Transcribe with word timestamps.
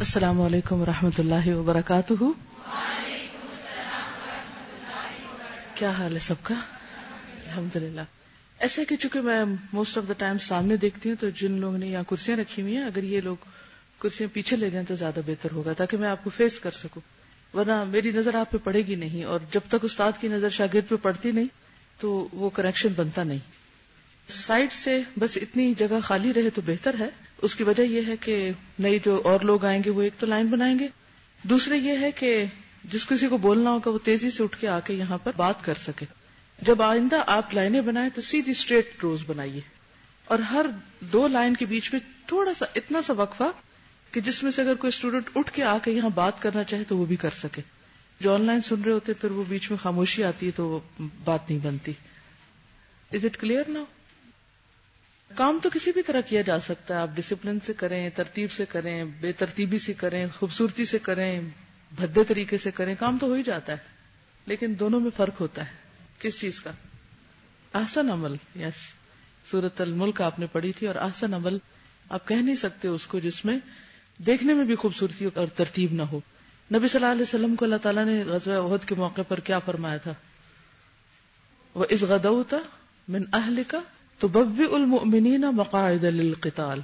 السلام 0.00 0.40
علیکم 0.40 0.80
ورحمۃ 0.80 1.18
اللہ 1.18 1.48
وبرکاتہ۔ 1.48 2.24
کیا 5.74 5.90
حال 5.90 6.14
ہے 6.14 6.18
سب 6.18 6.34
کا؟ 6.42 6.54
الحمد 7.46 7.76
للہ 7.76 8.00
ایسا 8.58 8.82
کہ 8.88 8.96
چونکہ 8.96 9.20
میں 9.20 9.44
موسٹ 9.72 9.98
آف 9.98 10.04
دا 10.08 10.12
ٹائم 10.12 10.38
سامنے 10.38 10.76
دیکھتی 10.76 11.08
ہوں 11.08 11.16
تو 11.20 11.28
جن 11.30 11.52
لوگوں 11.52 11.78
نے 11.78 11.86
یہاں 11.86 12.02
کرسیاں 12.08 12.36
رکھی 12.36 12.62
ہوئی 12.62 12.76
ہیں، 12.76 12.84
اگر 12.84 13.02
یہ 13.02 13.20
لوگ 13.20 13.36
کرسیاں 13.98 14.34
پیچھے 14.34 14.56
لے 14.56 14.70
جائیں 14.70 14.86
تو 14.86 14.94
زیادہ 14.94 15.20
بہتر 15.26 15.48
ہوگا 15.52 15.72
تاکہ 15.72 15.96
میں 15.96 16.08
آپ 16.08 16.24
کو 16.24 16.30
فیس 16.30 16.60
کر 16.60 16.70
سکوں۔ 16.70 17.02
ورنہ 17.56 17.84
میری 17.84 18.10
نظر 18.10 18.34
آپ 18.34 18.50
پہ 18.50 18.58
پڑے 18.58 18.82
گی 18.86 18.94
نہیں 18.94 19.24
اور 19.24 19.40
جب 19.52 19.60
تک 19.68 19.84
استاد 19.84 20.12
کی 20.20 20.28
نظر 20.28 20.48
شاگرد 20.48 20.88
پہ 20.88 20.96
پڑتی 21.02 21.30
نہیں 21.30 21.48
تو 22.00 22.28
وہ 22.32 22.50
کنیکشن 22.50 22.88
بنتا 22.96 23.24
نہیں۔ 23.24 23.38
سائڈ 24.28 24.72
سے 24.72 25.00
بس 25.18 25.38
اتنی 25.42 25.74
جگہ 25.78 26.00
خالی 26.04 26.34
رہے 26.34 26.50
تو 26.50 26.62
بہتر 26.66 26.94
ہے۔ 26.98 27.08
اس 27.42 27.54
کی 27.54 27.62
وجہ 27.62 27.82
یہ 27.82 28.02
ہے 28.06 28.16
کہ 28.16 28.50
نئی 28.78 28.98
جو 29.04 29.20
اور 29.24 29.40
لوگ 29.40 29.64
آئیں 29.64 29.82
گے 29.84 29.90
وہ 29.90 30.02
ایک 30.02 30.12
تو 30.18 30.26
لائن 30.26 30.46
بنائیں 30.46 30.78
گے، 30.78 30.88
دوسرے 31.42 31.76
یہ 31.76 31.96
ہے 32.00 32.10
کہ 32.10 32.44
جس 32.84 33.06
کسی 33.06 33.28
کو 33.28 33.36
بولنا 33.36 33.70
ہوگا 33.70 33.90
وہ 33.90 33.98
تیزی 34.04 34.30
سے 34.30 34.42
اٹھ 34.42 34.60
کے 34.60 34.68
آ 34.68 34.80
کے 34.80 34.94
یہاں 34.94 35.18
پر 35.18 35.32
بات 35.36 35.64
کر 35.64 35.74
سکے۔ 35.74 36.06
جب 36.62 36.82
آئندہ 36.82 37.22
آپ 37.26 37.54
لائنیں 37.54 37.80
بنائیں 37.80 38.10
تو 38.14 38.22
سیدھی 38.22 38.52
اسٹریٹ 38.52 38.90
روز 39.02 39.22
بنائیے۔ 39.26 39.60
اور 40.24 40.38
ہر 40.38 40.66
دو 41.00 41.28
لائن 41.28 41.54
کے 41.54 41.66
بیچ 41.66 41.92
میں 41.92 42.00
تھوڑا 42.26 42.54
سا 42.54 42.66
اتنا 42.74 43.02
سا 43.02 43.12
وقفہ 43.12 43.44
کہ 44.10 44.20
جس 44.20 44.42
میں 44.42 44.52
سے 44.52 44.62
اگر 44.62 44.74
کوئی 44.74 44.88
اسٹوڈنٹ 44.88 45.30
اٹھ 45.34 45.52
کے 45.52 45.62
آ 45.64 45.78
کے 45.78 45.90
یہاں 45.90 46.10
بات 46.14 46.42
کرنا 46.42 46.64
چاہے 46.64 46.84
تو 46.84 46.96
وہ 46.96 47.04
بھی 47.04 47.16
کر 47.16 47.30
سکے۔ 47.30 47.62
جو 48.20 48.34
آن 48.34 48.42
لائن 48.42 48.60
سن 48.60 48.82
رہے 48.82 48.92
ہوتے 48.92 49.14
پھر 49.14 49.30
وہ 49.30 49.44
بیچ 49.48 49.70
میں 49.70 49.78
خاموشی 49.78 50.24
آتی 50.24 50.46
ہے 50.46 50.50
تو 50.50 50.68
وہ 50.68 51.02
بات 51.24 51.50
نہیں 51.50 51.60
بنتی۔ 51.62 51.92
از 53.12 53.24
اٹ 53.24 53.36
کلیئر 53.36 53.62
نا 53.68 53.84
کام 55.34 55.58
تو 55.62 55.70
کسی 55.72 55.92
بھی 55.92 56.02
طرح 56.02 56.20
کیا 56.20 56.40
جا 56.40 56.60
سکتا 56.60 56.94
ہے، 56.94 57.00
آپ 57.00 57.08
ڈسپلن 57.14 57.58
سے 57.66 57.72
کریں، 57.72 58.10
ترتیب 58.10 58.52
سے 58.52 58.64
کریں، 58.66 59.04
بے 59.04 59.32
ترتیبی 59.32 59.78
سے 59.78 59.92
کریں، 59.92 60.26
خوبصورتی 60.38 60.84
سے 60.84 60.98
کریں، 60.98 61.40
بھدے 61.96 62.24
طریقے 62.24 62.58
سے 62.58 62.70
کریں، 62.70 62.94
کام 62.98 63.18
تو 63.18 63.26
ہو 63.26 63.32
ہی 63.32 63.42
جاتا 63.42 63.72
ہے، 63.72 63.76
لیکن 64.46 64.74
دونوں 64.80 65.00
میں 65.00 65.10
فرق 65.16 65.40
ہوتا 65.40 65.66
ہے۔ 65.66 65.70
کس 66.18 66.40
چیز 66.40 66.60
کا؟ 66.60 66.70
احسن 67.74 68.10
عمل 68.10 68.36
یس 68.56 68.94
سورت 69.50 69.80
الملک 69.80 70.20
آپ 70.20 70.38
نے 70.38 70.46
پڑھی 70.52 70.72
تھی 70.72 70.86
اور 70.86 70.94
احسن 70.94 71.34
عمل، 71.34 71.58
آپ 72.10 72.28
کہہ 72.28 72.36
نہیں 72.36 72.54
سکتے 72.54 72.88
اس 72.88 73.06
کو 73.06 73.18
جس 73.18 73.44
میں 73.44 73.58
دیکھنے 74.26 74.54
میں 74.54 74.64
بھی 74.64 74.74
خوبصورتی 74.74 75.28
اور 75.34 75.46
ترتیب 75.46 75.92
نہ 75.92 76.02
ہو۔ 76.02 76.20
نبی 76.74 76.88
صلی 76.88 77.00
اللہ 77.00 77.12
علیہ 77.12 77.22
وسلم 77.22 77.56
کو 77.56 77.64
اللہ 77.64 77.76
تعالیٰ 77.76 78.04
نے 78.04 78.24
غزوہ 78.24 78.74
عہد 78.74 78.88
کے 78.88 78.94
موقع 78.94 79.22
پر 79.28 79.40
کیا 79.40 79.58
فرمایا 79.58 79.96
تھا؟ 79.96 80.14
وہ 81.74 81.84
اس 81.88 82.02
غدوتا 82.02 82.56
من 83.08 83.22
اہل 83.32 83.62
کا 83.66 83.80
تو 84.20 84.28
بب 84.28 84.62
المؤمنین 84.72 85.40
مقاعد 85.40 86.04
للقتال۔ 86.04 86.80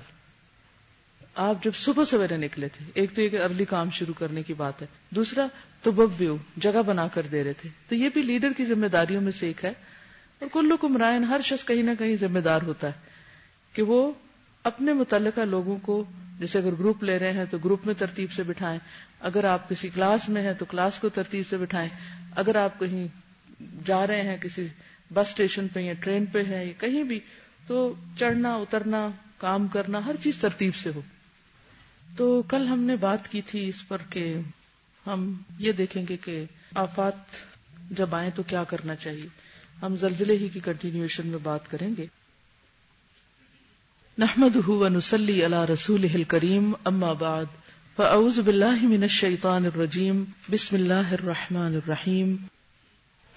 آپ 1.34 1.65
جب 1.65 1.70
صبح 1.75 2.05
سویرے 2.05 2.37
نکلے 2.37 2.69
تھے، 2.69 2.91
ایک 2.95 3.15
تو 3.15 3.23
یہ 3.23 3.41
ارلی 3.41 3.65
کام 3.65 3.91
شروع 3.91 4.15
کرنے 4.19 4.43
کی 4.43 4.55
بات 4.55 4.83
ہے، 4.83 4.87
دوسرا 5.11 5.47
تو 5.83 5.91
بب 5.91 6.23
جگہ 6.56 6.83
بنا 6.83 7.09
کر 7.09 7.23
دے 7.33 7.45
رہے 7.45 7.53
تھے۔ 7.53 7.69
تو 7.89 7.95
یہ 7.95 8.09
بھی 8.15 8.23
لیڈر 8.23 8.53
کی 8.56 8.65
ذمہ 8.65 8.87
داریوں 8.87 9.23
میں 9.23 9.33
سے 9.33 9.47
ایک 9.47 9.65
ہے۔ 9.65 9.73
اور 10.39 10.48
کلو 10.53 10.77
کمرائن 10.77 11.25
ہر 11.25 11.41
شخص 11.45 11.65
کہیں 11.65 11.83
نہ 11.83 11.91
کہیں 11.98 12.17
ذمہ 12.17 12.39
دار 12.39 12.62
ہوتا 12.62 12.87
ہے 12.87 12.93
کہ 13.73 13.83
وہ 13.83 14.12
اپنے 14.65 14.93
متعلقہ 14.93 15.41
لوگوں 15.41 15.77
کو، 15.77 16.05
جیسے 16.41 16.59
اگر 16.59 16.73
گروپ 16.73 17.03
لے 17.03 17.19
رہے 17.19 17.33
ہیں 17.33 17.45
تو 17.50 17.59
گروپ 17.59 17.87
میں 17.87 17.95
ترتیب 17.95 18.33
سے 18.33 18.43
بٹھائیں۔ 18.43 18.78
اگر 19.21 19.45
آپ 19.45 19.69
کسی 19.69 19.89
کلاس 19.89 20.28
میں 20.28 20.43
ہیں 20.43 20.55
تو 20.55 20.65
کلاس 20.65 20.98
کو 20.98 21.09
ترتیب 21.09 21.48
سے 21.48 21.56
بٹھائیں۔ 21.56 21.89
اگر 22.37 22.56
آپ 22.56 22.81
کہیں 22.81 23.09
جا 23.87 24.06
رہے 24.06 24.23
ہیں 24.23 24.37
کسی 24.37 24.67
بس 25.15 25.29
اسٹیشن 25.29 25.69
پہ 25.69 25.81
یا 25.81 25.93
ٹرین 25.93 26.27
پہ 26.27 26.45
ہے 26.45 26.67
یا 26.67 26.73
کہیں 26.79 27.05
بھی، 27.05 27.21
تو 27.67 27.95
چڑھنا، 28.19 28.55
اترنا، 28.55 29.09
کام 29.39 29.69
کرنا، 29.69 30.07
ہر 30.07 30.15
چیز 30.23 30.37
ترتیب 30.37 30.77
سے 30.77 30.91
ہو۔ 30.95 31.01
تو 32.17 32.43
کل 32.43 32.67
ہم 32.67 32.81
نے 32.81 32.97
بات 32.97 33.29
کی 33.29 33.43
تھی 33.43 33.69
اس 33.69 33.89
پر 33.89 33.99
کہ 34.11 34.37
ہم 35.07 35.34
یہ 35.59 35.73
دیکھیں 35.73 36.05
گے 36.09 36.17
کہ 36.17 36.45
آفات 36.75 37.15
جب 37.91 38.15
آئیں 38.15 38.31
تو 38.34 38.43
کیا 38.43 38.65
کرنا 38.65 38.95
چاہیے۔ 38.95 39.27
ہم 39.83 39.97
زلزلے 39.97 40.37
ہی 40.37 40.49
کی 40.49 40.61
کنٹینیوشن 40.61 41.27
میں 41.27 41.38
بات 41.43 41.71
کریں 41.71 41.88
گے۔ 41.99 42.06
نحمد 44.19 44.56
نسلی 44.97 45.44
اللہ 45.44 45.65
رسول 45.65 46.23
کریم 46.23 46.73
اما 46.84 47.12
بعد، 47.12 47.44
فاعوذ 47.97 48.38
باللہ 48.38 48.83
من 48.83 49.03
الشیطان 49.03 49.65
الرجیم، 49.65 50.25
بسم 50.50 50.77
اللہ 50.77 51.12
الرحمن 51.12 51.75
الرحیم۔ 51.75 52.37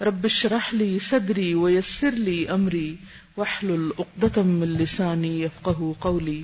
رب 0.00 0.24
اشرح 0.24 0.68
لي 0.72 0.98
صدري 0.98 1.54
ويسر 1.54 2.10
لي 2.10 2.48
امري 2.48 2.96
واحلل 3.36 3.90
عقدة 3.98 4.42
من 4.42 4.68
لساني 4.68 5.42
يفقهوا 5.42 5.92
قولي. 5.98 6.42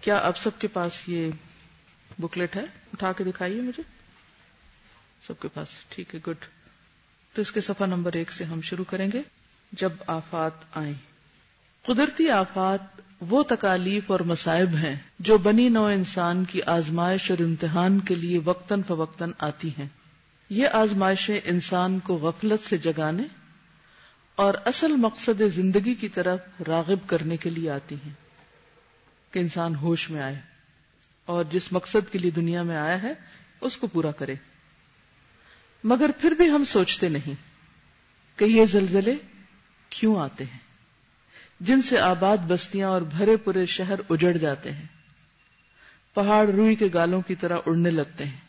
کیا 0.00 0.16
اب 0.16 0.36
سب 0.36 0.50
کے 0.58 0.66
پاس 0.66 0.92
یہ 1.06 1.30
بکلیٹ 2.18 2.56
ہے؟ 2.56 2.62
اٹھا 2.92 3.12
کے 3.12 3.24
دکھائیے 3.24 3.60
مجھے۔ 3.60 3.82
سب 5.26 5.40
کے 5.40 5.48
پاس، 5.54 5.68
ٹھیک 5.88 6.14
ہے 6.14 6.20
گڈ 6.26 6.44
تو 7.32 7.42
اس 7.42 7.52
کے 7.52 7.60
صفحہ 7.60 7.86
نمبر 7.86 8.12
ایک 8.12 8.32
سے 8.32 8.44
ہم 8.44 8.60
شروع 8.60 8.84
کریں 8.88 9.10
گے، 9.12 9.22
جب 9.72 9.92
آفات 10.06 10.52
آئیں۔ 10.74 10.94
قدرتی 11.82 12.30
آفات 12.30 13.00
وہ 13.20 13.42
تکالیف 13.42 14.10
اور 14.10 14.20
مصائب 14.20 14.68
ہیں 14.68 14.96
جو 15.18 15.38
بنی 15.38 15.68
نو 15.68 15.84
انسان 15.84 16.44
کی 16.44 16.62
آزمائش 16.62 17.30
اور 17.30 17.42
امتحان 17.42 18.00
کے 18.00 18.14
لیے 18.14 18.40
وقتاً 18.44 18.82
فوقتاً 18.82 19.30
آتی 19.38 19.68
ہیں۔ 19.68 19.97
یہ 20.50 20.68
آزمائشیں 20.68 21.40
انسان 21.44 21.98
کو 21.98 22.14
غفلت 22.16 22.64
سے 22.64 22.78
جگانے 22.78 23.22
اور 24.36 24.54
اصل 24.64 24.92
مقصد 24.92 25.42
زندگی 25.54 25.94
کی 25.94 26.08
طرف 26.08 26.38
راغب 26.68 27.08
کرنے 27.08 27.36
کے 27.36 27.50
لیے 27.50 27.70
آتی 27.70 27.94
ہیں 27.94 28.12
کہ 29.30 29.38
انسان 29.38 29.74
ہوش 29.74 30.10
میں 30.10 30.22
آئے 30.22 30.40
اور 31.26 31.44
جس 31.50 31.72
مقصد 31.72 32.12
کے 32.12 32.18
لیے 32.18 32.30
دنیا 32.30 32.62
میں 32.62 32.76
آیا 32.76 33.02
ہے، 33.02 33.14
اس 33.60 33.76
کو 33.76 33.86
پورا 33.86 34.10
کرے۔ 34.10 34.34
مگر 35.84 36.10
پھر 36.20 36.30
بھی 36.30 36.50
ہم 36.50 36.64
سوچتے 36.64 37.08
نہیں 37.08 37.34
کہ 38.38 38.44
یہ 38.44 38.64
زلزلے 38.64 39.14
کیوں 39.88 40.20
آتے 40.20 40.44
ہیں۔ 40.44 40.58
جن 41.60 41.82
سے 41.82 41.98
آباد 41.98 42.36
بستیاں 42.36 42.88
اور 42.88 43.02
بھرے 43.02 43.36
پورے 43.36 43.66
شہر 43.66 43.94
اجڑ 44.10 44.32
جاتے 44.36 44.72
ہیں۔ 44.72 44.86
پہاڑ 46.14 46.48
روئی 46.48 46.74
کے 46.74 46.88
گالوں 46.94 47.20
کی 47.20 47.34
طرح 47.34 47.58
اڑنے 47.66 47.90
لگتے 47.90 48.24
ہیں۔ 48.24 48.47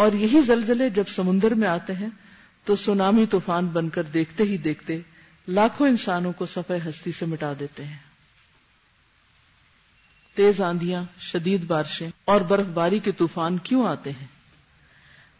اور 0.00 0.12
یہی 0.12 0.40
زلزلے 0.40 0.90
جب 0.90 1.04
سمندر 1.08 1.54
میں 1.54 1.68
آتے 1.68 1.94
ہیں 1.94 2.08
تو 2.64 2.76
سونامی 2.76 3.26
طوفان 3.26 3.66
بن 3.66 3.88
کر 3.88 4.02
دیکھتے 4.02 4.44
ہی 4.44 4.56
دیکھتے 4.56 5.00
لاکھوں 5.48 5.88
انسانوں 5.88 6.32
کو 6.32 6.46
سفے 6.46 6.76
ہستی 6.88 7.12
سے 7.12 7.26
مٹا 7.26 7.52
دیتے 7.60 7.84
ہیں۔ 7.84 7.96
تیز 10.34 10.60
آندیاں، 10.60 11.04
شدید 11.20 11.64
بارشیں 11.64 12.10
اور 12.24 12.40
برف 12.40 12.66
باری 12.66 12.98
کے 12.98 13.12
طوفان 13.12 13.58
کیوں 13.58 13.86
آتے 13.86 14.10
ہیں؟ 14.10 14.26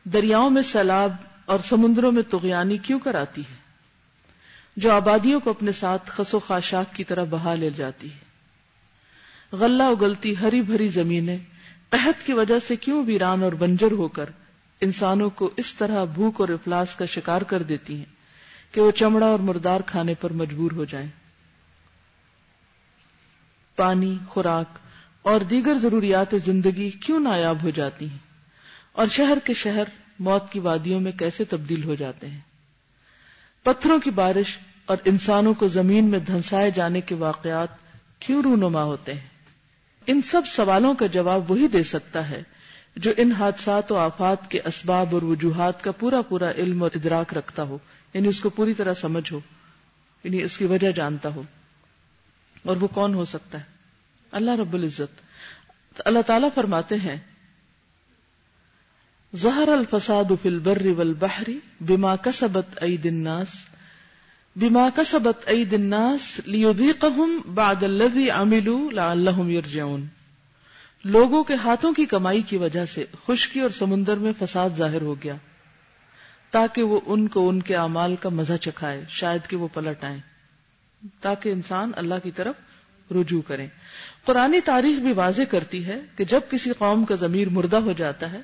دریاؤں 0.05 0.51
میں 0.51 0.63
سیلاب 0.63 1.13
اور 1.45 1.59
سمندروں 1.69 2.13
میں 2.13 2.23
تغیانی 2.23 2.79
کیوں 2.79 2.99
کر 2.99 3.15
آتی 3.15 3.41
ہے؟ 3.41 3.57
جو 4.77 4.93
آبادیوں 4.93 5.41
کو 5.41 5.51
اپنے 5.51 5.73
ساتھ 5.73 6.03
خس 6.07 6.35
و 6.35 6.39
خاشاک 6.39 6.95
کی 6.95 7.05
طرح 7.05 7.25
بہا 7.31 7.55
لے 7.55 7.71
جاتی 7.71 8.13
ہے۔ 8.13 8.19
غلہ 9.57 9.83
اگلتی 9.83 10.37
ہری 10.37 10.63
بھری 10.63 10.89
زمینیں 10.89 11.39
قحط 11.89 12.27
کی 12.27 12.33
وجہ 12.33 12.59
سے 12.67 12.77
کیوں 12.77 13.05
ویران 13.07 13.43
اور 13.43 13.53
بنجر 13.53 13.93
ہو 13.93 14.09
کر 14.09 14.31
انسانوں 14.81 15.31
کو 15.31 15.51
اس 15.57 15.75
طرح 15.75 16.05
بھوک 16.05 16.41
اور 16.41 16.49
افلاس 16.49 16.97
کا 16.97 17.07
شکار 17.07 17.43
کر 17.43 17.63
دیتی 17.63 17.97
ہیں 17.97 18.05
کہ 18.73 18.81
وہ 18.81 18.91
چمڑا 18.91 19.27
اور 19.27 19.39
مردار 19.39 19.81
کھانے 19.81 20.15
پر 20.15 20.33
مجبور 20.33 20.71
ہو 20.73 20.85
جائیں۔ 20.85 21.09
پانی، 23.77 24.19
خوراک 24.29 24.79
اور 25.23 25.41
دیگر 25.41 25.79
ضروریات 25.79 26.35
زندگی 26.45 26.91
کیوں 26.91 27.21
نایاب 27.21 27.63
ہو 27.63 27.71
جاتی 27.71 28.09
ہیں؟ 28.09 28.19
اور 28.93 29.07
شہر 29.07 29.39
کے 29.45 29.55
شہر 29.55 29.85
موت 30.19 30.53
کی 30.53 30.59
وادیوں 30.59 31.01
میں 31.01 31.13
کیسے 31.13 31.45
تبدیل 31.45 31.85
ہو 31.85 31.95
جاتے 31.95 32.29
ہیں؟ 32.29 32.41
پتھروں 33.63 33.99
کی 33.99 34.11
بارش 34.11 34.59
اور 34.87 34.97
انسانوں 35.05 35.55
کو 35.55 35.69
زمین 35.69 36.05
میں 36.05 36.19
دھنسائے 36.19 36.71
جانے 36.71 37.01
کے 37.01 37.15
واقعات 37.15 37.69
کیوں 38.19 38.43
رونما 38.43 38.83
ہوتے 38.83 39.15
ہیں؟ 39.15 39.29
ان 40.07 40.23
سب 40.23 40.43
سوالوں 40.47 40.95
کا 40.95 41.07
جواب 41.07 41.51
وہی 41.51 41.69
دے 41.69 41.83
سکتا 41.83 42.31
ہے 42.31 42.43
جو 43.01 43.11
ان 43.17 43.33
حادثات 43.33 43.93
و 43.93 43.97
آفات 43.97 44.51
کے 44.51 44.61
اسباب 44.65 45.15
اور 45.15 45.23
وجوہات 45.23 45.83
کا 45.85 45.93
پورا 45.93 46.21
پورا 46.23 46.51
علم 46.51 46.83
اور 46.83 46.91
ادراک 46.95 47.35
رکھتا 47.35 47.63
ہو 47.63 47.79
یعنی 48.15 48.29
اس 48.29 48.41
کو 48.41 48.51
پوری 48.51 48.75
طرح 48.75 48.95
سمجھ 48.95 49.33
ہو 49.33 49.41
یعنی 50.25 50.43
اس 50.43 50.59
کی 50.59 50.65
وجہ 50.65 50.93
جانتا 50.93 51.29
ہو، 51.35 51.43
اور 52.65 52.77
وہ 52.77 52.89
کون 52.89 53.15
ہو 53.15 53.25
سکتا 53.25 53.59
ہے؟ 53.59 53.65
اللہ 54.33 54.57
رب 54.57 54.75
العزت۔ 54.75 55.21
اللہ 56.05 56.23
تعالی 56.27 56.49
فرماتے 56.55 56.97
ہیں، 56.97 57.17
ظہر 59.33 59.69
الفساد 59.69 60.33
فی 60.43 60.49
البر 60.49 60.87
والبحر 60.97 61.51
بما 61.81 62.15
کسبت 62.17 62.83
عید 62.83 63.07
الناس، 63.07 63.55
بما 64.57 64.89
کسبت 64.95 65.49
عید 65.49 65.73
الناس 65.73 66.31
لیذیقہم 66.47 67.39
بعد 67.55 67.83
الذی 67.83 68.31
عملوا 68.31 68.91
لعلہم 68.93 69.51
یرجعون۔ 69.51 70.07
لوگوں 71.05 71.45
کے 71.45 71.55
ہاتھوں 71.55 71.93
کی 71.93 72.05
کمائی 72.05 72.43
کی 72.43 72.57
وجہ 72.57 72.85
سے 72.85 73.05
خشکی 73.27 73.61
اور 73.61 73.71
سمندر 73.71 74.17
میں 74.17 74.33
فساد 74.39 74.71
ظاہر 74.77 75.03
ہو 75.03 75.15
گیا 75.23 75.35
تاکہ 76.51 76.83
وہ 76.83 77.01
ان 77.07 77.29
کو 77.29 77.49
ان 77.49 77.61
کے 77.63 77.77
اعمال 77.77 78.17
کا 78.17 78.29
مزہ 78.29 78.57
چکھائے، 78.61 79.05
شاید 79.09 79.49
کہ 79.49 79.57
وہ 79.57 79.69
پلٹ 79.75 80.05
آئیں۔ 80.05 80.19
تاکہ 81.21 81.49
انسان 81.49 81.91
اللہ 81.97 82.15
کی 82.23 82.31
طرف 82.31 82.55
رجوع 83.11 83.41
کریں 83.47 83.67
قرآن 84.25 84.57
تاریخ 84.65 84.99
بھی 84.99 85.13
واضح 85.13 85.43
کرتی 85.51 85.87
ہے 85.87 86.01
کہ 86.17 86.25
جب 86.25 86.41
کسی 86.51 86.71
قوم 86.79 87.05
کا 87.05 87.15
ضمیر 87.15 87.49
مردہ 87.49 87.77
ہو 87.77 87.93
جاتا 87.93 88.33
ہے، 88.33 88.41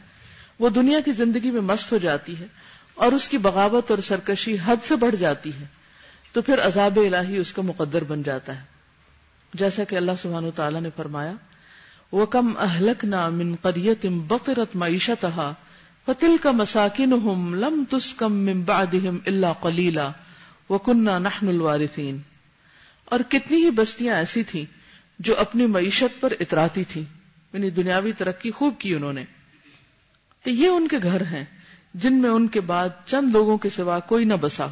وہ 0.59 0.69
دنیا 0.69 1.01
کی 1.01 1.13
زندگی 1.13 1.51
میں 1.51 1.61
مست 1.61 1.93
ہو 1.93 1.99
جاتی 1.99 2.39
ہے 2.41 2.47
اور 2.95 3.13
اس 3.13 3.29
کی 3.29 3.39
بغاوت 3.39 3.91
اور 3.91 3.99
سرکشی 3.99 4.57
حد 4.65 4.77
سے 4.85 4.97
بڑھ 4.97 5.17
جاتی 5.17 5.51
ہے، 5.61 5.65
تو 6.33 6.43
پھر 6.43 6.61
عذاب 6.61 6.97
الہی 6.97 7.37
اس 7.37 7.53
کا 7.53 7.63
مقدر 7.63 8.05
بن 8.05 8.23
جاتا 8.23 8.57
ہے۔ 8.57 8.65
جیسا 9.55 9.85
کہ 9.85 9.97
اللہ 9.97 10.13
سبحانہ 10.23 10.51
تعالیٰ 10.57 10.81
نے 10.81 10.89
فرمایا 10.97 11.33
وہ 12.13 12.27
کم 12.27 12.53
اہلک 12.59 13.05
نا 13.05 13.29
من 13.29 13.55
قریت 13.55 14.07
بقرت 14.07 14.77
معیشت 14.77 15.27
فتل 16.07 16.37
کا 16.43 16.51
مساکن 16.51 17.11
لم 17.57 17.85
تسکم 17.91 18.63
بعدہم 18.63 19.19
اللہ 19.27 19.63
کلیلا 19.63 20.11
وہ 20.69 20.79
کنہ 20.79 21.19
نحن 21.19 21.49
الوارثین 21.49 22.19
اور 23.05 23.21
کتنی 23.29 23.57
ہی 23.57 23.71
بستیاں 23.71 24.17
ایسی 24.17 24.43
تھیں 24.43 24.65
جو 25.19 25.39
اپنی 25.39 25.67
معیشت 25.67 26.21
پر 26.21 26.33
اتراتی 26.41 26.85
تھیں۔ 26.85 27.05
یعنی 27.53 27.71
دنیاوی 27.71 28.13
ترقی 28.13 28.51
خوب 28.51 28.75
کی 28.79 28.95
انہوں 28.95 29.13
نے۔ 29.13 29.25
تو 30.43 30.51
یہ 30.51 30.69
ان 30.69 30.89
کے 30.89 30.97
گھر 31.03 31.21
ہیں 31.21 31.45
جن 31.95 32.15
میں 32.15 32.31
ان 32.31 32.49
کے 32.49 32.61
بعد 32.61 32.89
چند 33.07 33.31
لوگوں 33.33 33.59
کے 33.59 33.71
سوا 33.71 34.01
کوئی 34.01 34.25
نہ 34.25 34.35
بسا 34.41 34.67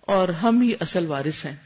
اور 0.00 0.28
ہم 0.28 0.60
ہی 0.60 0.72
اصل 0.80 1.06
وارث 1.06 1.44
ہیں۔ 1.44 1.56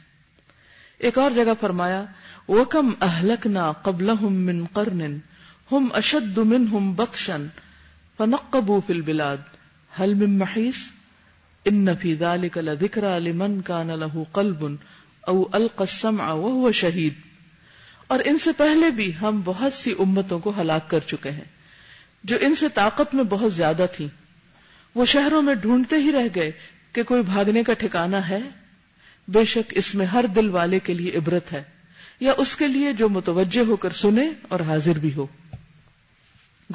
ایک 0.98 1.18
اور 1.18 1.30
جگہ 1.30 1.52
فرمایا 1.60 2.04
وہ 2.48 2.64
کم 2.64 2.90
اہلک 3.00 3.46
نہ 3.46 3.72
قبل 3.82 4.10
من 4.20 4.64
قرن 4.72 5.18
ہم 5.72 5.88
اشد 5.92 6.38
من 6.38 6.66
ہم 6.72 6.92
بخشن 6.94 7.46
فنقبو 8.16 8.80
فی 8.86 8.92
البلاد 8.92 9.36
حل 10.00 10.14
من 10.14 10.38
محیث 10.38 10.76
ان 11.64 11.84
نفی 11.84 12.14
ذالک 12.14 12.58
لذکر 12.58 13.20
لمن 13.20 13.60
کان 13.60 13.90
له 13.90 14.24
قلب 14.32 14.64
او 15.26 15.44
القى 15.52 17.08
اور 18.06 18.20
ان 18.24 18.38
سے 18.38 18.52
پہلے 18.52 18.90
بھی 18.90 19.12
ہم 19.20 19.40
بہت 19.44 19.72
سی 19.72 19.94
امتوں 19.98 20.38
کو 20.38 20.52
ہلاک 20.60 20.90
کر 20.90 21.00
چکے 21.06 21.30
ہیں 21.30 21.44
جو 22.24 22.36
ان 22.40 22.54
سے 22.54 22.68
طاقت 22.68 23.14
میں 23.14 23.24
بہت 23.24 23.54
زیادہ 23.54 23.86
تھی 23.96 24.06
وہ 24.94 25.04
شہروں 25.04 25.42
میں 25.42 25.54
ڈھونڈتے 25.54 25.96
ہی 25.96 26.12
رہ 26.12 26.28
گئے 26.34 26.50
کہ 26.92 27.02
کوئی 27.02 27.22
بھاگنے 27.22 27.62
کا 27.62 27.72
ٹھکانہ 27.72 28.16
ہے۔ 28.16 28.40
بے 29.28 29.44
شک 29.44 29.72
اس 29.76 29.94
میں 29.94 30.06
ہر 30.06 30.26
دل 30.26 30.48
والے 30.48 30.78
کے 30.78 30.94
لیے 30.94 31.16
عبرت 31.16 31.52
ہے۔ 31.52 31.62
یا 32.22 32.32
اس 32.36 32.56
کے 32.56 32.68
لیے 32.68 32.92
جو 32.92 33.08
متوجہ 33.08 33.60
ہو 33.60 33.76
کر 33.76 33.90
سنے 33.90 34.30
اور 34.48 34.60
حاضر 34.60 34.98
بھی 34.98 35.14
ہو۔ 35.14 35.26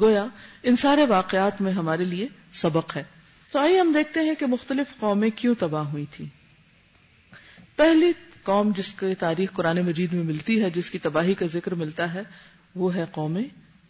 گویا، 0.00 0.26
ان 0.62 0.76
سارے 0.76 1.06
واقعات 1.06 1.60
میں 1.60 1.72
ہمارے 1.72 2.04
لیے 2.04 2.28
سبق 2.52 2.96
ہے۔ 2.96 3.04
تو 3.52 3.58
آئیے 3.58 3.80
ہم 3.80 3.92
دیکھتے 3.92 4.20
ہیں 4.20 4.34
کہ 4.34 4.46
مختلف 4.46 4.98
قومیں 4.98 5.30
کیوں 5.36 5.54
تباہ 5.58 5.82
ہوئی 5.82 6.04
تھی 6.10 6.24
پہلی 7.76 8.12
قوم 8.42 8.72
جس 8.76 8.92
کی 8.92 9.14
تاریخ 9.14 9.52
قرآن 9.52 9.80
مجید 9.80 10.12
میں 10.12 10.24
ملتی 10.24 10.62
ہے، 10.62 10.70
جس 10.70 10.90
کی 10.90 10.98
تباہی 10.98 11.34
کا 11.34 11.46
ذکر 11.46 11.74
ملتا 11.74 12.14
ہے، 12.14 12.22
وہ 12.74 12.94
ہے 12.94 13.04
قوم 13.12 13.38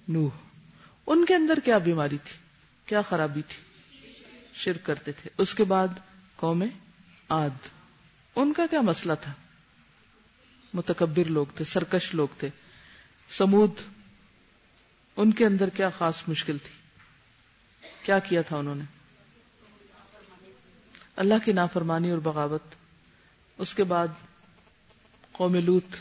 نوح۔ 0.09 0.31
ان 1.07 1.25
کے 1.25 1.35
اندر 1.35 1.59
کیا 1.65 1.79
بیماری 1.79 2.17
تھی؟ 2.25 2.37
کیا 2.87 3.03
خرابی 3.03 3.43
تھی؟ 3.49 3.63
شرک 4.55 4.87
کرتے 4.87 5.13
تھے۔ 5.13 5.31
اس 5.39 5.55
کے 5.55 5.65
بعد 5.65 5.89
قوم 6.37 6.65
آد 7.29 7.69
ان 8.37 8.53
کا 8.53 8.67
کیا 8.71 8.81
مسئلہ 8.81 9.13
تھا؟ 9.21 9.33
متکبر 10.79 11.31
لوگ 11.31 11.47
تھے، 11.55 11.65
سرکش 11.65 12.15
لوگ 12.15 12.29
تھے۔ 12.39 12.49
سمود، 13.31 13.71
ان 15.17 15.33
کے 15.33 15.47
اندر 15.47 15.69
کیا 15.69 15.91
خاص 15.91 16.23
مشکل 16.29 16.59
تھی؟ 16.59 16.73
کیا 18.03 18.19
کیا 18.19 18.43
تھا 18.43 18.57
انہوں 18.57 18.75
نے؟ 18.75 18.85
اللہ 21.17 21.35
کی 21.45 21.53
نافرمانی 21.53 22.11
اور 22.11 22.19
بغاوت۔ 22.19 22.63
اس 23.59 23.75
کے 23.75 23.85
بعد 23.85 24.09
قوم 25.33 25.55
لوت۔ 25.55 25.97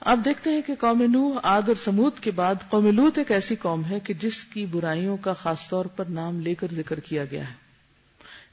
آپ 0.00 0.18
دیکھتے 0.24 0.50
ہیں 0.50 0.62
کہ 0.62 0.74
قوم 0.74 1.02
نوح، 1.02 1.40
آد 1.42 1.62
اور 1.66 1.76
سمود 1.84 2.18
کے 2.20 2.30
بعد 2.30 2.54
قوم 2.68 2.86
لوت 2.86 3.18
ایک 3.18 3.32
ایسی 3.32 3.56
قوم 3.56 3.84
ہے 3.84 4.00
کہ 4.00 4.14
جس 4.14 4.44
کی 4.44 4.66
برائیوں 4.66 5.16
کا 5.16 5.32
خاص 5.32 5.68
طور 5.68 5.84
پر 5.84 6.04
نام 6.04 6.40
لے 6.40 6.54
کر 6.54 6.66
ذکر 6.74 7.00
کیا 7.00 7.24
گیا 7.24 7.48
ہے۔ 7.48 7.54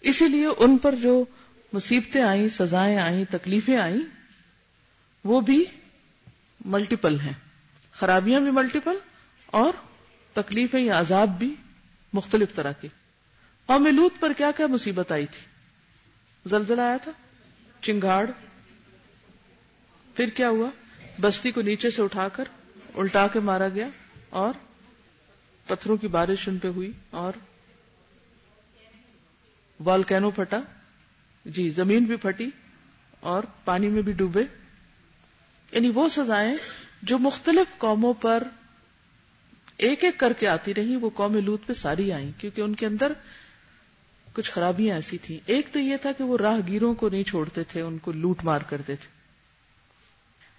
اسی 0.01 0.27
لیے 0.27 0.47
ان 0.57 0.77
پر 0.77 0.95
جو 0.95 1.25
مصیبتیں 1.73 2.21
آئیں، 2.21 2.47
سزائیں 2.47 2.97
آئیں، 2.97 3.25
تکلیفیں 3.29 3.77
آئیں، 3.77 3.99
وہ 5.23 5.41
بھی 5.41 5.65
ملٹیپل 6.65 7.19
ہیں۔ 7.19 7.33
خرابیاں 7.91 8.39
بھی 8.39 8.51
ملٹیپل 8.51 8.97
اور 9.45 9.73
تکلیفیں 10.33 10.81
یا 10.81 10.99
عذاب 10.99 11.39
بھی 11.39 11.55
مختلف 12.13 12.55
طرح 12.55 12.71
کے۔ 12.71 12.87
قوم 13.65 13.87
لوت 13.87 14.13
پر 14.19 14.33
کیا 14.33 14.51
کیا 14.57 14.67
مصیبت 14.67 15.11
آئی 15.11 15.25
تھی؟ 15.25 15.45
زلزلہ 16.49 16.81
آیا 16.81 16.97
تھا، 16.97 17.11
چنگاڑ۔ 17.81 18.29
پھر 20.15 20.29
کیا 20.29 20.49
ہوا؟ 20.49 20.69
بستی 21.21 21.51
کو 21.51 21.61
نیچے 21.61 21.89
سے 21.89 22.01
اٹھا 22.01 22.27
کر 22.29 22.43
الٹا 22.95 23.27
کے 23.27 23.39
مارا 23.39 23.69
گیا 23.69 23.87
اور 24.29 24.53
پتھروں 25.67 25.97
کی 25.97 26.07
بارش 26.07 26.47
ان 26.47 26.57
پہ 26.57 26.67
ہوئی 26.67 26.91
اور 27.09 27.33
والکینو 29.79 30.31
پھٹا۔ 30.31 30.59
جی 31.45 31.69
زمین 31.69 32.03
بھی 32.03 32.15
پھٹی 32.15 32.49
اور 33.19 33.43
پانی 33.65 33.87
میں 33.87 34.01
بھی 34.01 34.13
ڈوبے۔ 34.13 34.43
یعنی 35.71 35.89
وہ 35.89 36.09
سزائیں 36.09 36.55
جو 37.01 37.19
مختلف 37.19 37.77
قوموں 37.77 38.13
پر 38.13 38.43
ایک 39.77 40.03
ایک 40.03 40.17
کر 40.17 40.33
کے 40.33 40.47
آتی 40.47 40.73
رہی 40.73 40.95
وہ 40.95 41.09
قوم 41.09 41.37
لوت 41.37 41.67
پہ 41.67 41.73
ساری 41.73 42.11
آئیں، 42.11 42.31
کیونکہ 42.37 42.61
ان 42.61 42.75
کے 42.75 42.85
اندر 42.85 43.13
کچھ 44.33 44.51
خرابیاں 44.51 44.95
ایسی 44.95 45.17
تھیں۔ 45.17 45.37
ایک 45.45 45.67
تو 45.71 45.79
یہ 45.79 45.97
تھا 45.97 46.11
کہ 46.11 46.23
وہ 46.23 46.37
راہ 46.37 46.57
گیروں 46.67 46.93
کو 46.93 47.09
نہیں 47.09 47.23
چھوڑتے 47.23 47.63
تھے، 47.63 47.81
ان 47.81 47.97
کو 47.97 48.11
لوٹ 48.11 48.43
مار 48.43 48.61
کرتے 48.61 48.95
تھے۔ 48.95 49.07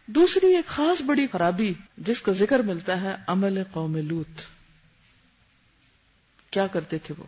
دوسری 0.06 0.56
ایک 0.56 0.66
خاص 0.66 1.02
بڑی 1.02 1.26
خرابی 1.32 1.74
جس 1.98 2.22
کا 2.22 2.32
ذکر 2.32 2.58
ملتا 2.58 3.00
ہے، 3.00 3.14
عمل 3.26 3.62
قوم 3.72 3.96
لوت۔ 3.96 4.40
کیا 6.50 6.66
کرتے 6.66 6.98
تھے 6.98 7.14
وہ؟ 7.18 7.24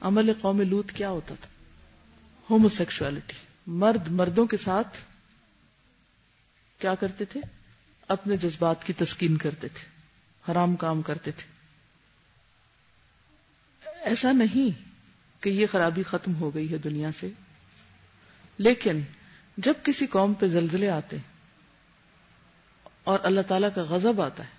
عمل 0.00 0.32
قوم 0.40 0.60
لوت 0.60 0.92
کیا 0.92 1.10
ہوتا 1.10 1.34
تھا؟ 1.40 1.61
ہومو 2.52 2.68
سیکشوالٹی 2.68 3.32
مرد 3.66 4.08
مردوں 4.08 4.46
کے 4.46 4.56
ساتھ 4.56 4.98
کیا 6.78 6.94
کرتے 6.94 7.24
تھے؟ 7.24 7.40
اپنے 8.08 8.36
جذبات 8.36 8.84
کی 8.84 8.92
تسکین 8.92 9.36
کرتے 9.36 9.68
تھے، 9.68 9.88
حرام 10.52 10.76
کام 10.76 11.02
کرتے 11.02 11.30
تھے۔ 11.30 11.52
ایسا 14.00 14.32
نہیں 14.32 14.82
کہ 15.42 15.48
یہ 15.50 15.66
خرابی 15.72 16.02
ختم 16.02 16.34
ہو 16.34 16.54
گئی 16.54 16.72
ہے 16.72 16.78
دنیا 16.78 17.10
سے۔ 17.20 17.30
لیکن 18.58 19.00
جب 19.56 19.74
کسی 19.82 20.06
قوم 20.06 20.34
پہ 20.34 20.46
زلزلے 20.46 20.90
آتے 20.90 21.16
اور 23.04 23.18
اللہ 23.22 23.40
تعالی 23.40 23.66
کا 23.74 23.82
غضب 23.82 24.22
آتا 24.22 24.44
ہے، 24.44 24.50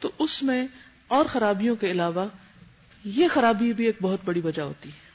تو 0.00 0.10
اس 0.18 0.42
میں 0.42 0.66
اور 1.08 1.26
خرابیوں 1.26 1.76
کے 1.76 1.90
علاوہ 1.90 2.28
یہ 3.04 3.28
خرابی 3.28 3.72
بھی 3.72 3.86
ایک 3.86 3.96
بہت 4.02 4.20
بڑی 4.24 4.40
وجہ 4.40 4.62
ہوتی 4.62 4.88
ہے۔ 4.88 5.05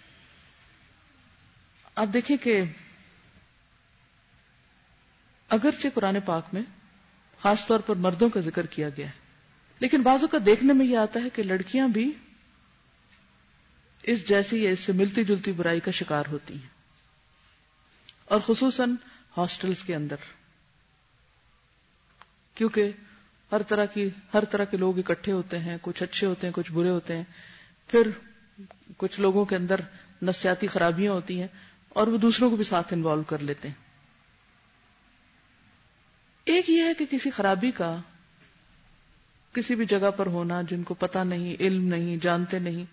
آپ 1.98 2.08
دیکھیں 2.14 2.36
کہ 2.38 2.62
اگرچہ 5.50 5.88
قرآن 5.94 6.20
پاک 6.26 6.54
میں 6.54 6.62
خاص 7.40 7.66
طور 7.68 7.80
پر 7.80 7.96
مردوں 7.98 8.30
کا 8.30 8.40
ذکر 8.40 8.66
کیا 8.66 8.90
گیا 8.90 9.08
ہے، 9.08 9.20
لیکن 9.82 10.02
بازو 10.02 10.28
کا 10.28 10.38
دیکھنے 10.46 10.74
میں 10.74 10.86
یہ 10.86 10.98
آتا 10.98 11.24
ہے 11.24 11.30
کہ 11.30 11.44
لڑکیاں 11.44 11.88
بھی 11.88 12.12
اس 14.04 14.28
جیسی 14.28 14.64
یا 14.64 14.70
اس 14.72 14.80
سے 14.80 14.94
ملتی 14.94 15.24
جلتی 15.24 15.52
برائی 15.52 15.80
کا 15.80 15.92
شکار 15.92 16.26
ہوتی 16.32 16.54
ہیں، 16.54 16.70
اور 18.26 18.40
خصوصاً 18.40 18.96
ہاسٹلس 19.38 19.84
کے 19.84 19.96
اندر، 19.96 20.30
کیونکہ 22.58 22.92
ہر 23.52 23.62
طرح 23.62 23.86
کی، 23.86 24.08
ہر 24.34 24.46
طرح 24.46 24.64
کے 24.64 24.78
لوگ 24.78 25.00
اکٹھے 25.00 25.32
ہوتے 25.32 25.60
ہیں، 25.60 25.78
کچھ 25.82 26.04
اچھے 26.04 26.28
ہوتے 26.28 26.48
ہیں، 26.48 26.54
کچھ 26.54 26.72
برے 26.72 26.90
ہوتے 26.90 27.18
ہیں، 27.18 27.24
پھر 27.90 28.10
کچھ 28.98 29.20
لوگوں 29.20 29.46
کے 29.46 29.56
اندر 29.56 29.82
نفسیاتی 30.24 30.68
خرابیاں 30.68 31.14
ہوتی 31.14 31.40
ہیں 31.42 31.48
اور 31.94 32.08
وہ 32.08 32.18
دوسروں 32.18 32.50
کو 32.50 32.56
بھی 32.56 32.64
ساتھ 32.64 32.94
انوالو 32.94 33.24
کر 33.24 33.40
لیتے 33.40 33.68
ہیں۔ 33.68 33.76
ایک 36.46 36.70
یہ 36.70 36.84
ہے 36.84 36.94
کہ 36.94 37.06
کسی 37.06 37.30
خرابی 37.30 37.72
کا 37.72 37.98
کسی 39.54 39.76
بھی 39.76 39.86
جگہ 39.86 40.12
پر 40.12 40.26
ہونا 40.26 40.62
جن 40.62 40.84
کو 40.84 40.94
پتا 40.94 41.24
نہیں، 41.24 41.56
علم 41.60 41.88
نہیں، 41.88 42.18
جانتے 42.18 42.60
نہیں۔ 42.60 42.86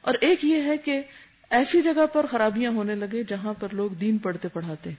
اور 0.00 0.14
ایک 0.20 0.44
یہ 0.44 0.62
ہے 0.62 0.76
کہ 0.76 1.02
ایسی 1.50 1.82
جگہ 1.82 2.06
پر 2.12 2.26
خرابیاں 2.26 2.70
ہونے 2.70 2.94
لگے 2.94 3.24
جہاں 3.24 3.54
پر 3.54 3.68
لوگ 3.68 3.90
دین 3.90 4.18
پڑھتے 4.18 4.48
پڑھاتے 4.48 4.90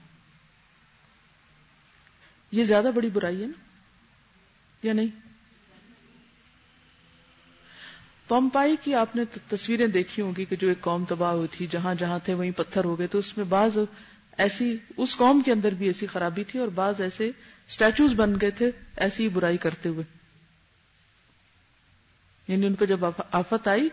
یہ 2.51 2.63
زیادہ 2.63 2.91
بڑی 2.95 3.09
برائی 3.09 3.41
ہے 3.41 3.47
نا؟ 3.47 3.63
یا 4.83 4.93
نہیں؟ 4.93 5.28
پمپائی 8.29 8.75
کی 8.81 8.95
آپ 8.95 9.15
نے 9.15 9.23
تصویریں 9.47 9.87
دیکھی 9.87 10.23
ہوں 10.23 10.33
گی 10.37 10.45
کہ 10.45 10.55
جو 10.55 10.69
ایک 10.69 10.81
قوم 10.81 11.05
تباہ 11.05 11.31
ہوئی 11.31 11.47
تھی، 11.51 11.67
جہاں 11.71 11.95
جہاں 11.95 12.19
تھے 12.23 12.33
وہیں 12.33 12.51
پتھر 12.51 12.83
ہو 12.83 12.99
گئے 12.99 13.07
تو 13.07 13.17
اس 13.17 13.37
میں 13.37 13.45
بعض 13.45 13.77
ایسی، 14.37 14.77
اس 14.97 15.17
قوم 15.17 15.41
کے 15.41 15.51
اندر 15.51 15.71
بھی 15.71 15.87
ایسی 15.87 16.07
خرابی 16.07 16.43
تھی 16.43 16.59
اور 16.59 16.67
بعض 16.67 17.01
ایسے 17.01 17.31
اسٹیچوز 17.67 18.13
بن 18.13 18.33
گئے 18.41 18.51
تھے 18.51 18.71
ایسی 18.97 19.27
برائی 19.27 19.57
کرتے 19.57 19.89
ہوئے۔ 19.89 20.03
یعنی 22.47 22.65
ان 22.65 22.73
پہ 22.73 22.85
جب 22.85 23.05
آفت 23.31 23.67
آئی 23.67 23.89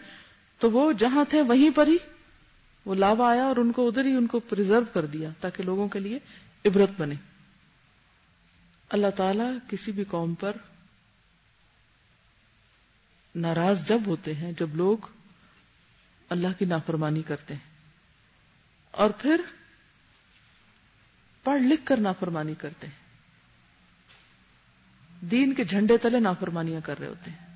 تو 0.58 0.70
وہ 0.70 0.92
جہاں 0.92 1.24
تھے 1.28 1.42
وہیں 1.42 1.70
پر 1.70 1.86
ہی 1.86 1.96
وہ 2.84 2.94
لاوا 2.94 3.30
آیا 3.30 3.44
اور 3.44 3.56
ان 3.56 3.72
کو 3.72 3.88
ادھر 3.88 4.04
ہی 4.04 4.12
ان 4.12 4.26
کو 4.26 4.40
پرزرو 4.40 4.84
کر 4.92 5.06
دیا 5.06 5.30
تاکہ 5.40 5.62
لوگوں 5.62 5.88
کے 5.88 5.98
لیے 5.98 6.18
عبرت 6.64 6.90
بنے۔ 6.98 7.14
اللہ 8.90 9.10
تعالی 9.16 9.58
کسی 9.68 9.92
بھی 9.92 10.04
قوم 10.04 10.34
پر 10.34 10.52
ناراض 13.36 13.88
جب 13.88 14.00
ہوتے 14.06 14.34
ہیں، 14.34 14.52
جب 14.52 14.76
لوگ 14.76 14.98
اللہ 16.28 16.48
کی 16.58 16.64
نافرمانی 16.64 17.22
کرتے 17.22 17.54
ہیں۔ 17.54 17.76
اور 18.90 19.10
پھر 19.10 19.40
پڑھ 21.44 21.62
لکھ 21.62 21.86
کر 21.86 21.96
نافرمانی 21.96 22.54
کرتے 22.54 22.86
ہیں۔ 22.86 23.06
دین 25.20 25.54
کے 25.54 25.64
جھنڈے 25.64 25.96
تلے 25.96 26.20
نافرمانیاں 26.20 26.80
کر 26.84 26.98
رہے 26.98 27.06
ہوتے 27.06 27.30
ہیں۔ 27.30 27.46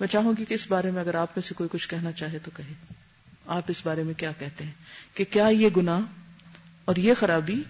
میں 0.00 0.08
چاہوں 0.08 0.32
گی 0.38 0.44
کہ 0.44 0.54
اس 0.54 0.66
بارے 0.68 0.90
میں 0.90 1.00
اگر 1.00 1.14
آپ 1.14 1.28
میں 1.36 1.42
سے 1.42 1.54
کوئی 1.54 1.68
کچھ 1.72 1.88
کہنا 1.88 2.12
چاہے 2.12 2.38
تو 2.38 2.50
کہے۔ 2.56 2.72
آپ 3.46 3.62
اس 3.68 3.86
بارے 3.86 4.02
میں 4.02 4.14
کیا 4.14 4.32
کہتے 4.32 4.64
ہیں؟ 4.64 4.72
کہ 5.14 5.24
کیا 5.24 5.46
یہ 5.46 5.68
گناہ 5.76 6.00
اور 6.84 6.96
یہ 6.96 7.14
خرابی 7.14 7.62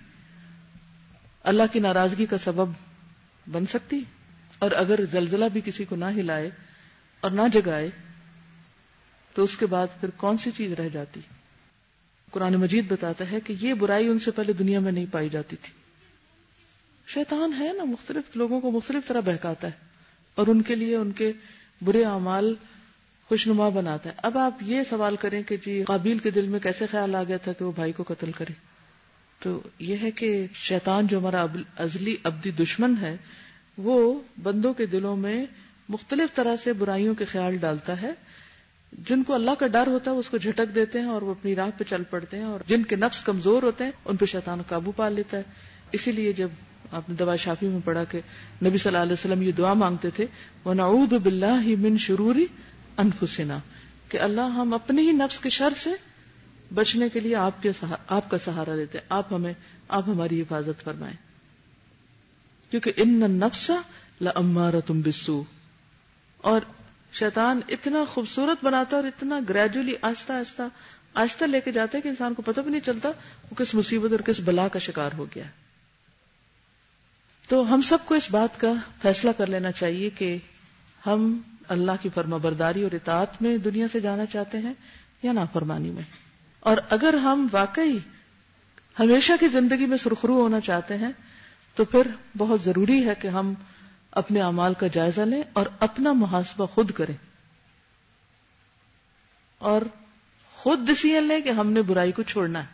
اللہ 1.43 1.63
کی 1.73 1.79
ناراضگی 1.79 2.27
کا 2.27 2.39
سبب 2.39 2.73
بن 3.53 3.67
سکتی؟ 3.67 4.05
اور 4.63 4.71
اگر 4.71 5.05
زلزلہ 5.11 5.45
بھی 5.53 5.61
کسی 5.65 5.85
کو 5.85 5.97
نہ 5.97 6.05
ہلائے 6.05 6.51
اور 7.21 7.31
نہ 7.31 7.41
جگائے، 7.53 7.91
تو 9.35 9.45
اس 9.45 9.57
کے 9.57 9.67
بعد 9.67 9.87
پھر 10.01 10.11
کون 10.11 10.39
سی 10.39 10.51
چیز 10.57 10.73
رہ 10.73 10.89
جاتی؟ 10.89 11.21
قرآن 12.31 12.55
مجید 12.55 12.93
بتاتا 12.93 13.31
ہے 13.31 13.41
کہ 13.41 13.55
یہ 13.61 13.75
برائی 13.75 14.09
ان 14.09 14.19
سے 14.19 14.31
پہلے 14.31 14.53
دنیا 14.53 14.81
میں 14.81 14.93
نہیں 14.93 15.07
پائی 15.11 15.29
جاتی 15.29 15.57
تھی۔ 15.57 15.73
شیطان 17.07 17.53
ہے 17.59 17.73
نا، 17.73 17.85
مختلف 17.85 18.37
لوگوں 18.37 18.61
کو 18.61 18.71
مختلف 18.71 19.09
طرح 19.09 19.21
بہکاتا 19.21 19.67
ہے 19.67 19.73
اور 20.35 20.47
ان 20.47 20.63
کے 20.63 20.75
لیے 20.75 20.97
ان 20.97 21.13
کے 21.13 21.33
برے 21.83 22.05
اعمال 22.05 22.55
خوشنما 23.29 23.69
بناتا 23.69 24.11
ہے۔ 24.11 24.15
اب 24.23 24.39
آپ 24.39 24.55
یہ 24.61 24.83
سوال 24.83 25.17
کریں 25.17 25.43
کہ 25.43 25.57
جی 25.57 25.85
قابیل 25.85 26.19
کے 26.19 26.31
دل 26.31 26.49
میں 26.49 26.61
کیسے 26.61 26.87
خیال 26.87 27.15
آ 27.15 27.23
گیا 27.23 27.37
تھا 27.37 27.53
کہ 27.53 27.65
وہ 27.65 27.73
بھائی 27.73 27.93
کو 27.93 28.05
قتل 28.09 28.33
کرے؟ 28.33 28.53
تو 29.39 29.63
یہ 29.79 29.97
ہے 30.03 30.11
کہ 30.11 30.47
شیطان 30.55 31.07
جو 31.07 31.19
ہمارا 31.19 31.47
ازلی 31.79 32.17
ابدی 32.23 32.51
دشمن 32.51 32.95
ہے 33.01 33.17
وہ 33.79 34.21
بندوں 34.43 34.75
کے 34.75 34.87
دلوں 34.87 35.17
میں 35.17 35.47
مختلف 35.89 36.35
طرح 36.35 36.57
سے 36.65 36.73
برائیوں 36.73 37.15
کے 37.15 37.25
خیال 37.25 37.57
ڈالتا 37.57 38.03
ہے۔ 38.03 38.13
جن 39.09 39.23
کو 39.23 39.35
اللہ 39.35 39.51
کا 39.59 39.67
ڈر 39.67 39.87
ہوتا 39.87 40.11
ہے 40.11 40.17
اس 40.17 40.29
کو 40.29 40.37
جھٹک 40.37 40.75
دیتے 40.75 40.99
ہیں 40.99 41.07
اور 41.07 41.23
وہ 41.23 41.31
اپنی 41.31 41.57
راہ 41.57 41.71
پہ 41.79 41.85
چل 41.85 42.03
پڑتے 42.11 42.37
ہیں 42.37 42.45
اور 42.45 42.61
جن 42.67 42.83
کے 42.83 42.97
نفس 42.97 43.23
کمزور 43.23 43.63
ہوتے 43.63 43.85
ہیں، 43.85 43.91
ان 44.05 44.17
پہ 44.17 44.25
شیطان 44.25 44.63
قابو 44.63 44.93
پا 44.93 45.09
لیتا 45.09 45.37
ہے۔ 45.37 45.43
اسی 45.93 46.13
لیے 46.13 46.33
جب 46.33 46.49
آپ 46.93 47.11
نے 47.11 47.15
دوا 47.15 47.37
شافی 47.37 47.69
میں 47.69 47.81
پڑھا 47.85 48.05
کہ 48.05 48.21
نبی 48.65 48.79
صلی 48.79 48.89
اللہ 48.91 49.03
علیہ 49.03 49.13
وسلم 49.13 49.43
یہ 49.43 49.53
دعا 49.53 49.75
مانگتے 49.75 50.11
تھے 50.11 50.27
وہ 50.65 50.75
نعود 50.75 51.13
بلّہ 51.13 51.77
من 51.79 51.97
شروری 51.97 52.47
انفسنا 52.97 53.59
کہ 54.09 54.19
اللہ 54.19 54.41
ہم 54.41 54.75
اپنے 54.75 55.03
ہی 55.03 55.13
نفس 55.13 55.41
کے 55.41 55.51
شر 55.51 55.73
سے 55.83 55.91
بچنے 56.75 57.09
کے 57.09 57.21
لیے 57.21 57.37
آپ 57.37 57.63
کے 57.63 57.71
آپ 58.09 58.31
کا 58.31 58.39
سہارا 58.39 58.75
لیتے 58.75 58.99
آپ 59.09 59.33
ہمیں، 59.33 59.53
آپ 59.89 60.09
ہماری 60.09 60.41
حفاظت 60.41 60.85
فرمائیں۔ 60.85 61.32
کیونکہ 62.73 62.93
ان 62.97 63.21
نفسا 63.31 63.75
لمارا 64.21 64.81
تم 64.81 65.01
بسو 65.01 65.43
اور 66.37 66.61
شیطان 67.13 67.61
اتنا 67.69 68.05
خوبصورت 68.05 68.65
بناتا 68.65 68.97
اور 68.97 69.05
اتنا 69.05 69.41
گریجولی 69.49 69.95
آہستہ 70.03 70.33
آہستہ 70.33 70.63
آہستہ 71.15 71.45
لے 71.45 71.61
کے 71.61 71.73
جاتا 71.73 71.99
ہے 71.99 72.03
کہ 72.03 72.09
انسان 72.09 72.35
کو 72.35 72.43
پتہ 72.43 72.61
بھی 72.61 72.71
نہیں 72.71 72.87
چلتا 72.87 73.09
وہ 73.51 73.55
کس 73.55 73.75
مصیبت 73.75 74.13
اور 74.13 74.21
کس 74.21 74.41
بلا 74.41 74.69
کا 74.69 74.79
شکار 74.79 75.11
ہو 75.19 75.25
گیا 75.25 75.45
تو 77.49 77.75
ہم 77.75 77.83
سب 77.83 77.99
کو 78.05 78.15
اس 78.15 78.31
بات 78.31 78.61
کا 78.61 78.73
فیصلہ 79.03 79.31
کر 79.37 79.47
لینا 79.47 79.73
چاہیے 79.73 80.11
کہ 80.11 80.39
ہم 81.07 81.41
اللہ 81.69 81.93
کی 82.03 82.09
فرما 82.15 82.37
برداری 82.37 82.83
اور 82.83 82.95
اطاعت 82.95 83.43
میں 83.43 83.57
دنیا 83.57 83.87
سے 83.93 84.01
جانا 84.01 84.27
چاہتے 84.27 84.59
ہیں 84.59 84.75
یا 85.23 85.33
نافرمانی 85.33 85.91
میں۔ 85.91 86.03
اور 86.61 86.77
اگر 86.91 87.15
ہم 87.15 87.47
واقعی 87.53 87.99
ہمیشہ 88.99 89.33
کی 89.41 89.49
زندگی 89.49 89.87
میں 89.87 89.99
سرخرو 89.99 90.41
ہونا 90.43 90.61
چاہتے 90.61 90.97
ہیں 90.97 91.13
تو 91.75 91.85
پھر 91.85 92.07
بہت 92.37 92.61
ضروری 92.61 93.09
ہے 93.09 93.15
کہ 93.15 93.29
ہم 93.29 93.55
اپنے 94.11 94.43
اعمال 94.43 94.75
کا 94.75 94.87
جائزہ 94.87 95.21
لیں 95.21 95.43
اور 95.53 95.67
اپنا 95.81 96.13
محاسبہ 96.13 96.67
خود 96.67 96.91
کریں۔ 96.91 97.17
اور 99.59 99.83
خود 100.53 100.79
ڈسیزن 100.79 101.25
لیں 101.25 101.41
کہ 101.41 101.49
ہم 101.49 101.73
نے 101.73 101.83
برائی 101.83 102.13
کو 102.13 102.23
چھوڑنا 102.23 102.59
ہے۔ 102.61 102.67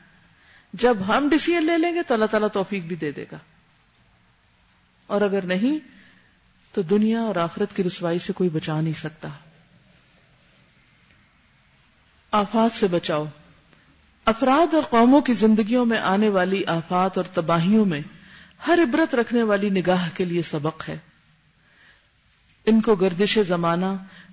جب 0.72 0.96
ہم 1.08 1.28
ڈسیزن 1.28 1.64
لے 1.64 1.78
لیں 1.78 1.94
گے 1.94 2.02
تو 2.02 2.14
اللہ 2.14 2.26
تعالیٰ 2.26 2.48
توفیق 2.52 2.82
بھی 2.82 2.96
دے 2.96 3.10
دے 3.10 3.24
گا۔ 3.32 3.38
اور 5.06 5.20
اگر 5.20 5.42
نہیں، 5.42 5.78
تو 6.72 6.82
دنیا 6.82 7.20
اور 7.20 7.36
آخرت 7.36 7.76
کی 7.76 7.84
رسوائی 7.84 8.18
سے 8.18 8.32
کوئی 8.32 8.50
بچا 8.50 8.80
نہیں 8.80 9.00
سکتا۔ 9.00 9.28
آفات 12.30 12.76
سے 12.76 12.86
بچاؤ۔ 12.86 13.24
افراد 14.24 14.74
اور 14.74 14.82
قوموں 14.82 15.20
کی 15.20 15.32
زندگیوں 15.32 15.84
میں 15.84 15.98
آنے 15.98 16.28
والی 16.28 16.64
آفات 16.64 17.16
اور 17.16 17.24
تباہیوں 17.34 17.84
میں 17.84 18.00
ہر 18.66 18.78
عبرت 18.82 19.14
رکھنے 19.14 19.42
والی 19.42 19.70
نگاہ 19.70 20.08
کے 20.14 20.24
لیے 20.24 20.42
سبق 20.42 20.88
ہے۔ 20.88 20.98
ان 22.66 22.80
کو 22.80 22.94
گردش 22.94 23.38
زمانہ 23.48 23.86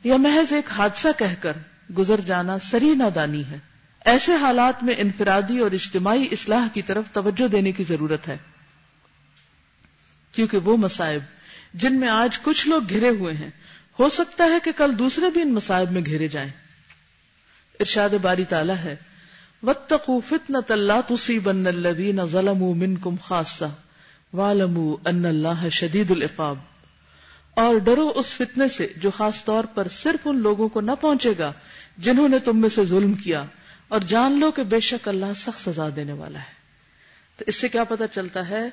یا 0.04 0.18
محض 0.18 0.54
ایک 0.54 0.72
حادثہ 0.72 1.08
کہہ 1.18 1.42
کر 1.42 1.54
گزر 1.98 2.22
جانا 2.22 2.60
سری 2.60 2.96
نادانی 2.96 3.46
ہے۔ 3.46 3.60
ایسے 4.06 4.36
حالات 4.36 4.84
میں 4.84 4.96
انفرادی 4.98 5.60
اور 5.60 5.72
اجتماعی 5.72 6.28
اصلاح 6.32 6.68
کی 6.74 6.82
طرف 6.82 7.06
توجہ 7.12 7.48
دینے 7.48 7.72
کی 7.72 7.84
ضرورت 7.84 8.28
ہے۔ 8.28 8.38
کیونکہ 10.32 10.58
وہ 10.58 10.78
مسائب 10.78 11.22
جن 11.74 12.00
میں 12.00 12.08
آج 12.08 12.40
کچھ 12.42 12.68
لوگ 12.68 12.82
گھرے 12.90 13.10
ہوئے 13.10 13.34
ہیں، 13.34 13.50
ہو 14.00 14.10
سکتا 14.10 14.44
ہے 14.44 14.60
کہ 14.64 14.72
کل 14.72 15.00
دوسرے 15.00 15.30
بھی 15.30 15.42
ان 15.42 15.54
مسائب 15.54 15.92
میں 15.92 16.06
گھیرے 16.06 16.28
جائیں۔ 16.28 16.52
ارشاد 17.80 18.10
باری 18.22 18.46
تعالی 18.46 18.74
ہے، 18.84 18.96
وَاتَّقُوا 19.64 20.20
فِتْنَةَ 20.28 20.76
لَا 20.76 21.02
تُصِيبَنَّ 21.02 21.70
الَّذِينَ 21.70 22.22
ظَلَمُوا 22.22 22.76
مِنْكُمْ 22.76 23.18
خَاصَّةً۔ 23.22 23.70
وَعْلَمُوا 24.36 25.10
أَنَّ 25.10 25.28
اللَّهَ 25.28 25.70
شَدِيدُ 25.70 26.12
الْعِقَابِ۔ 26.12 26.60
اور 27.54 27.78
ڈرو 27.78 28.12
اس 28.16 28.34
فتنے 28.34 28.68
سے 28.68 28.88
جو 28.98 29.12
خاص 29.12 29.46
طور 29.46 29.64
پر 29.64 29.88
صرف 29.88 30.28
ان 30.28 30.38
لوگوں 30.38 30.70
کو 30.70 30.82
نہ 30.82 30.92
پہنچے 31.02 31.34
گا 31.40 31.54
جنہوں 31.98 32.30
نے 32.30 32.40
تم 32.40 32.62
میں 32.62 32.70
سے 32.70 32.86
ظلم 32.86 33.14
کیا 33.14 33.46
اور 33.88 34.00
جان 34.00 34.40
لو 34.40 34.52
کہ 34.52 34.64
بے 34.64 34.80
شک 34.80 35.08
اللہ 35.08 35.26
سخت 35.38 35.70
سزا 35.70 35.90
دینے 35.96 36.14
والا 36.14 36.40
ہے۔ 36.40 36.54
تو 37.38 37.44
اس 37.48 37.56
سے 37.56 37.70
کیا 37.70 37.84
پتا 37.84 38.08
چلتا 38.08 38.50
ہے 38.50 38.70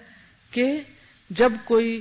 کہ 0.50 0.81
جب 1.31 1.52
کوئی 1.64 2.00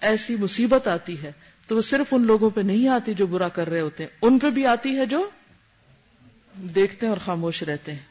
ایسی 0.00 0.36
مصیبت 0.36 0.88
آتی 0.88 1.22
ہے 1.22 1.32
تو 1.66 1.76
وہ 1.76 1.82
صرف 1.82 2.14
ان 2.14 2.22
لوگوں 2.22 2.50
پہ 2.50 2.60
نہیں 2.60 2.88
آتی 2.88 3.14
جو 3.14 3.26
برا 3.26 3.48
کر 3.48 3.68
رہے 3.68 3.80
ہوتے 3.80 4.02
ہیں۔ 4.02 4.10
ان 4.22 4.38
پہ 4.38 4.50
بھی 4.50 4.66
آتی 4.66 4.96
ہے 4.96 5.06
جو 5.06 5.30
دیکھتے 6.54 7.06
ہیں 7.06 7.12
اور 7.12 7.20
خاموش 7.24 7.62
رہتے 7.62 7.92
ہیں۔ 7.92 8.02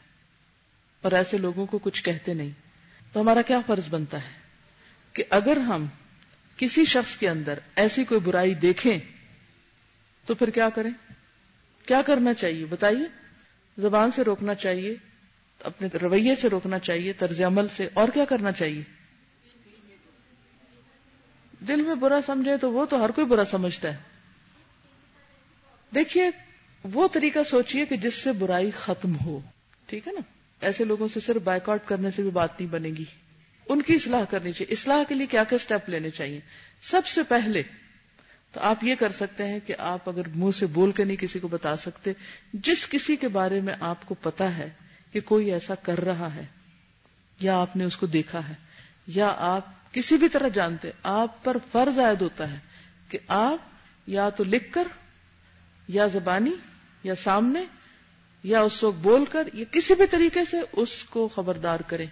اور 1.02 1.12
ایسے 1.12 1.38
لوگوں 1.38 1.66
کو 1.66 1.78
کچھ 1.78 2.04
کہتے 2.04 2.34
نہیں۔ 2.34 2.50
تو 3.16 3.20
ہمارا 3.20 3.42
کیا 3.42 3.60
فرض 3.66 3.88
بنتا 3.90 4.18
ہے 4.18 4.32
کہ 5.12 5.24
اگر 5.30 5.56
ہم 5.56 5.86
کسی 6.56 6.84
شخص 6.84 7.16
کے 7.16 7.28
اندر 7.28 7.58
ایسی 7.76 8.04
کوئی 8.04 8.20
برائی 8.20 8.54
دیکھیں 8.54 8.98
تو 10.26 10.34
پھر 10.34 10.50
کیا 10.50 10.68
کریں؟ 10.68 10.90
کیا 11.86 12.02
کرنا 12.02 12.34
چاہیے؟ 12.34 12.64
بتائیے۔ 12.64 13.04
زبان 13.78 14.10
سے 14.10 14.22
روکنا 14.22 14.54
چاہیے، 14.54 14.96
اپنے 15.64 15.88
رویے 16.02 16.34
سے 16.34 16.48
روکنا 16.48 16.78
چاہیے، 16.78 17.12
طرز 17.12 17.42
عمل 17.42 17.68
سے، 17.68 17.88
اور 17.94 18.08
کیا 18.14 18.24
کرنا 18.24 18.52
چاہیے؟ 18.52 18.82
دل 21.68 21.82
میں 21.82 21.94
برا 21.94 22.20
سمجھے 22.26 22.56
تو 22.56 22.72
وہ 22.72 22.86
تو 22.86 23.04
ہر 23.04 23.10
کوئی 23.10 23.26
برا 23.26 23.44
سمجھتا 23.44 23.92
ہے۔ 23.92 23.98
دیکھیے، 25.94 26.30
وہ 26.84 27.08
طریقہ 27.08 27.38
سوچیے 27.50 27.86
کہ 27.86 27.96
جس 27.96 28.14
سے 28.14 28.32
برائی 28.32 28.70
ختم 28.70 29.16
ہو۔ 29.18 29.40
ٹھیک 29.86 30.08
ہے 30.08 30.12
نا؟ 30.12 30.35
ایسے 30.60 30.84
لوگوں 30.84 31.08
سے 31.14 31.20
صرف 31.20 31.42
بائک 31.42 31.68
آؤٹ 31.68 31.80
کرنے 31.86 32.10
سے 32.10 32.22
بھی 32.22 32.30
بات 32.30 32.60
نہیں 32.60 32.72
بنے 32.72 32.88
گی۔ 32.88 33.04
ان 33.68 33.82
کی 33.82 33.94
اصلاح 33.94 34.24
کرنی 34.24 34.52
چاہیے۔ 34.52 34.74
اصلاح 34.74 35.02
کے 35.08 35.14
لیے 35.14 35.26
کیا 35.26 35.44
کیا 35.44 35.56
اسٹیپ 35.56 35.88
لینے 35.88 36.10
چاہیے؟ 36.10 36.40
سب 36.82 37.06
سے 37.06 37.22
پہلے 37.22 37.62
تو 38.52 38.60
آپ 38.60 38.84
یہ 38.84 38.94
کر 38.94 39.12
سکتے 39.12 39.44
ہیں 39.44 39.60
کہ 39.66 39.74
آپ 39.78 40.08
اگر 40.08 40.28
منہ 40.34 40.50
سے 40.50 40.66
بول 40.66 40.92
کے 40.92 41.04
نہیں 41.04 41.16
کسی 41.16 41.38
کو 41.38 41.48
بتا 41.48 41.76
سکتے، 41.76 42.12
جس 42.52 42.88
کسی 42.88 43.16
کے 43.16 43.28
بارے 43.28 43.60
میں 43.60 43.74
آپ 43.80 44.06
کو 44.06 44.14
پتا 44.14 44.56
ہے 44.56 44.70
کہ 45.12 45.20
کوئی 45.20 45.52
ایسا 45.52 45.74
کر 45.74 46.00
رہا 46.00 46.34
ہے، 46.34 46.46
یا 47.40 47.60
آپ 47.60 47.76
نے 47.76 47.84
اس 47.84 47.96
کو 47.96 48.06
دیکھا 48.06 48.48
ہے، 48.48 48.54
یا 49.06 49.34
آپ 49.38 49.94
کسی 49.94 50.16
بھی 50.16 50.28
طرح 50.28 50.48
جانتے، 50.48 50.90
آپ 51.02 51.44
پر 51.44 51.56
فرض 51.72 51.98
عائد 51.98 52.22
ہوتا 52.22 52.52
ہے 52.52 52.58
کہ 53.08 53.18
آپ 53.28 53.58
یا 54.06 54.30
تو 54.30 54.44
لکھ 54.44 54.72
کر، 54.72 54.88
یا 55.88 56.06
زبانی 56.06 56.54
یا 57.02 57.14
سامنے 57.14 57.64
یا 58.46 58.60
اس 58.60 58.82
وقت 58.82 58.96
بول 58.96 59.24
کر 59.24 59.48
یا 59.54 59.64
کسی 59.72 59.94
بھی 59.94 60.06
طریقے 60.06 60.44
سے 60.44 60.56
اس 60.72 61.04
کو 61.04 61.28
خبردار 61.28 61.80
کریں 61.80 62.06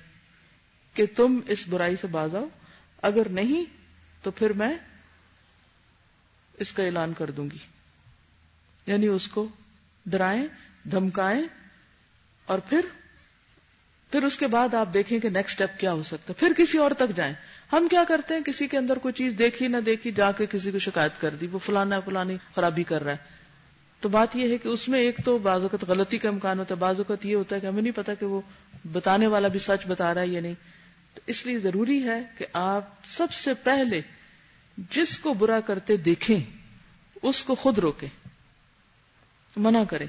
کہ 0.94 1.06
تم 1.16 1.40
اس 1.46 1.68
برائی 1.68 1.96
سے 1.96 2.06
باز 2.06 2.34
آؤ۔ 2.34 2.48
اگر 3.02 3.28
نہیں 3.28 3.64
تو 4.22 4.30
پھر 4.30 4.52
میں 4.52 4.76
اس 6.58 6.72
کا 6.72 6.82
اعلان 6.82 7.12
کر 7.12 7.30
دوں 7.30 7.50
گی۔ 7.50 7.58
یعنی 8.86 9.06
اس 9.06 9.28
کو 9.28 9.48
ڈرائیں، 10.06 10.46
دھمکائیں 10.90 11.42
اور 12.46 12.58
پھر 12.58 12.80
پھر 14.10 14.22
اس 14.22 14.38
کے 14.38 14.46
بعد 14.46 14.74
آپ 14.74 14.94
دیکھیں 14.94 15.18
کہ 15.18 15.28
نیکسٹ 15.28 15.60
اسٹیپ 15.60 15.80
کیا 15.80 15.92
ہو 15.92 16.02
سکتا 16.02 16.26
ہے۔ 16.28 16.34
پھر 16.34 16.52
کسی 16.56 16.78
اور 16.78 16.90
تک 16.90 17.16
جائیں۔ 17.16 17.34
ہم 17.72 17.88
کیا 17.90 18.04
کرتے 18.08 18.34
ہیں؟ 18.34 18.42
کسی 18.42 18.66
کے 18.66 18.78
اندر 18.78 18.96
کوئی 18.96 19.14
چیز 19.14 19.34
دیکھی 19.38 19.68
نہ 19.68 19.76
دیکھی، 19.76 20.12
جا 20.12 20.32
کے 20.32 20.46
کسی 20.46 20.70
کو 20.70 20.78
شکایت 20.78 21.20
کر 21.20 21.30
دی، 21.30 21.46
وہ 21.46 21.58
فلانا 21.58 22.00
فلانی 22.00 22.36
خرابی 22.54 22.82
کر 22.82 23.04
رہا 23.04 23.12
ہے۔ 23.12 23.33
تو 24.04 24.08
بات 24.08 24.34
یہ 24.36 24.50
ہے 24.50 24.56
کہ 24.58 24.68
اس 24.68 24.88
میں 24.88 25.00
ایک 25.00 25.18
تو 25.24 25.36
بعض 25.38 25.62
اوقات 25.62 25.84
غلطی 25.88 26.18
کا 26.18 26.28
امکان 26.28 26.58
ہوتا 26.58 26.74
ہے، 26.74 26.78
بعض 26.80 26.98
اوقات 26.98 27.24
یہ 27.26 27.36
ہوتا 27.36 27.56
ہے 27.56 27.60
کہ 27.60 27.66
ہمیں 27.66 27.82
نہیں 27.82 27.96
پتا 27.96 28.14
کہ 28.14 28.26
وہ 28.26 28.40
بتانے 28.92 29.26
والا 29.26 29.48
بھی 29.48 29.58
سچ 29.58 29.86
بتا 29.86 30.12
رہا 30.14 30.20
ہے 30.20 30.26
یا 30.26 30.40
نہیں۔ 30.40 30.54
تو 31.14 31.20
اس 31.26 31.44
لیے 31.46 31.58
ضروری 31.58 32.02
ہے 32.04 32.20
کہ 32.38 32.46
آپ 32.52 32.90
سب 33.08 33.32
سے 33.32 33.54
پہلے 33.64 34.00
جس 34.90 35.18
کو 35.18 35.32
برا 35.34 35.58
کرتے 35.60 35.96
دیکھیں، 35.96 36.40
اس 37.22 37.42
کو 37.42 37.54
خود 37.54 37.78
روکے 37.78 38.06
منع 39.56 39.82
کرے 39.84 40.06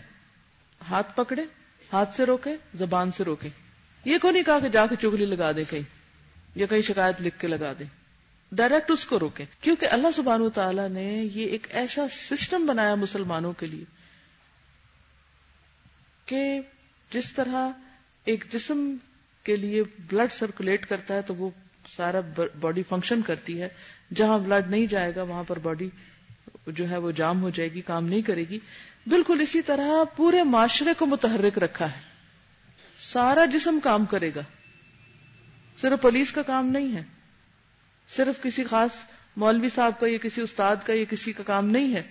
ہاتھ 0.81 1.15
پکڑے 1.15 1.43
ہاتھ 1.93 2.15
سے 2.15 2.25
روکے 2.25 2.55
زبان 2.73 3.11
سے 3.11 3.23
روکے 3.23 3.49
یہ 4.05 4.17
کو 4.17 4.31
نہیں 4.31 4.43
کہا 4.43 4.59
کہ 4.59 4.69
جا 4.69 4.85
کے 4.85 4.95
چگلی 5.01 5.25
لگا 5.25 5.51
دے 5.51 5.63
کہیں، 5.69 5.87
یا 6.55 6.65
کہیں 6.65 6.81
شکایت 6.81 7.21
لکھ 7.21 7.39
کے 7.39 7.47
لگا 7.47 7.73
دے 7.79 7.83
ڈائریکٹ 8.51 8.91
اس 8.91 9.05
کو 9.05 9.19
روکے 9.19 9.45
کیونکہ 9.61 9.87
اللہ 9.91 10.07
سبحان 10.15 10.41
و 10.41 10.49
تعالیٰ 10.49 10.89
نے 10.89 11.29
یہ 11.33 11.45
ایک 11.45 11.67
ایسا 11.69 12.05
سسٹم 12.11 12.65
بنایا 12.65 12.95
مسلمانوں 12.95 13.53
کے 13.53 13.65
لیے 13.65 13.83
کہ 16.25 16.59
جس 17.09 17.33
طرح 17.33 17.69
ایک 18.25 18.45
جسم 18.51 18.95
کے 19.43 19.55
لیے 19.55 19.83
بلڈ 19.83 20.31
سرکولیٹ 20.31 20.85
کرتا 20.85 21.13
ہے 21.13 21.21
تو 21.21 21.35
وہ 21.35 21.49
سارا 21.95 22.19
باڈی 22.59 22.83
فنکشن 22.83 23.21
کرتی 23.21 23.61
ہے۔ 23.61 23.67
جہاں 24.13 24.39
بلڈ 24.39 24.69
نہیں 24.69 24.85
جائے 24.85 25.15
گا، 25.15 25.21
وہاں 25.21 25.43
پر 25.47 25.59
باڈی 25.59 25.89
جو 26.67 26.89
ہے 26.89 26.97
وہ 26.97 27.11
جام 27.11 27.41
ہو 27.41 27.49
جائے 27.49 27.73
گی، 27.73 27.81
کام 27.81 28.07
نہیں 28.07 28.21
کرے 28.21 28.43
گی۔ 28.43 28.59
بالکل 29.07 29.41
اسی 29.41 29.61
طرح 29.61 30.03
پورے 30.15 30.43
معاشرے 30.43 30.93
کو 30.97 31.05
متحرک 31.05 31.59
رکھا 31.59 31.91
ہے۔ 31.91 32.01
سارا 32.99 33.45
جسم 33.45 33.79
کام 33.83 34.05
کرے 34.05 34.31
گا۔ 34.35 34.41
صرف 35.81 36.01
پولیس 36.01 36.31
کا 36.31 36.41
کام 36.41 36.67
نہیں 36.67 36.95
ہے۔ 36.95 37.14
صرف 38.15 38.43
کسی 38.43 38.63
خاص 38.63 38.91
مولوی 39.37 39.69
صاحب 39.69 39.99
کا 39.99 40.07
یا 40.07 40.17
کسی 40.17 40.41
استاد 40.41 40.75
کا 40.85 40.93
یا 40.93 41.05
کسی 41.09 41.33
کا 41.33 41.43
کام 41.43 41.69
نہیں 41.69 41.95
ہے۔ 41.95 42.03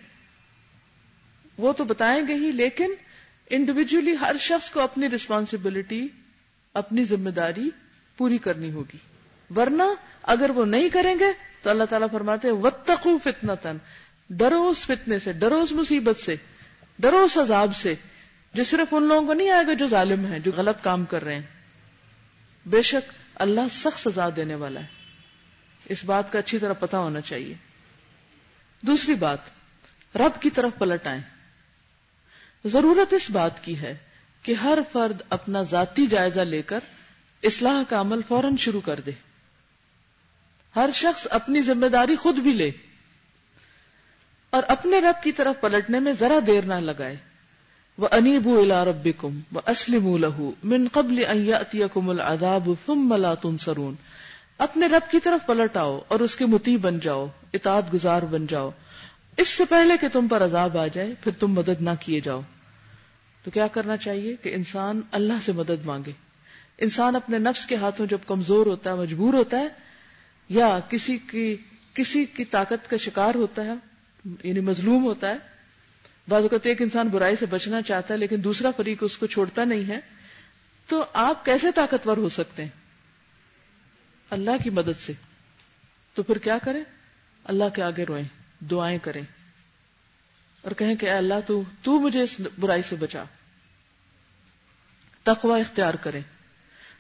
وہ 1.59 1.73
تو 1.73 1.85
بتائیں 1.85 2.29
گے 2.29 2.35
ہی، 2.35 2.53
لیکن 2.53 2.95
انڈیویجلی 3.51 4.17
ہر 4.21 4.37
شخص 4.41 4.71
کو 4.71 4.81
اپنی 4.81 5.11
ریسپانسبلٹی 5.11 6.09
اپنی 6.75 7.05
ذمہ 7.05 7.31
داری 7.31 7.71
پوری 8.17 8.39
کرنی 8.39 8.73
ہوگی۔ 8.73 8.97
ورنہ 9.57 9.83
اگر 10.23 10.51
وہ 10.51 10.65
نہیں 10.65 10.89
کریں 10.89 11.19
گے 11.19 11.33
تو 11.63 11.71
اللہ 11.71 11.85
تعالیٰ 11.85 12.09
فرماتے 12.13 12.51
وتقو 12.51 13.19
فتنا 13.19 13.55
تن 13.55 13.77
ڈرو 14.31 14.69
اس 14.69 14.79
فتنے 14.79 15.19
سے، 15.19 15.33
ڈرو 15.33 15.63
اس 15.63 15.73
مصیبت 15.73 16.21
سے، 16.25 16.37
ڈرو 16.99 17.25
اس 17.25 17.39
عذاب 17.39 17.77
سے، 17.77 17.95
جو 18.55 18.65
صرف 18.65 18.95
ان 18.95 19.03
لوگوں 19.03 19.27
کو 19.27 19.33
نہیں 19.33 19.51
آئے 19.51 19.67
گا 19.67 19.73
جو 19.73 19.87
ظالم 19.87 20.27
ہیں، 20.27 20.39
جو 20.39 20.51
غلط 20.57 20.85
کام 20.85 21.05
کر 21.05 21.25
رہے 21.25 21.35
ہیں۔ 21.35 21.43
بے 22.67 22.83
شک 22.83 23.13
اللہ 23.35 23.61
سخت 23.73 24.09
سزا 24.09 24.29
دینے 24.37 24.55
والا 24.55 24.81
ہے۔ 24.81 25.04
اس 25.89 26.05
بات 26.05 26.33
کا 26.33 26.39
اچھی 26.39 26.59
طرح 26.59 26.73
پتا 26.73 26.99
ہونا 26.99 27.21
چاہیے۔ 27.21 27.55
دوسری 28.81 29.15
بات، 29.15 29.39
رب 30.17 30.43
کی 30.43 30.51
طرف 30.51 30.71
پلٹ 30.79 31.07
آئیں۔ 31.07 31.21
ضرورت 32.65 33.13
اس 33.13 33.31
بات 33.31 33.65
کی 33.65 33.79
ہے 33.79 33.97
کہ 34.43 34.53
ہر 34.53 34.79
فرد 34.93 35.23
اپنا 35.29 35.63
ذاتی 35.63 36.07
جائزہ 36.07 36.41
لے 36.41 36.63
کر 36.63 36.81
اصلاح 37.43 37.83
کا 37.89 38.01
عمل 38.01 38.21
فوراً 38.29 38.57
شروع 38.57 38.81
کر 38.81 39.01
دے۔ 39.01 39.11
ہر 40.77 40.91
شخص 40.95 41.27
اپنی 41.31 41.63
ذمہ 41.63 41.87
داری 41.87 42.17
خود 42.17 42.37
بھی 42.37 42.53
لے۔ 42.53 42.71
اور 44.51 44.63
اپنے 44.69 45.01
رب 45.01 45.23
کی 45.23 45.33
طرف 45.33 45.61
پلٹنے 45.61 45.99
میں 45.99 46.13
ذرا 46.13 46.39
دیر 46.47 46.65
نہ 46.65 46.75
لگائے۔ 46.75 47.17
وہ 47.99 48.09
انیبو 48.13 48.61
الا 48.61 48.85
رب 48.85 49.09
کم 49.19 49.41
وہ 49.53 49.61
اسلم 49.67 50.17
لہو 50.17 50.53
من 50.65 50.89
قبل 50.93 51.25
کم 51.93 52.11
العذاب 52.11 52.69
ثم 52.87 53.15
لا 53.17 53.35
تنصرون۔ 53.35 53.95
اپنے 54.59 54.87
رب 54.87 55.11
کی 55.11 55.21
طرف 55.21 55.47
پلٹ 55.47 55.77
آؤ 55.77 56.01
اور 56.09 56.21
اس 56.21 56.37
کے 56.37 56.47
متی 56.47 56.77
بن 56.77 56.99
جاؤ، 56.99 57.27
اطاعت 57.53 57.95
گزار 57.95 58.23
بن 58.23 58.47
جاؤ۔ 58.47 58.71
اس 59.37 59.49
سے 59.49 59.65
پہلے 59.65 59.95
کہ 60.01 60.09
تم 60.09 60.29
پر 60.29 60.45
عذاب 60.45 60.79
آ 60.79 60.87
جائے، 60.87 61.15
پھر 61.21 61.33
تم 61.39 61.53
مدد 61.53 61.81
نہ 61.81 61.91
کیے 62.01 62.21
جاؤ۔ 62.21 62.41
تو 63.45 63.51
کیا 63.51 63.67
کرنا 63.67 63.97
چاہیے 63.97 64.37
کہ 64.43 64.55
انسان 64.55 65.01
اللہ 65.13 65.33
سے 65.45 65.53
مدد 65.53 65.85
مانگے۔ 65.85 66.13
انسان 66.79 67.17
اپنے 67.17 67.39
نفس 67.39 67.67
کے 67.67 67.77
ہاتھوں 67.77 68.07
جب 68.07 68.19
کمزور 68.27 68.67
ہوتا 68.67 68.91
ہے، 68.91 68.95
مجبور 68.95 69.35
ہوتا 69.35 69.59
ہے، 69.59 69.69
یا 70.49 70.79
کسی 70.89 71.19
کی 71.19 71.57
کسی 71.95 72.25
کی 72.25 72.45
طاقت 72.45 72.91
کا 72.91 72.97
شکار 72.97 73.35
ہوتا 73.35 73.65
ہے 73.65 73.73
یعنی 74.45 74.61
مظلوم 74.61 75.05
ہوتا 75.05 75.29
ہے۔ 75.29 75.37
بعض 76.29 76.43
اوقات 76.43 76.67
ایک 76.67 76.83
انسان 76.83 77.09
برائی 77.09 77.37
سے 77.41 77.47
بچنا 77.47 77.83
چاہتا 77.83 78.15
ہے، 78.15 78.19
لیکن 78.19 78.45
دوسرا 78.45 78.71
فریق 78.77 78.99
اس 79.01 79.19
کو 79.19 79.27
چھوڑتا 79.27 79.65
نہیں 79.65 79.89
ہے۔ 79.89 80.01
تو 80.89 81.05
آپ 81.13 81.45
کیسے 81.45 81.73
طاقتور 81.75 82.17
ہو 82.17 82.29
سکتے 82.29 82.63
ہیں؟ 82.63 82.84
اللہ 84.31 84.63
کی 84.65 84.71
مدد 84.71 85.01
سے۔ 85.01 85.13
تو 86.15 86.23
پھر 86.23 86.39
کیا 86.39 86.59
کریں؟ 86.59 86.85
اللہ 87.45 87.65
کے 87.75 87.83
آگے 87.83 88.05
روئیں، 88.05 88.65
دعائیں 88.65 88.99
کریں۔ 88.99 89.23
اور 90.63 90.73
کہیں 90.73 90.95
کہ 90.95 91.07
اے 91.07 91.17
اللہ، 91.17 91.35
تو 91.47 91.63
تو 91.83 92.01
مجھے 92.01 92.23
اس 92.23 92.41
برائی 92.59 92.83
سے 92.83 92.97
بچا۔ 92.97 93.25
تقوی 95.23 95.61
اختیار 95.61 95.95
کرے 95.95 96.21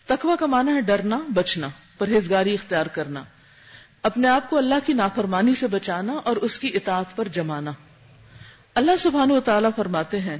تقوی 0.06 0.32
کا 0.40 0.46
معنی 0.46 0.72
ہے 0.72 0.80
ڈرنا، 0.80 1.22
بچنا، 1.34 1.68
پرہیزگاری 1.98 2.54
اختیار 2.54 2.86
کرنا۔ 2.86 3.24
اپنے 4.02 4.28
آپ 4.28 4.50
کو 4.50 4.58
اللہ 4.58 4.74
کی 4.86 4.92
نافرمانی 4.92 5.54
سے 5.54 5.66
بچانا 5.66 6.12
اور 6.12 6.36
اس 6.36 6.58
کی 6.58 6.70
اطاعت 6.74 7.16
پر 7.16 7.28
جمانا۔ 7.28 7.72
اللہ 8.74 8.96
سبحان 9.00 9.30
و 9.30 9.40
تعالیٰ 9.40 9.70
فرماتے 9.76 10.20
ہیں، 10.20 10.36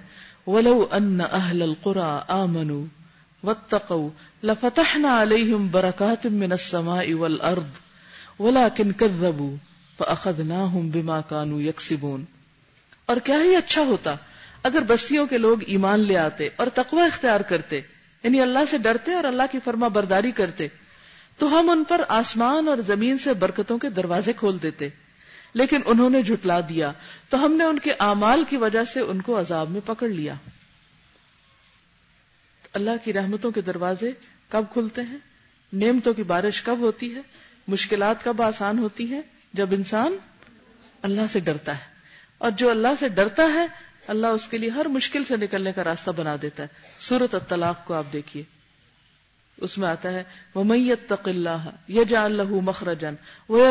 ولو 0.47 0.87
ان 0.91 1.21
اہل 1.33 1.63
القرا 1.63 2.21
آمنو 2.29 2.85
واتقوا 3.45 4.09
لفتحنا 4.43 5.23
علیہم 5.23 5.69
برکات 5.71 6.27
من 6.27 6.53
السماء 6.53 7.15
والارض 7.19 7.67
ولكن 8.41 8.93
كذبوا 8.93 9.57
فاخذناهم 9.99 10.91
بما 10.91 11.21
كانوا 11.21 11.63
يكسبون۔ 11.63 12.25
اور 13.07 13.17
کیا 13.17 13.37
ہی 13.37 13.57
اچھا 13.57 13.83
ہوتا 13.83 14.15
اگر 14.63 14.83
بستیوں 14.87 15.27
کے 15.27 15.39
لوگ 15.39 15.59
ایمان 15.67 16.01
لے 16.01 16.17
آتے 16.17 16.49
اور 16.57 16.67
تقوی 16.75 17.01
اختیار 17.01 17.41
کرتے 17.41 17.81
یعنی 18.23 18.41
اللہ 18.41 18.59
سے 18.71 18.79
ڈرتے 18.79 19.15
اور 19.15 19.25
اللہ 19.25 19.43
کی 19.53 19.59
فرما 19.65 19.89
برداری 19.89 20.31
کرتے، 20.31 20.69
تو 21.39 21.61
ہم 21.61 21.71
ان 21.71 21.85
پر 21.85 22.01
آسمان 22.09 22.69
اور 22.69 22.77
زمین 22.77 23.19
سے 23.19 23.35
برکتوں 23.35 23.79
کے 23.79 23.91
دروازے 23.91 24.33
کھول 24.33 24.57
دیتے۔ 24.63 24.89
لیکن 25.55 25.81
انہوں 25.87 26.11
نے 26.11 26.23
جھٹلا 26.23 26.61
دیا، 26.61 26.93
تو 27.29 27.45
ہم 27.45 27.53
نے 27.53 27.65
ان 27.65 27.79
کے 27.79 27.93
اعمال 28.01 28.45
کی 28.49 28.57
وجہ 28.57 28.85
سے 28.85 29.01
ان 29.01 29.21
کو 29.21 29.41
عذاب 29.41 29.71
میں 29.71 29.81
پکڑ 29.87 30.09
لیا۔ 30.09 30.35
اللہ 32.75 32.91
کی 33.05 33.13
رحمتوں 33.13 33.51
کے 33.51 33.61
دروازے 33.61 34.11
کب 34.49 34.65
کھلتے 34.73 35.03
ہیں؟ 35.03 35.19
نعمتوں 35.73 36.15
کی 36.15 36.23
بارش 36.23 36.63
کب 36.63 36.79
ہوتی 36.79 37.15
ہے؟ 37.15 37.21
مشکلات 37.69 38.25
کب 38.25 38.43
آسان 38.43 38.79
ہوتی 38.79 39.07
ہیں؟ 39.07 39.23
جب 39.53 39.67
انسان 39.71 40.17
اللہ 41.03 41.21
سے 41.33 41.41
ڈرتا 41.41 41.75
ہے۔ 41.75 41.85
اور 42.39 42.51
جو 42.51 42.71
اللہ 42.71 42.89
سے 43.01 43.09
ڈرتا 43.09 43.43
ہے، 43.55 43.67
اللہ 44.07 44.27
اس 44.27 44.49
کے 44.49 44.59
لیے 44.59 44.71
ہر 44.71 44.89
مشکل 44.89 45.25
سے 45.25 45.37
نکلنے 45.37 45.73
کا 45.73 45.85
راستہ 45.85 46.11
بنا 46.11 46.37
دیتا 46.43 46.63
ہے۔ 46.63 46.69
سورت 47.01 47.35
الطلاق 47.35 47.87
کو 47.87 47.95
آپ 47.95 48.05
دیکھیے۔ 48.13 48.43
اس 49.57 49.79
میں 49.79 49.89
آتا 49.89 50.13
ہے 50.13 50.23
وہ 50.55 50.65
میت 50.65 51.09
تق 51.09 51.29
اللہ 51.29 51.71
یہ 51.89 52.05
جا 52.05 52.25
اللہ 52.25 52.43
مخرجن 52.43 53.15
وہ 53.49 53.71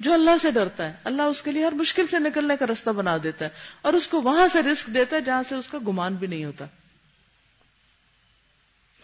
جو 0.00 0.12
اللہ 0.12 0.30
سے 0.42 0.50
ڈرتا 0.50 0.88
ہے، 0.88 0.92
اللہ 1.04 1.22
اس 1.22 1.42
کے 1.42 1.50
لیے 1.50 1.64
ہر 1.64 1.72
مشکل 1.72 2.06
سے 2.06 2.18
نکلنے 2.18 2.56
کا 2.56 2.66
راستہ 2.66 2.90
بنا 2.90 3.16
دیتا 3.22 3.44
ہے۔ 3.44 3.50
اور 3.82 3.92
اس 3.92 4.08
کو 4.08 4.22
وہاں 4.22 4.48
سے 4.52 4.62
رسک 4.62 4.86
دیتا 4.94 5.16
ہے 5.16 5.20
جہاں 5.20 5.42
سے 5.48 5.54
اس 5.54 5.68
کا 5.68 5.78
گمان 5.88 6.14
بھی 6.14 6.26
نہیں 6.26 6.44
ہوتا۔ 6.44 6.64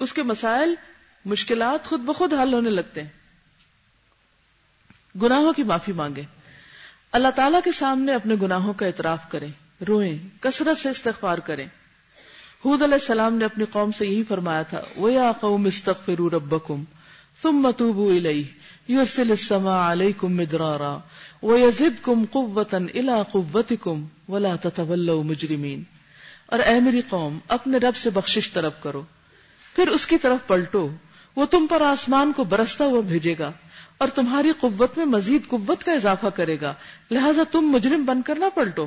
اس 0.03 0.13
کے 0.13 0.23
مسائل 0.23 0.75
مشکلات 1.25 1.85
خود 1.85 2.01
بخود 2.01 2.33
حل 2.33 2.55
ہونے 2.55 2.71
لگتے 2.71 3.03
ہیں۔ 3.03 3.09
گناہوں 5.23 5.53
کی 5.53 5.63
معافی 5.63 5.93
مانگے 5.93 6.23
اللہ 7.13 7.29
تعالیٰ 7.29 7.61
کے 7.65 7.73
سامنے 7.73 8.15
اپنے 8.15 8.35
گناہوں 8.43 8.73
کا 8.73 8.87
اعتراف 8.87 9.19
کریں۔ 9.29 9.49
روئیں۔ 9.89 10.19
کثرت 10.41 10.79
سے 10.79 10.91
استغفار 10.91 11.39
کریں۔ 11.39 11.67
حود 12.65 12.83
علیہ 12.83 12.95
السلام 12.95 13.35
نے 13.35 13.45
اپنی 13.45 13.65
قوم 13.65 13.93
سے 13.93 14.07
یہی 14.07 14.25
فرمایا 14.25 14.63
تھا، 14.63 15.01
وَيَا 15.01 15.33
قَوْمِ 15.33 15.67
اسْتَغْفِرُوا 15.67 16.31
رَبَّكُمْ 16.33 16.85
ثُمَّ 17.43 17.73
تُوبُوا 17.73 18.13
إِلَيْهِ 18.13 18.49
يُرْسِلِ 18.91 19.31
السَّمَاءَ 19.31 19.93
عَلَيْكُمْ 19.93 20.31
مِدْرَارًا 20.31 20.99
وَيَزِدْكُمْ 21.43 22.27
قُوَّةً 22.31 22.87
إِلَىٰ 22.87 23.23
قُوَّتِكُمْ 23.31 24.05
وَلَا 24.29 24.57
تَتَوَلَّوْا 24.57 25.23
مُجْرِمِينَ۔ 25.23 25.83
اور 26.47 26.59
اے 26.59 26.81
میری 26.81 27.01
قوم، 27.09 27.39
اپنے 27.49 27.79
رب 27.79 27.97
سے 27.97 28.11
بخشش 28.11 28.53
طلب 28.53 28.83
کرو۔ 28.83 29.03
پھر 29.77 29.89
اس 29.89 30.07
کی 30.07 30.19
طرف 30.19 30.47
پلٹو۔ 30.47 30.89
وہ 31.37 31.47
تم 31.47 31.67
پر 31.71 31.81
آسمان 31.81 32.33
کو 32.33 32.45
برستا 32.45 32.85
ہوا 32.85 33.01
بھیجے 33.01 33.35
گا 33.39 33.53
اور 33.99 34.09
تمہاری 34.09 34.53
قوت 34.61 34.99
میں 34.99 35.07
مزید 35.07 35.47
قوت 35.47 35.85
کا 35.85 35.93
اضافہ 35.93 36.27
کرے 36.27 36.57
گا۔ 36.61 36.75
لہذا 37.11 37.43
تم 37.51 37.61
مجرم 37.61 38.05
بن 38.05 38.23
کر 38.23 38.35
نہ 38.35 38.45
پلٹو۔ 38.55 38.87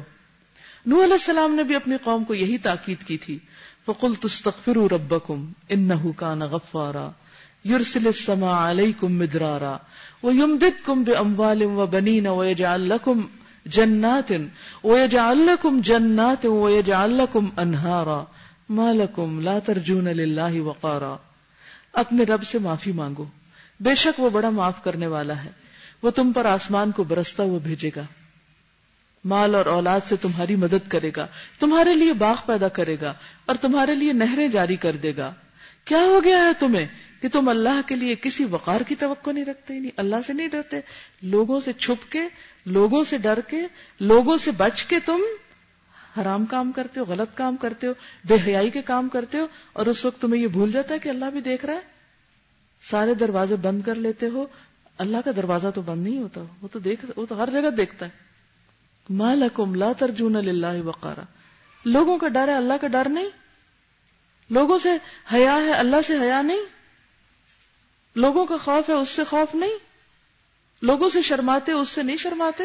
نو 0.85 1.03
علیہ 1.03 1.13
السلام 1.13 1.55
نے 1.55 1.63
بھی 1.63 1.75
اپنی 1.75 1.95
قوم 2.03 2.23
کو 2.23 2.33
یہی 2.33 2.57
تاکید 2.57 3.03
کی 3.03 3.17
تھی۔ 3.17 3.39
فقل 3.85 4.13
تستغفروا 4.13 4.87
ربکم 4.91 5.51
انہو 5.69 6.11
کان 6.11 6.39
غفارا۔ 6.39 7.09
یرسل 7.65 8.07
السماء 8.07 8.69
علیکم 8.69 9.17
مدرارا۔ 9.17 9.77
ویمددکم 10.23 11.03
باموال 11.03 11.61
وبنین 11.61 12.27
ویجعل 12.27 12.81
لکم 12.81 13.21
جنات 13.65 14.33
ویجعل 14.83 15.37
لکم 15.37 15.79
جنات 15.83 16.45
ویجعل 16.45 17.11
لکم 17.13 17.45
انہارا 17.57 18.23
ما 18.69 18.91
لکم 18.91 19.39
لا 19.39 19.59
ترجون 19.59 20.05
للہ 20.05 20.61
وقارا 20.61 21.15
اپنے 21.93 22.23
رب 22.23 22.43
سے 22.43 22.59
معافی 22.59 22.91
مانگو۔ 22.91 23.25
بے 23.79 23.95
شک 23.95 24.19
وہ 24.19 24.29
بڑا 24.29 24.49
معاف 24.49 24.83
کرنے 24.83 25.07
والا 25.07 25.43
ہے۔ 25.43 25.49
وہ 26.01 26.11
تم 26.11 26.31
پر 26.31 26.45
آسمان 26.45 26.91
کو 26.91 27.03
برستا 27.03 27.43
ہوا 27.43 27.59
بھیجے 27.63 27.91
گا۔ 27.95 28.01
مال 29.25 29.55
اور 29.55 29.65
اولاد 29.65 29.99
سے 30.09 30.15
تمہاری 30.15 30.55
مدد 30.55 30.89
کرے 30.89 31.11
گا۔ 31.15 31.27
تمہارے 31.59 31.95
لیے 31.95 32.13
باغ 32.13 32.35
پیدا 32.45 32.67
کرے 32.67 32.95
گا 33.01 33.13
اور 33.45 33.55
تمہارے 33.61 33.95
لیے 33.95 34.13
نہریں 34.13 34.47
جاری 34.47 34.75
کر 34.75 34.91
دے 34.91 35.15
گا۔ 35.17 35.33
کیا 35.85 35.97
ہو 35.97 36.23
گیا 36.23 36.37
ہے 36.37 36.51
تمہیں 36.59 36.87
کہ 37.21 37.27
تم 37.29 37.49
اللہ 37.49 37.81
کے 37.85 37.95
لیے 37.95 38.15
کسی 38.15 38.45
وقار 38.45 38.81
کی 38.81 38.95
توقع 38.95 39.31
نہیں 39.31 39.45
رکھتے؟ 39.45 39.79
نہیں 39.79 39.91
اللہ 39.97 40.15
سے 40.27 40.33
نہیں 40.33 40.47
ڈرتے۔ 40.47 40.79
لوگوں 41.21 41.59
سے 41.65 41.73
چھپ 41.73 42.11
کے، 42.11 42.21
لوگوں 42.65 43.03
سے 43.03 43.17
ڈر 43.17 43.39
کے، 43.47 43.61
لوگوں 43.99 44.37
سے 44.37 44.51
بچ 44.51 44.83
کے 44.83 44.99
تم 45.05 45.21
حرام 46.17 46.45
کام 46.45 46.71
کرتے 46.71 46.99
ہو، 46.99 47.05
غلط 47.05 47.37
کام 47.37 47.55
کرتے 47.55 47.87
ہو، 47.87 47.91
بے 48.25 48.35
حیائی 48.45 48.69
کے 48.69 48.81
کام 48.81 49.09
کرتے 49.09 49.39
ہو، 49.39 49.47
اور 49.73 49.85
اس 49.85 50.05
وقت 50.05 50.21
تمہیں 50.21 50.41
یہ 50.41 50.47
بھول 50.47 50.71
جاتا 50.71 50.93
ہے 50.93 50.99
کہ 50.99 51.09
اللہ 51.09 51.25
بھی 51.25 51.41
دیکھ 51.41 51.65
رہا 51.65 51.73
ہے؟ 51.73 51.81
سارے 52.89 53.13
دروازے 53.13 53.55
بند 53.55 53.81
کر 53.81 53.95
لیتے 53.95 54.27
ہو، 54.27 54.45
اللہ 54.97 55.17
کا 55.25 55.31
دروازہ 55.35 55.67
تو 55.75 55.81
بند 55.81 56.07
نہیں 56.07 56.21
ہوتا، 56.21 56.41
وہ 56.61 56.67
تو 56.71 56.79
دیکھ، 56.79 57.05
وہ 57.15 57.25
تو 57.25 57.43
ہر 57.43 57.49
جگہ 57.49 57.69
دیکھتا 57.69 58.05
ہے۔ 58.05 58.25
مالکم 59.09 59.75
لا 59.75 59.91
ترجون 59.97 60.33
للہ 60.33 60.81
وقارا۔ 60.85 61.21
لوگوں 61.85 62.17
کا 62.17 62.27
ڈر 62.27 62.47
ہے، 62.47 62.53
اللہ 62.53 62.73
کا 62.81 62.87
ڈر 62.87 63.09
نہیں؟ 63.09 63.29
لوگوں 64.49 64.79
سے 64.79 64.89
حیا 65.33 65.55
ہے، 65.55 65.71
اللہ 65.71 65.95
سے 66.07 66.17
حیا 66.21 66.41
نہیں؟ 66.41 66.61
لوگوں 68.15 68.45
کا 68.45 68.57
خوف 68.57 68.89
ہے، 68.89 68.93
اس 68.93 69.09
سے 69.09 69.23
خوف 69.23 69.55
نہیں؟ 69.55 69.77
لوگوں 70.81 71.09
سے 71.09 71.21
شرماتے، 71.21 71.71
اس 71.71 71.89
سے 71.89 72.03
نہیں 72.03 72.17
شرماتے؟ 72.17 72.63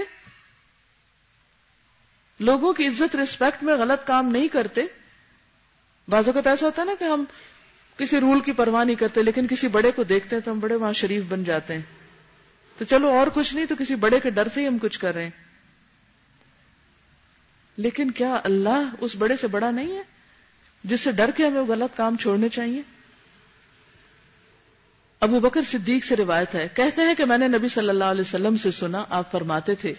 لوگوں 2.40 2.72
کی 2.72 2.86
عزت 2.86 3.16
ریسپیکٹ 3.16 3.62
میں 3.62 3.74
غلط 3.74 4.06
کام 4.06 4.28
نہیں 4.28 4.48
کرتے۔ 4.48 4.80
بعض 6.08 6.26
اوقات 6.26 6.46
ایسا 6.46 6.66
ہوتا 6.66 6.82
ہے 6.82 6.86
نا 6.86 6.92
کہ 6.98 7.04
ہم 7.04 7.24
کسی 7.96 8.20
رول 8.20 8.40
کی 8.40 8.52
پرواہ 8.52 8.84
نہیں 8.84 8.96
کرتے، 8.96 9.22
لیکن 9.22 9.46
کسی 9.46 9.68
بڑے 9.68 9.92
کو 9.92 10.02
دیکھتے 10.02 10.36
ہیں 10.36 10.42
تو 10.42 10.52
ہم 10.52 10.60
بڑے 10.60 10.74
وہاں 10.74 10.92
شریف 10.92 11.24
بن 11.28 11.44
جاتے 11.44 11.74
ہیں۔ 11.74 11.82
تو 12.78 12.84
چلو 12.84 13.08
اور 13.08 13.26
کچھ 13.34 13.54
نہیں، 13.54 13.66
تو 13.66 13.74
کسی 13.78 13.94
بڑے 13.94 14.20
کے 14.20 14.30
ڈر 14.30 14.48
سے 14.54 14.60
ہی 14.60 14.66
ہم 14.66 14.78
کچھ 14.78 14.98
کر 14.98 15.14
رہے 15.14 15.22
ہیں۔ 15.22 15.30
لیکن 17.76 18.10
کیا 18.10 18.40
اللہ 18.44 18.88
اس 19.00 19.16
بڑے 19.16 19.34
سے 19.40 19.46
بڑا 19.46 19.70
نہیں 19.70 19.96
ہے 19.96 20.02
جس 20.84 21.00
سے 21.00 21.12
ڈر 21.12 21.30
کے 21.36 21.46
ہمیں 21.46 21.60
وہ 21.60 21.66
غلط 21.66 21.96
کام 21.96 22.16
چھوڑنے 22.16 22.48
چاہیے؟ 22.48 22.82
ابو 25.20 25.40
بکر 25.40 25.60
صدیق 25.62 26.04
سے 26.04 26.16
روایت 26.16 26.54
ہے۔ 26.54 26.68
کہتے 26.74 27.02
ہیں 27.02 27.14
کہ 27.14 27.24
میں 27.24 27.38
نے 27.38 27.48
نبی 27.48 27.68
صلی 27.68 27.88
اللہ 27.88 28.04
علیہ 28.04 28.20
وسلم 28.20 28.56
سے 28.56 28.70
سنا، 28.70 29.04
آپ 29.10 29.32
فرماتے 29.32 29.74
تھے 29.74 29.94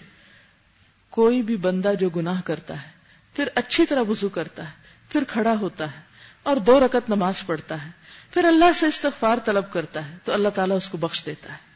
کوئی 1.12 1.42
بھی 1.42 1.56
بندہ 1.56 1.92
جو 2.00 2.10
گناہ 2.10 2.40
کرتا 2.44 2.82
ہے، 2.82 2.90
پھر 3.36 3.48
اچھی 3.54 3.86
طرح 3.86 4.02
وضو 4.08 4.28
کرتا 4.28 4.64
ہے، 4.64 4.72
پھر 5.08 5.24
کھڑا 5.24 5.54
ہوتا 5.60 5.84
ہے 5.84 6.00
اور 6.42 6.56
دو 6.56 6.80
رکت 6.80 7.08
نماز 7.08 7.46
پڑھتا 7.46 7.84
ہے، 7.84 7.90
پھر 8.30 8.44
اللہ 8.44 8.72
سے 8.80 8.86
استغفار 8.86 9.38
طلب 9.44 9.72
کرتا 9.72 10.08
ہے، 10.08 10.16
تو 10.24 10.32
اللہ 10.32 10.48
تعالیٰ 10.48 10.76
اس 10.76 10.88
کو 10.88 10.98
بخش 10.98 11.26
دیتا 11.26 11.52
ہے۔ 11.52 11.70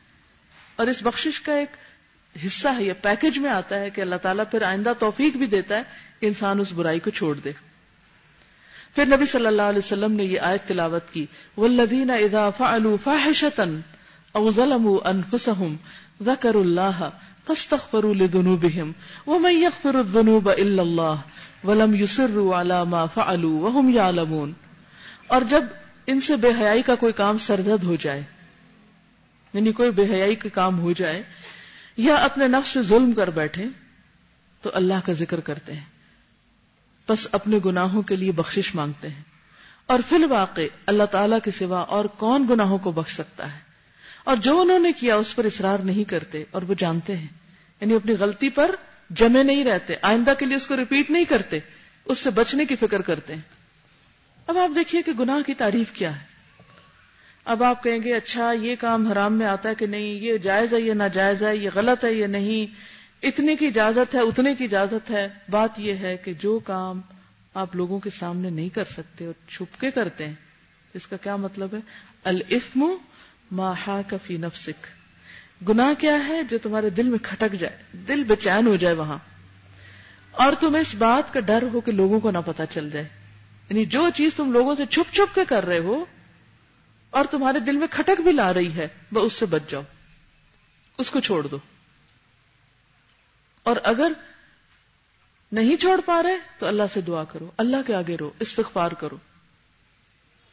اور 0.76 0.86
اس 0.86 1.02
بخشش 1.02 1.40
کا 1.40 1.52
ایک 1.52 1.76
حصہ 2.46 2.68
ہے 2.68 2.84
یہ 2.84 2.92
پیکج 3.02 3.38
میں 3.38 3.50
آتا 3.50 3.80
ہے 3.80 3.90
کہ 3.90 4.00
اللہ 4.00 4.16
تعالیٰ 4.16 4.44
پھر 4.50 4.62
آئندہ 4.62 4.92
توفیق 4.98 5.36
بھی 5.36 5.46
دیتا 5.46 5.76
ہے 5.76 5.82
کہ 6.20 6.26
انسان 6.26 6.60
اس 6.60 6.72
برائی 6.72 7.00
کو 7.00 7.10
چھوڑ 7.10 7.34
دے۔ 7.34 7.52
پھر 8.94 9.06
نبی 9.06 9.26
صلی 9.26 9.46
اللہ 9.46 9.62
علیہ 9.62 9.78
وسلم 9.78 10.12
نے 10.12 10.24
یہ 10.24 10.40
آیت 10.40 10.68
تلاوت 10.68 11.12
کی 11.12 11.26
والذین 11.56 12.10
اذا 12.10 12.48
فعلوا 12.58 12.96
فاحشتا 13.04 13.64
او 14.34 14.50
ظلموا 14.50 14.98
انفسهم 15.10 15.76
ذکروا 16.22 16.62
اللہ 16.62 17.08
فاستغفروا 17.46 18.14
لذنوبهم 18.14 18.92
ومن 19.26 19.52
يغفر 19.52 19.94
الذنوب 19.94 20.48
الا 20.48 20.82
اللہ 20.82 21.14
ولم 21.64 21.94
يصروا 21.94 22.60
على 22.60 22.84
ما 22.84 23.06
فعلوا 23.06 23.68
وهم 23.68 23.90
يعلمون 23.90 24.52
اور 25.26 25.42
جب 25.42 25.64
ان 26.06 26.20
سے 26.20 26.36
بے 26.36 26.48
حیائی 26.60 26.82
کا 26.82 26.94
کوئی 26.94 27.12
کام 27.12 27.38
سرزد 27.38 27.84
ہو 27.84 27.96
جائے 27.96 28.22
یعنی 29.52 29.72
کوئی 29.72 29.90
بے 29.90 30.04
حیائی 30.04 30.34
کا 30.34 30.48
کام 30.48 30.80
ہو 30.80 30.92
جائے 30.92 31.22
یا 31.96 32.14
اپنے 32.14 32.48
نفس 32.48 32.72
پہ 32.72 32.82
ظلم 32.82 33.12
کر 33.12 33.30
بیٹھے، 33.30 33.64
تو 34.62 34.70
اللہ 34.74 34.94
کا 35.04 35.12
ذکر 35.12 35.40
کرتے 35.40 35.72
ہیں۔ 35.72 35.84
بس 37.08 37.26
اپنے 37.32 37.58
گناہوں 37.64 38.02
کے 38.02 38.16
لیے 38.16 38.32
بخشش 38.32 38.74
مانگتے 38.74 39.08
ہیں۔ 39.08 39.22
اور 39.86 39.98
فی 40.08 40.16
الواقع 40.16 40.60
اللہ 40.86 41.04
تعالی 41.04 41.36
کے 41.44 41.50
سوا 41.50 41.80
اور 41.80 42.04
کون 42.04 42.46
گناہوں 42.50 42.78
کو 42.78 42.92
بخش 42.92 43.14
سکتا 43.14 43.54
ہے؟ 43.54 43.65
اور 44.26 44.36
جو 44.36 44.60
انہوں 44.60 44.78
نے 44.78 44.92
کیا 44.92 45.16
اس 45.16 45.36
پر 45.36 45.44
اصرار 45.44 45.78
نہیں 45.78 46.04
کرتے 46.04 46.44
اور 46.50 46.62
وہ 46.62 46.74
جانتے 46.78 47.16
ہیں۔ 47.16 47.26
یعنی 47.80 47.94
اپنی 47.94 48.12
غلطی 48.18 48.50
پر 48.50 48.74
جمے 49.10 49.42
نہیں 49.42 49.64
رہتے، 49.64 49.94
آئندہ 50.02 50.32
کے 50.38 50.46
لیے 50.46 50.56
اس 50.56 50.66
کو 50.66 50.76
ریپیٹ 50.76 51.10
نہیں 51.10 51.24
کرتے، 51.24 51.58
اس 52.04 52.18
سے 52.18 52.30
بچنے 52.30 52.64
کی 52.64 52.76
فکر 52.76 53.02
کرتے 53.02 53.34
ہیں۔ 53.34 53.40
اب 54.46 54.58
آپ 54.58 54.70
دیکھیے 54.74 55.02
کہ 55.02 55.12
گناہ 55.12 55.42
کی 55.46 55.54
تعریف 55.54 55.92
کیا 55.92 56.20
ہے۔ 56.20 56.24
اب 57.44 57.62
آپ 57.62 57.82
کہیں 57.82 57.98
گے 58.04 58.14
اچھا 58.14 58.52
یہ 58.52 58.76
کام 58.80 59.06
حرام 59.06 59.32
میں 59.32 59.46
آتا 59.46 59.68
ہے 59.68 59.74
کہ 59.74 59.86
نہیں، 59.86 60.14
یہ 60.14 60.36
جائز 60.36 60.74
ہے، 60.74 60.80
یہ 60.80 60.92
ناجائز 60.92 61.42
ہے، 61.42 61.56
یہ 61.56 61.70
غلط 61.74 62.04
ہے، 62.04 62.12
یہ 62.12 62.26
نہیں۔ 62.26 62.74
اتنے 63.26 63.56
کی 63.56 63.66
اجازت 63.66 64.14
ہے، 64.14 64.20
اتنے 64.20 64.54
کی 64.54 64.64
اجازت 64.64 65.10
ہے۔ 65.10 65.28
بات 65.50 65.70
یہ 65.76 65.92
ہے 65.92 66.16
کہ 66.16 66.32
جو 66.32 66.58
کام 66.58 67.00
آپ 67.54 67.76
لوگوں 67.76 68.00
کے 68.00 68.10
سامنے 68.10 68.50
نہیں 68.50 68.68
کر 68.68 68.84
سکتے 68.84 69.26
اور 69.26 69.48
چھپ 69.48 69.80
کے 69.80 69.90
کرتے 69.90 70.26
ہیں، 70.26 70.34
اس 70.94 71.06
کا 71.06 71.16
کیا 71.16 71.36
مطلب 71.36 71.74
ہے؟ 71.74 71.78
الفم 72.24 72.84
ماہا 73.50 74.00
کفی 74.06 74.36
نفسک۔ 74.36 74.86
گنا 75.68 75.92
کیا 75.98 76.28
ہے 76.28 76.42
جو 76.42 76.58
تمہارے 76.58 76.90
دل 76.90 77.08
میں 77.08 77.18
کھٹک 77.22 77.52
جائے، 77.52 77.76
دل 77.92 78.24
بے 78.24 78.36
چین 78.36 78.66
ہو 78.66 78.76
جائے 78.76 78.94
وہاں۔ 78.94 79.18
اور 80.30 80.52
تمہیں 80.60 80.80
اس 80.80 80.94
بات 80.94 81.32
کا 81.32 81.40
ڈر 81.40 81.64
ہو 81.72 81.80
کہ 81.80 81.92
لوگوں 81.92 82.20
کو 82.20 82.30
نہ 82.30 82.38
پتا 82.46 82.66
چل 82.66 82.90
جائے۔ 82.90 83.08
یعنی 83.70 83.84
جو 83.84 84.10
چیز 84.14 84.30
تم 84.36 84.52
لوگوں 84.52 84.74
سے 84.74 84.86
چھپ 84.86 85.14
چھپ 85.14 85.34
کے 85.34 85.44
کر 85.44 85.66
رہے 85.66 85.78
ہو 85.78 86.04
اور 87.10 87.24
تمہارے 87.30 87.58
دل 87.58 87.76
میں 87.76 87.86
کھٹک 87.90 88.20
بھی 88.20 88.32
لا 88.32 88.54
رہی 88.54 88.74
ہے، 88.74 88.88
وہ 89.12 89.20
اس 89.20 89.32
سے 89.32 89.46
بچ 89.46 89.62
جاؤ۔ 89.68 89.82
اس 90.98 91.10
کو 91.10 91.20
چھوڑ 91.20 91.46
دو۔ 91.46 91.58
اور 93.62 93.76
اگر 93.84 94.12
نہیں 95.52 95.76
چھوڑ 95.76 96.00
پا 96.04 96.22
رہے 96.22 96.38
تو 96.58 96.66
اللہ 96.66 96.82
سے 96.94 97.00
دعا 97.00 97.24
کرو۔ 97.24 97.50
اللہ 97.56 97.76
کے 97.86 97.94
آگے 97.94 98.16
رو، 98.16 98.30
استغفار 98.40 98.90
کرو۔ 98.90 99.16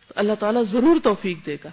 تو 0.08 0.14
اللہ 0.16 0.34
تعالیٰ 0.40 0.64
ضرور 0.72 0.96
توفیق 1.04 1.46
دے 1.46 1.58
گا۔ 1.64 1.70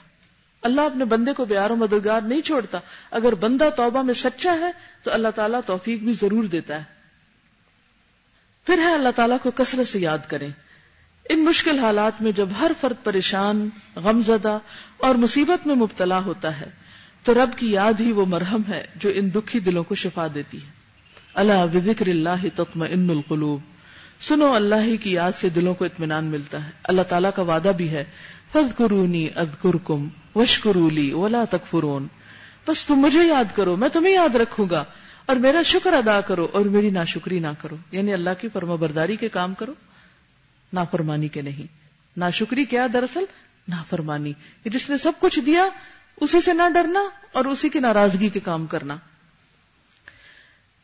اللہ 0.63 0.81
اپنے 0.81 1.05
بندے 1.05 1.33
کو 1.33 1.45
بیار 1.45 1.71
و 1.71 1.77
مددگار 1.77 2.21
نہیں 2.21 2.41
چھوڑتا۔ 2.41 2.79
اگر 3.11 3.35
بندہ 3.35 3.69
توبہ 3.77 4.03
میں 4.03 4.15
سچا 4.15 4.53
ہے، 4.61 4.71
تو 5.03 5.13
اللہ 5.13 5.29
تعالیٰ 5.29 5.61
توفیق 5.67 6.01
بھی 6.01 6.13
ضرور 6.13 6.45
دیتا 6.45 6.77
ہے۔ 6.77 6.85
پھر 8.67 8.79
ہے 8.79 8.95
اللہ 8.95 9.09
تعالیٰ 9.17 9.37
کو 9.43 9.51
کثرت 9.51 9.89
سے 9.89 9.99
یاد 9.99 10.19
کریں۔ 10.29 10.49
ان 11.29 11.45
مشکل 11.45 11.79
حالات 11.79 12.23
میں 12.23 12.33
جب 12.33 12.49
ہر 12.61 12.73
فرد 12.81 13.05
پریشان 13.05 13.69
غم 13.97 14.23
زدہ 14.23 14.59
اور 14.97 15.15
مصیبت 15.15 15.67
میں 15.67 15.75
مبتلا 15.75 16.19
ہوتا 16.19 16.61
ہے، 16.61 16.71
تو 17.23 17.35
رب 17.35 17.59
کی 17.59 17.71
یاد 17.71 17.93
ہی 18.01 18.13
وہ 18.13 18.27
مرہم 18.27 18.63
ہے 18.69 18.87
جو 18.97 19.11
ان 19.15 19.35
دکھی 19.35 19.61
دلوں 19.61 19.85
کو 19.85 19.95
شفا 19.95 20.27
دیتی 20.35 20.57
ہے۔ 20.57 20.71
اللہ 21.35 21.67
بکر 21.73 22.07
اللہ 22.07 22.49
تطم 22.55 22.83
ان 22.83 23.11
القلوب۔ 23.11 23.61
سنو، 24.21 24.55
اللہ 24.55 24.75
ہی 24.75 24.97
کی 24.97 25.13
یاد 25.13 25.33
سے 25.41 25.49
دلوں 25.49 25.75
کو 25.75 25.85
اطمینان 25.85 26.25
ملتا 26.25 26.65
ہے۔ 26.65 26.71
اللہ 26.85 27.03
تعالیٰ 27.03 27.31
کا 27.37 27.43
وعدہ 27.43 27.73
بھی 27.77 27.91
ہے 27.91 28.05
فض 28.53 28.77
قرونی 28.77 29.29
ادکر 29.37 29.77
کم 29.85 30.09
وشکرولی 30.35 31.13
ولا 31.13 31.45
تکفرون 31.51 32.07
بس 32.69 32.87
تم 32.87 32.95
مجھے 32.95 33.23
یاد 33.23 33.57
کرو، 33.57 33.77
میں 33.77 33.89
تمہیں 33.89 34.15
یاد 34.15 34.37
رکھوں 34.37 34.67
گا۔ 34.71 34.85
اور 35.27 35.37
میرا 35.37 35.63
شکر 35.63 35.93
ادا 35.93 36.21
کرو 36.21 36.49
اور 36.53 36.65
میری 36.65 36.91
ناشکری 36.91 37.39
نہ 37.39 37.47
کرو۔ 37.59 37.77
یعنی 37.93 38.13
اللہ 38.13 38.31
کی 38.41 38.49
فرما 38.49 38.75
برداری 38.75 39.17
کے 39.17 39.29
کام 39.29 39.55
کرو۔ 39.55 39.75
نافرمانی 40.73 41.29
کے 41.29 41.43
نہیں۔ 41.43 41.67
ناشکری 42.17 42.65
کیا 42.65 42.87
دراصل؟ 42.93 43.25
نافرمانی۔ 43.69 44.33
جس 44.65 44.91
نے 44.91 44.99
سب 44.99 45.13
کچھ 45.19 45.41
دیا، 45.41 45.69
اسی 46.21 46.41
سے 46.41 46.53
نہ 46.53 46.63
ڈرنا 46.75 47.01
اور 47.33 47.45
اسی 47.45 47.69
کی 47.69 47.79
ناراضگی 47.79 48.29
کے 48.29 48.41
کام 48.41 48.67
کرنا۔ 48.67 48.97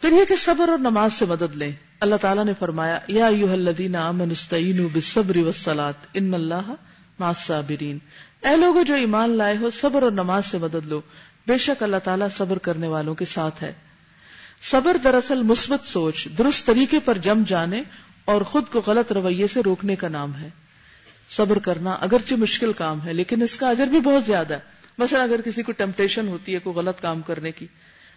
پھر 0.00 0.12
یہ 0.12 0.24
کہ 0.24 0.36
صبر 0.36 0.68
اور 0.68 0.78
نماز 0.78 1.12
سے 1.12 1.24
مدد 1.24 1.56
لیں۔ 1.56 1.72
اللہ 2.00 2.16
تعالیٰ 2.16 2.44
نے 2.44 2.52
فرمایا، 2.58 2.98
یا 3.08 3.26
ان 6.14 6.34
اللہ 6.34 6.74
صابرین 7.36 7.98
اے 8.46 8.56
لوگوں 8.56 8.84
جو 8.84 8.94
ایمان 8.94 9.36
لائے 9.36 9.56
ہو، 9.56 9.70
صبر 9.70 10.02
اور 10.02 10.10
نماز 10.10 10.46
سے 10.46 10.58
مدد 10.58 10.86
لو۔ 10.86 11.00
بے 11.46 11.58
شک 11.58 11.82
اللہ 11.82 11.96
تعالیٰ 12.04 12.28
صبر 12.36 12.58
کرنے 12.58 12.86
والوں 12.86 13.14
کے 13.14 13.24
ساتھ 13.24 13.62
ہے۔ 13.62 13.72
صبر 14.62 14.96
دراصل 15.04 15.42
مثبت 15.42 15.86
سوچ، 15.86 16.28
درست 16.38 16.66
طریقے 16.66 16.98
پر 16.98 17.18
جم 17.18 17.42
جانے 17.46 17.82
اور 18.24 18.42
خود 18.42 18.68
کو 18.68 18.82
غلط 18.86 19.12
رویے 19.12 19.46
سے 19.46 19.60
روکنے 19.64 19.96
کا 19.96 20.08
نام 20.08 20.36
ہے۔ 20.36 20.48
صبر 21.30 21.58
کرنا 21.58 21.92
اگرچہ 21.92 22.34
مشکل 22.34 22.72
کام 22.72 23.04
ہے، 23.04 23.12
لیکن 23.12 23.42
اس 23.42 23.56
کا 23.56 23.68
اجر 23.68 23.86
بھی 23.86 24.00
بہت 24.00 24.24
زیادہ 24.24 24.54
ہے۔ 24.54 24.58
مثلا 24.98 25.22
اگر 25.22 25.40
کسی 25.40 25.62
کو 25.62 25.72
ٹیمپٹیشن 25.72 26.28
ہوتی 26.28 26.54
ہے، 26.54 26.58
کوئی 26.58 26.76
غلط 26.76 27.00
کام 27.00 27.22
کرنے 27.22 27.52
کی، 27.52 27.66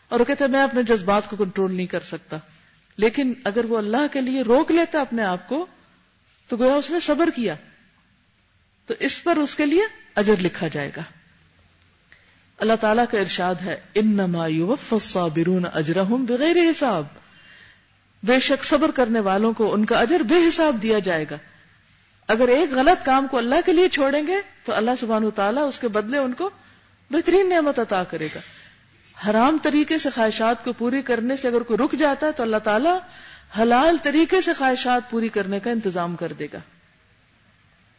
اور 0.10 0.20
وہ 0.20 0.26
کہتے 0.26 0.44
ہیں 0.44 0.52
میں 0.52 0.64
اپنے 0.64 0.84
جذبات 0.84 1.30
کو 1.30 1.36
کنٹرول 1.36 1.76
نہیں 1.76 1.88
کر 1.88 2.00
سکتا۔ 2.00 2.38
لیکن 2.98 3.34
اگر 3.44 3.66
وہ 3.66 3.78
اللہ 3.78 4.08
کے 4.12 4.22
لیے 4.22 4.42
روک 4.42 4.72
لیتا 4.72 5.02
اپنے 5.02 5.24
آپ 5.24 5.50
کو، 5.50 5.66
تو 6.48 6.58
گویا 6.58 6.76
اس 6.76 6.90
نے 6.90 7.00
صبر 7.00 7.30
کیا۔ 7.36 7.56
تو 8.86 8.94
اس 9.00 9.24
پر 9.24 9.38
اس 9.38 9.56
کے 9.56 9.66
لیے 9.66 9.82
اجر 10.16 10.36
لکھا 10.40 10.68
جائے 10.68 10.92
گا۔ 10.98 11.02
اللہ 12.58 12.74
تعالیٰ 12.82 13.06
کا 13.12 13.20
ارشاد 13.20 13.56
ہے 13.56 13.82
ان 13.96 14.36
الصابرون 14.36 15.66
اجرهم 15.74 16.26
بغیر 16.26 16.56
حساب۔ 16.56 17.06
بے 18.24 18.40
شک 18.40 18.64
صبر 18.64 18.92
کرنے 18.92 19.20
والوں 19.20 19.54
کو 19.54 19.74
ان 19.74 19.86
کا 19.86 20.00
اجر 20.00 20.20
بے 20.20 20.48
حساب 20.48 20.78
دیا 20.82 21.00
جائے 21.00 21.26
گا۔ 21.32 21.36
اگر 22.28 22.48
ایک 22.48 22.72
غلط 22.72 23.06
کام 23.06 23.28
کو 23.28 23.38
اللہ 23.38 23.56
کے 23.66 23.74
لیے 23.74 23.90
چھوڑیں 23.90 24.28
گے، 24.28 24.36
تو 24.66 24.74
اللہ 24.74 24.92
سبحان 25.00 25.30
تعالیٰ 25.32 25.68
اس 25.68 25.80
کے 25.80 25.88
بدلے 25.88 26.18
ان 26.18 26.34
کو 26.34 26.50
بہترین 27.12 27.50
نعمت 27.50 27.80
عطا 27.80 28.04
کرے 28.04 28.28
گا۔ 28.36 28.40
حرام 29.30 29.58
طریقے 29.64 29.98
سے 29.98 30.10
خواہشات 30.10 30.64
کو 30.64 30.74
پوری 30.74 31.02
کرنے 31.02 31.38
سے 31.38 31.48
اگر 31.48 31.64
کوئی 31.64 31.78
رک 31.78 32.00
جاتا 32.00 32.28
ہے، 32.28 32.32
تو 32.32 32.44
اللہ 32.44 32.58
تعالیٰ 32.58 33.00
حلال 33.62 33.98
طریقے 34.04 34.42
سے 34.42 34.54
خواہشات 34.54 35.10
پوری 35.10 35.30
کرنے 35.30 35.60
کا 35.60 35.72
انتظام 35.72 36.16
کر 36.16 36.34
دے 36.34 36.48
گا۔ 36.54 36.60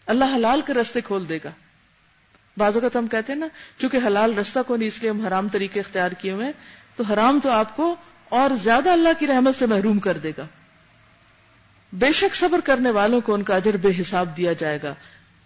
اللہ 0.07 0.25
حلال 0.25 0.61
کے 0.66 0.75
رستے 0.75 1.01
کھول 1.01 1.29
دے 1.29 1.38
گا۔ 1.44 1.51
بعض 2.56 2.74
اوقات 2.74 2.96
ہم 2.96 3.06
کہتے 3.06 3.32
ہیں 3.32 3.40
نا، 3.40 3.48
چونکہ 3.78 3.98
حلال 4.06 4.38
رستہ 4.38 4.58
کو 4.66 4.76
نہیں 4.76 4.88
اس 4.88 5.00
لیے 5.00 5.10
ہم 5.10 5.26
حرام 5.26 5.48
طریقے 5.48 5.80
اختیار 5.80 6.10
کیے 6.10 6.32
ہوئے 6.32 6.52
تو 6.96 7.04
حرام 7.04 7.40
تو 7.42 7.50
آپ 7.50 7.76
کو 7.76 7.96
اور 8.28 8.50
زیادہ 8.62 8.90
اللہ 8.90 9.08
کی 9.18 9.26
رحمت 9.26 9.58
سے 9.58 9.66
محروم 9.66 9.98
کر 9.98 10.18
دے 10.18 10.32
گا۔ 10.38 10.46
بے 11.92 12.12
شک 12.12 12.34
صبر 12.34 12.60
کرنے 12.64 12.90
والوں 12.90 13.20
کو 13.20 13.34
ان 13.34 13.42
کا 13.42 13.56
اجر 13.56 13.76
بے 13.76 13.88
حساب 14.00 14.36
دیا 14.36 14.52
جائے 14.52 14.78
گا۔ 14.82 14.94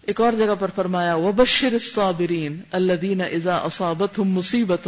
ایک 0.01 0.21
اور 0.21 0.33
جگہ 0.33 0.55
پر 0.59 0.71
فرمایا 0.75 1.15
وہ 1.15 1.31
بشر 1.31 1.73
الصابرین 1.73 2.61
الذین 2.71 3.21
اذا 3.21 3.55
اصابتهم 3.55 4.29
مصیبت 4.29 4.87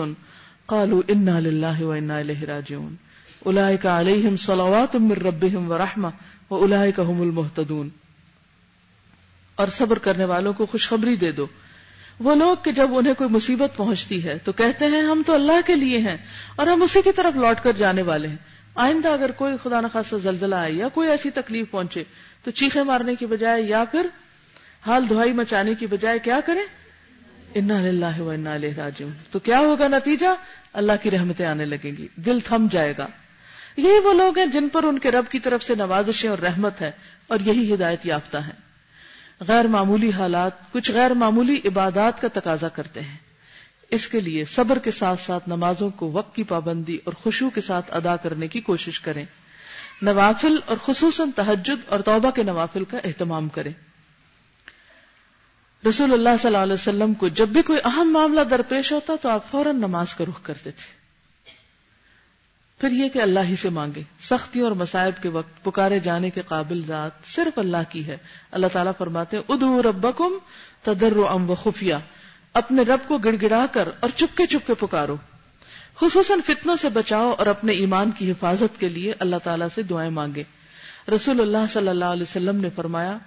قالوا 0.66 1.02
انا 1.08 1.40
للہ 1.40 1.82
و 1.82 1.92
انا 1.92 2.18
الیہ 2.18 2.46
راجعون۔ 2.46 2.96
اولئک 3.40 3.86
علیہم 3.86 4.38
صلوات 4.38 4.96
من 4.96 5.12
ربهم 5.12 5.72
ورحمہ 5.72 6.08
واولئک 6.52 7.00
هم 7.00 7.22
المهتدون۔ 7.22 7.90
اور 9.56 9.68
صبر 9.68 10.00
کرنے 10.00 10.26
والوں 10.26 10.54
کو 10.54 10.66
خوشخبری 10.66 11.16
دے 11.16 11.32
دو۔ 11.32 11.48
وہ 12.20 12.36
لوگ 12.36 12.56
کہ 12.64 12.72
جب 12.72 12.90
انہیں 12.92 13.14
کوئی 13.14 13.30
مصیبت 13.30 13.78
پہنچتی 13.78 14.24
ہے 14.24 14.38
تو 14.38 14.52
کہتے 14.52 14.86
ہیں 14.86 15.02
ہم 15.02 15.22
تو 15.26 15.34
اللہ 15.34 15.60
کے 15.66 15.76
لیے 15.76 15.98
ہیں 15.98 16.18
اور 16.56 16.68
ہم 16.68 16.82
اسی 16.82 17.02
کی 17.02 17.12
طرف 17.12 17.36
لوٹ 17.36 17.64
کر 17.64 17.72
جانے 17.72 18.02
والے 18.02 18.28
ہیں۔ 18.28 18.36
آئندہ 18.76 19.08
اگر 19.08 19.32
کوئی 19.32 19.56
خدا 19.64 19.82
نخواستہ 19.82 20.16
زلزلہ 20.16 20.56
آئے 20.56 20.74
یا 20.74 20.88
کوئی 20.88 21.10
ایسی 21.10 21.30
تکلیف 21.30 21.72
پہنچے 21.72 22.04
تو 22.44 22.52
چیخے 22.52 22.84
مارنے 22.84 23.16
کی 23.16 23.26
بجائے 23.26 23.62
یا 23.62 23.84
پھر 23.92 24.08
حال 24.88 25.10
دہائی 25.10 25.34
مچانے 25.34 25.74
کی 25.74 25.88
بجائے 25.88 26.20
کیا 26.20 26.40
کریں؟ 26.46 26.64
انا 27.56 27.82
للہ 27.82 28.20
و 28.20 28.30
انا 28.30 28.56
علیہ 28.56 28.74
راجعون۔ 28.74 29.14
تو 29.32 29.40
کیا 29.40 29.60
ہوگا 29.60 29.88
نتیجہ؟ 29.88 30.28
اللہ 30.74 30.92
کی 31.02 31.12
رحمتیں 31.12 31.46
آنے 31.46 31.66
لگیں 31.66 31.92
گی۔ 31.98 32.08
دل 32.16 32.40
تھم 32.40 32.68
جائے 32.72 32.94
گا۔ 32.98 33.08
یہی 33.78 34.00
وہ 34.00 34.14
لوگ 34.14 34.38
ہیں 34.38 34.46
جن 34.46 34.70
پر 34.70 34.84
ان 34.84 35.00
کے 35.00 35.12
رب 35.12 35.26
کی 35.30 35.40
طرف 35.40 35.64
سے 35.64 35.76
نوازشیں 35.76 36.30
اور 36.30 36.38
رحمت 36.38 36.82
ہے 36.82 36.92
اور 37.28 37.40
یہی 37.46 37.74
ہدایت 37.74 38.06
یافتہ 38.06 38.38
ہیں۔ 38.38 38.67
غیر 39.40 39.66
معمولی 39.66 40.12
حالات 40.12 40.72
کچھ 40.72 40.92
غیر 40.92 41.12
معمولی 41.12 41.62
عبادات 41.66 42.22
کا 42.22 42.28
تقاضا 42.34 42.68
کرتے 42.68 43.02
ہیں۔ 43.02 43.18
اس 43.92 44.08
کے 44.08 44.20
لیے 44.20 44.46
صبر 44.46 44.80
کے 44.80 44.92
ساتھ 44.92 45.22
ساتھ 45.22 45.50
نمازوں 45.50 45.90
کو 45.90 46.12
وقت 46.12 46.36
کی 46.36 46.44
پابندی 46.44 46.98
اور 47.04 47.14
خوشبو 47.14 47.50
کے 47.50 47.62
ساتھ 47.62 47.94
ادا 47.94 48.16
کرنے 48.16 48.48
کی 48.48 48.62
کوشش 48.62 49.00
کریں۔ 49.00 49.26
نوافل 50.02 50.58
اور 50.66 50.78
خصوصاً 50.86 51.32
تحجد 51.36 51.82
اور 51.86 52.00
توبہ 52.00 52.32
کے 52.32 52.44
نوافل 52.44 52.84
کا 52.84 52.98
اہتمام 53.04 53.48
کریں۔ 53.48 53.74
رسول 55.90 56.14
اللہ 56.14 56.30
صلی 56.42 56.48
اللہ 56.48 56.58
علیہ 56.58 56.74
وسلم 56.74 57.14
کو 57.14 57.28
جب 57.28 57.48
بھی 57.48 57.62
کوئی 57.62 57.80
اہم 57.84 58.10
معاملہ 58.14 58.42
درپیش 58.42 58.92
ہوتا 58.92 59.14
تو 59.22 59.30
آپ 59.30 59.52
فوراً 59.52 59.78
نماز 59.78 60.14
کا 60.14 60.24
رخ 60.30 60.44
کرتے 60.44 60.72
تھے۔ 60.72 60.98
پھر 62.80 62.92
یہ 62.92 63.10
کہ 63.10 63.22
اللہ 63.22 63.40
ہی 63.40 63.56
سے 63.56 63.70
مانگے۔ 63.70 64.02
سختی 64.20 64.60
اور 64.60 64.72
مسائب 64.72 65.24
کے 65.24 65.30
وقت 65.30 65.64
پکارے 65.64 66.00
جانے 66.00 66.30
کے 66.30 66.42
قابل 66.42 66.82
ذات 66.88 67.12
صرف 67.28 67.60
اللہ 67.60 67.78
کی 67.90 68.08
ہے۔ 68.08 68.18
اللہ 68.52 68.68
تعالیٰ 68.74 68.92
فرماتے 68.98 69.38
ادو 69.38 69.82
ربکم 69.84 70.38
تدر 70.84 71.14
ام 71.30 71.50
و 71.50 71.56
خفیہ، 71.56 71.96
اپنے 72.54 72.82
رب 72.82 73.08
کو 73.08 73.18
گڑ 73.18 73.36
گڑا 73.42 73.66
کر 73.72 73.90
اور 74.00 74.10
چپکے 74.10 74.46
چپکے 74.46 74.74
پکارو۔ 74.74 75.16
خصوصاً 75.96 76.40
فتنوں 76.42 76.76
سے 76.76 76.90
بچاؤ 76.90 77.34
اور 77.38 77.48
اپنے 77.48 77.72
ایمان 77.72 78.12
کی 78.12 78.32
حفاظت 78.32 78.80
کے 78.80 78.90
لیے 78.90 79.14
اللہ 79.20 79.36
تعالیٰ 79.44 79.68
سے 79.76 79.84
دعائیں 79.84 80.12
مانگے۔ 80.12 80.44
رسول 81.16 81.42
اللہ 81.42 81.72
صلی 81.74 81.88
اللہ 81.88 82.06
علیہ 82.06 82.22
وسلم 82.22 82.56
نے 82.56 82.70
فرمایا، 82.76 83.18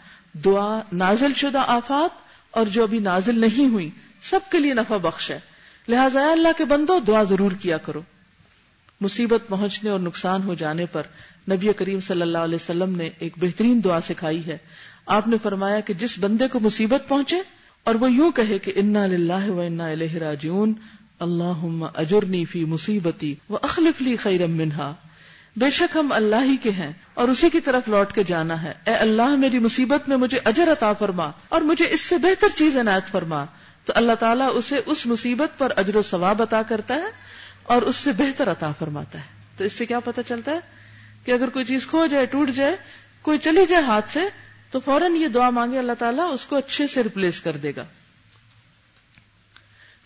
دعا 0.45 0.81
نازل 0.93 1.35
شدہ 1.35 1.63
آفات 1.67 2.11
اور 2.51 2.67
جو 2.67 2.83
ابھی 2.83 2.99
نازل 2.99 3.39
نہیں 3.39 3.73
ہوئی، 3.73 3.91
سب 4.23 4.41
کے 4.51 4.59
لیے 4.59 4.75
نفع 4.75 4.97
بخش 4.97 5.31
ہے۔ 5.31 5.41
لہٰذا 5.89 6.31
اللہ 6.31 6.49
کے 6.57 6.65
بندو، 6.65 6.99
دعا 6.99 7.23
ضرور 7.23 7.53
کیا 7.53 7.77
کرو۔ 7.77 8.03
مصیبت 9.01 9.49
پہنچنے 9.49 9.91
اور 9.91 10.01
نقصان 10.01 10.43
ہو 10.43 10.55
جانے 10.55 10.87
پر 10.87 11.03
نبی 11.51 11.73
کریم 11.73 12.01
صلی 12.01 12.23
اللہ 12.23 12.39
علیہ 12.39 12.55
وسلم 12.55 12.97
نے 12.97 13.11
ایک 13.19 13.33
بہترین 13.37 13.81
دعا 13.85 14.01
سکھائی 14.01 14.47
ہے۔ 14.47 14.59
آپ 15.11 15.29
نے 15.29 15.37
فرمایا 15.42 15.81
کہ 15.81 15.94
جس 15.94 16.18
بندے 16.18 16.49
کو 16.49 16.61
مصیبت 16.61 17.09
پہنچے 17.09 17.37
اور 17.85 17.94
وہ 17.94 18.12
یوں 18.12 18.33
کہے 18.33 18.59
کہ 18.59 18.73
انا 18.77 19.07
للہ 19.07 19.51
و 19.51 19.61
انا 19.61 19.87
الہ 19.87 20.14
راجعون 20.14 20.75
اللہ 21.20 21.85
اجرنی 21.94 22.44
فی 22.44 22.64
مصیبتی 22.64 23.35
و 23.51 23.57
اخلف 23.62 24.03
لی 24.03 24.16
خیرم 24.16 24.51
منہا۔ 24.51 24.94
بے 25.57 25.70
شک 25.70 25.96
ہم 25.96 26.12
اللہ 26.12 26.44
ہی 26.44 26.57
کے 26.57 26.70
ہیں 26.70 26.92
اور 27.14 27.29
اسی 27.29 27.51
کی 27.51 27.61
طرف 27.61 27.88
لوٹ 27.88 28.12
کے 28.12 28.23
جانا 28.23 28.62
ہے۔ 28.62 28.73
اے 28.87 28.94
اللہ، 28.94 29.29
میری 29.29 29.59
مصیبت 29.59 30.09
میں 30.09 30.16
مجھے 30.16 30.38
اجر 30.44 30.73
عطا 30.73 30.92
فرما 30.92 31.31
اور 31.49 31.61
مجھے 31.61 31.87
اس 31.90 32.01
سے 32.01 32.18
بہتر 32.18 32.49
چیز 32.57 32.77
عنایت 32.77 33.11
فرما۔ 33.11 33.44
تو 33.85 33.92
اللہ 33.96 34.12
تعالیٰ 34.12 34.51
اسے 34.53 34.81
اس 34.87 35.07
مصیبت 35.07 35.59
پر 35.59 35.73
اجر 35.77 35.96
و 35.96 36.03
ثواب 36.03 36.42
عطا 36.42 36.62
کرتا 36.62 36.94
ہے 36.94 37.11
اور 37.62 37.83
اس 37.83 37.96
سے 37.96 38.12
بہتر 38.12 38.51
عطا 38.51 38.73
فرماتا 38.79 39.18
ہے۔ 39.18 39.25
تو 39.57 39.64
اس 39.64 39.73
سے 39.73 39.87
کیا 39.87 40.01
پتا 40.01 40.23
چلتا 40.23 40.53
ہے 40.53 40.61
کہ 41.25 41.33
اگر 41.33 41.49
کوئی 41.49 41.64
چیز 41.64 41.87
کھو 41.87 42.07
جائے، 42.07 42.27
ٹوٹ 42.27 42.51
جائے، 42.51 42.77
کوئی 43.23 43.38
چلی 43.38 43.66
جائے 43.68 43.83
ہاتھ 43.83 44.11
سے 44.11 44.20
تو 44.71 44.81
فوراً 44.81 45.17
یہ 45.17 45.29
دعا 45.29 45.51
مانگے، 45.51 45.79
اللہ 45.79 45.93
تعالیٰ 45.99 46.35
اس 46.35 46.47
کو 46.47 46.57
اچھے 46.57 46.87
سے 46.87 47.03
ریپلیس 47.03 47.41
کر 47.41 47.57
دے 47.57 47.73
گا۔ 47.77 47.85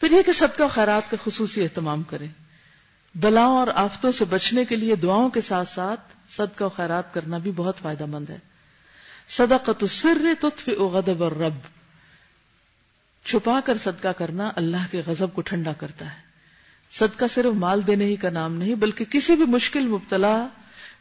پھر 0.01 0.11
یہ 0.11 0.23
کہ 0.23 0.33
صدقہ 0.33 0.63
خیرات 0.71 1.11
کا 1.11 1.17
خصوصی 1.25 1.63
اہتمام 1.63 2.03
کریں 2.03 2.29
بلاؤں 3.15 3.57
اور 3.57 3.67
آفتوں 3.75 4.13
سے 4.13 4.25
بچنے 4.25 4.65
کے 4.65 4.77
لیے 4.77 4.97
دعاؤں 4.97 5.31
کے 5.31 5.41
ساتھ 5.41 5.69
ساتھ 5.69 6.01
صدقہ 6.31 6.65
و 6.65 6.69
خیرات 6.69 7.15
کرنا 7.15 7.39
بھی 7.39 7.53
بہت 7.57 7.79
فائدہ 7.79 8.07
مند 8.07 8.31
ہے۔ 8.31 8.39
صدقت 9.29 9.83
السر 9.83 10.19
تطفئ 10.41 10.77
غضب 10.77 11.25
الرب۔ 11.25 11.55
چھپا 13.25 13.61
کر 13.65 13.79
صدقہ 13.79 14.09
کرنا 14.09 14.53
اللہ 14.57 14.87
کے 14.91 15.03
غضب 15.07 15.35
کو 15.35 15.41
ٹھنڈا 15.41 15.73
کرتا 15.73 16.15
ہے۔ 16.15 16.21
صدقہ 16.91 17.25
صرف 17.35 17.55
مال 17.55 17.87
دینے 17.87 18.05
ہی 18.05 18.17
کا 18.17 18.31
نام 18.31 18.57
نہیں، 18.57 18.75
بلکہ 18.75 19.05
کسی 19.05 19.37
بھی 19.37 19.45
مشکل 19.45 19.87
مبتلا 19.87 20.47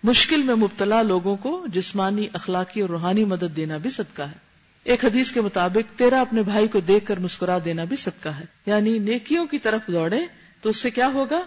مشکل 0.03 0.43
میں 0.43 0.55
مبتلا 0.55 1.01
لوگوں 1.01 1.35
کو 1.35 1.65
جسمانی، 1.67 2.27
اخلاقی 2.33 2.81
اور 2.81 2.89
روحانی 2.89 3.25
مدد 3.25 3.55
دینا 3.55 3.77
بھی 3.77 3.89
صدقہ 3.89 4.21
ہے۔ 4.21 4.35
ایک 4.83 5.05
حدیث 5.05 5.31
کے 5.31 5.41
مطابق، 5.41 5.99
تیرا 5.99 6.21
اپنے 6.21 6.41
بھائی 6.41 6.67
کو 6.67 6.79
دیکھ 6.79 7.05
کر 7.05 7.19
مسکرا 7.19 7.57
دینا 7.65 7.83
بھی 7.83 7.97
صدقہ 7.97 8.29
ہے۔ 8.29 8.45
یعنی 8.65 8.99
نیکیوں 8.99 9.45
کی 9.45 9.59
طرف 9.59 9.81
دوڑے 9.87 10.19
تو 10.61 10.69
اس 10.69 10.77
سے 10.77 10.89
کیا 10.89 11.07
ہوگا؟ 11.07 11.41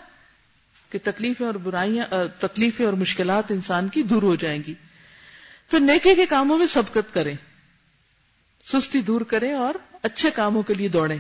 کہ 0.91 0.99
تکلیفیں 1.03 1.47
اور 1.47 1.55
برائیاں 1.55 2.05
تکلیفیں 2.41 2.87
اور 2.87 2.93
مشکلات 2.93 3.45
انسان 3.51 3.89
کی 3.89 4.03
دور 4.03 4.23
ہو 4.23 4.35
جائیں 4.35 4.63
گی۔ 4.67 4.75
پھر 5.71 5.79
نیکی 5.79 6.15
کے 6.15 6.27
کاموں 6.27 6.59
میں 6.59 6.67
سبقت 6.67 7.15
کریں۔ 7.15 7.35
سستی 8.73 9.03
دور 9.03 9.21
کریں 9.21 9.53
اور 9.53 9.75
اچھے 10.03 10.31
کاموں 10.31 10.63
کے 10.63 10.75
لیے 10.75 10.89
دوڑیں۔ 10.89 11.19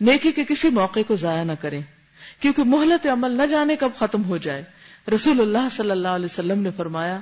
نیکی 0.00 0.32
کے 0.32 0.44
کسی 0.44 0.68
موقع 0.68 1.00
کو 1.06 1.16
ضائع 1.16 1.44
نہ 1.44 1.52
کریں۔ 1.60 1.80
کیونکہ 2.40 2.62
مہلت 2.64 3.06
عمل 3.06 3.30
نہ 3.30 3.46
جانے 3.46 3.76
کب 3.76 3.90
ختم 3.98 4.24
ہو 4.24 4.36
جائے۔ 4.36 4.62
رسول 5.12 5.40
اللہ 5.40 5.68
صلی 5.76 5.90
اللہ 5.90 6.08
علیہ 6.08 6.24
وسلم 6.24 6.62
نے 6.62 6.70
فرمایا 6.76 7.20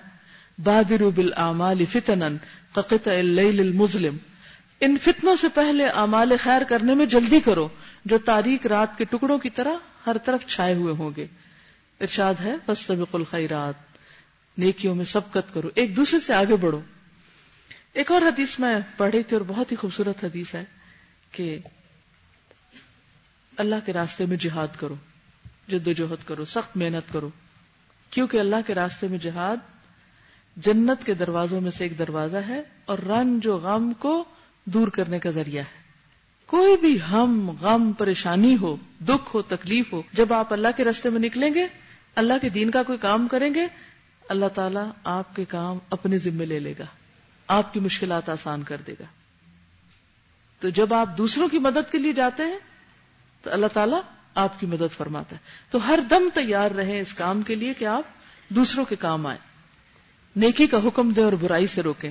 بادر 0.64 1.04
بالآمال 1.14 1.84
فتنا 1.92 2.28
قطع 2.72 3.10
اللیل 3.10 3.60
المظلم۔ 3.60 4.16
ان 4.80 4.96
فتنوں 5.02 5.36
سے 5.36 5.48
پہلے 5.48 5.86
اعمال 5.86 6.32
خیر 6.42 6.62
کرنے 6.68 6.94
میں 6.94 7.06
جلدی 7.06 7.40
کرو، 7.40 7.68
جو 8.04 8.18
تاریخ 8.18 8.66
رات 8.66 8.98
کے 8.98 9.04
ٹکڑوں 9.04 9.38
کی 9.38 9.50
طرح 9.50 9.72
ہر 10.06 10.16
طرف 10.24 10.46
چھائے 10.46 10.74
ہوئے 10.74 10.94
ہوں 10.94 11.10
گے۔ 11.16 11.26
ارشاد 12.00 12.34
ہے، 12.40 12.54
فاستبقوا 12.66 13.20
الخیرات۔ 13.20 13.74
نیکیوں 14.58 14.94
میں 14.94 15.04
سبقت 15.04 15.54
کرو، 15.54 15.70
ایک 15.74 15.96
دوسرے 15.96 16.20
سے 16.20 16.34
آگے 16.34 16.56
بڑھو۔ 16.56 16.80
ایک 17.92 18.10
اور 18.10 18.22
حدیث 18.22 18.58
میں 18.58 18.80
پڑھی 18.96 19.22
تھی 19.22 19.36
اور 19.36 19.44
بہت 19.46 19.72
ہی 19.72 19.76
خوبصورت 19.76 20.24
حدیث 20.24 20.54
ہے 20.54 20.64
کہ 21.32 21.58
اللہ 23.56 23.74
کے 23.86 23.92
راستے 23.92 24.26
میں 24.26 24.36
جہاد 24.36 24.68
کرو، 24.80 24.94
جد 25.68 25.86
و 25.86 25.92
جہد 25.92 26.28
کرو، 26.28 26.44
سخت 26.44 26.76
محنت 26.76 27.12
کرو۔ 27.12 27.30
کیونکہ 28.12 28.36
اللہ 28.36 28.56
کے 28.66 28.74
راستے 28.74 29.06
میں 29.08 29.18
جہاد 29.18 29.56
جنت 30.56 31.06
کے 31.06 31.14
دروازوں 31.14 31.60
میں 31.60 31.70
سے 31.70 31.84
ایک 31.84 31.98
دروازہ 31.98 32.36
ہے 32.36 32.62
اور 32.84 32.98
رنج 32.98 33.46
و 33.46 33.56
غم 33.56 33.92
کو 33.92 34.24
دور 34.64 34.88
کرنے 34.88 35.18
کا 35.18 35.30
ذریعہ 35.30 35.62
ہے۔ 35.62 35.82
کوئی 36.46 36.76
بھی 36.76 36.98
ہم، 37.12 37.50
غم، 37.60 37.92
پریشانی 37.92 38.56
ہو، 38.56 38.76
دکھ 39.00 39.36
ہو، 39.36 39.42
تکلیف 39.42 39.92
ہو، 39.92 40.02
جب 40.12 40.32
آپ 40.32 40.52
اللہ 40.52 40.68
کے 40.76 40.84
راستے 40.84 41.10
میں 41.10 41.20
نکلیں 41.20 41.54
گے، 41.54 41.66
اللہ 42.14 42.32
کے 42.40 42.48
دین 42.48 42.70
کا 42.70 42.82
کوئی 42.82 42.98
کام 42.98 43.28
کریں 43.28 43.54
گے، 43.54 43.66
اللہ 44.28 44.46
تعالیٰ 44.54 44.90
آپ 45.04 45.36
کے 45.36 45.44
کام 45.44 45.78
اپنے 45.90 46.18
ذمے 46.18 46.46
لے 46.46 46.58
لے 46.58 46.74
گا۔ 46.78 46.84
آپ 47.48 47.74
کی 47.74 47.80
مشکلات 47.80 48.28
آسان 48.28 48.62
کر 48.62 48.76
دے 48.86 48.94
گا۔ 49.00 49.04
تو 50.60 50.68
جب 50.68 50.94
آپ 50.94 51.18
دوسروں 51.18 51.48
کی 51.48 51.58
مدد 51.58 51.92
کے 51.92 51.98
لیے 51.98 52.12
جاتے 52.12 52.42
ہیں، 52.42 52.58
تو 53.42 53.52
اللہ 53.52 53.66
تعالیٰ 53.72 54.00
آپ 54.34 54.60
کی 54.60 54.66
مدد 54.66 54.96
فرماتا 54.96 55.36
ہے۔ 55.36 55.40
تو 55.70 55.86
ہر 55.88 55.98
دم 56.10 56.28
تیار 56.34 56.70
رہیں 56.70 57.00
اس 57.00 57.14
کام 57.14 57.42
کے 57.42 57.54
لیے 57.54 57.74
کہ 57.74 57.84
آپ 57.84 58.02
دوسروں 58.48 58.84
کے 58.84 58.96
کام 58.96 59.26
آئے 59.26 59.38
نیکی 60.36 60.66
کا 60.66 60.78
حکم 60.84 61.10
دے 61.10 61.22
اور 61.22 61.32
برائی 61.32 61.66
سے 61.66 61.82
روکیں۔ 61.82 62.10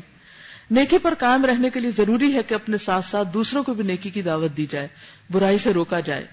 نیکی 0.72 0.98
پر 0.98 1.14
قائم 1.14 1.46
رہنے 1.46 1.70
کے 1.70 1.80
لیے 1.80 1.92
ضروری 1.92 2.34
ہے 2.34 2.44
کہ 2.44 2.54
اپنے 2.54 2.78
ساتھ 2.78 3.06
ساتھ 3.06 3.28
دوسروں 3.34 3.64
کو 3.64 3.74
بھی 3.74 3.84
نیکی 3.84 4.10
کی 4.10 4.22
دعوت 4.22 4.58
دی 4.58 4.66
جائے۔ 4.70 4.88
برائی 5.32 5.58
سے 5.58 5.74
روکا 5.74 6.00
جائے۔ 6.00 6.26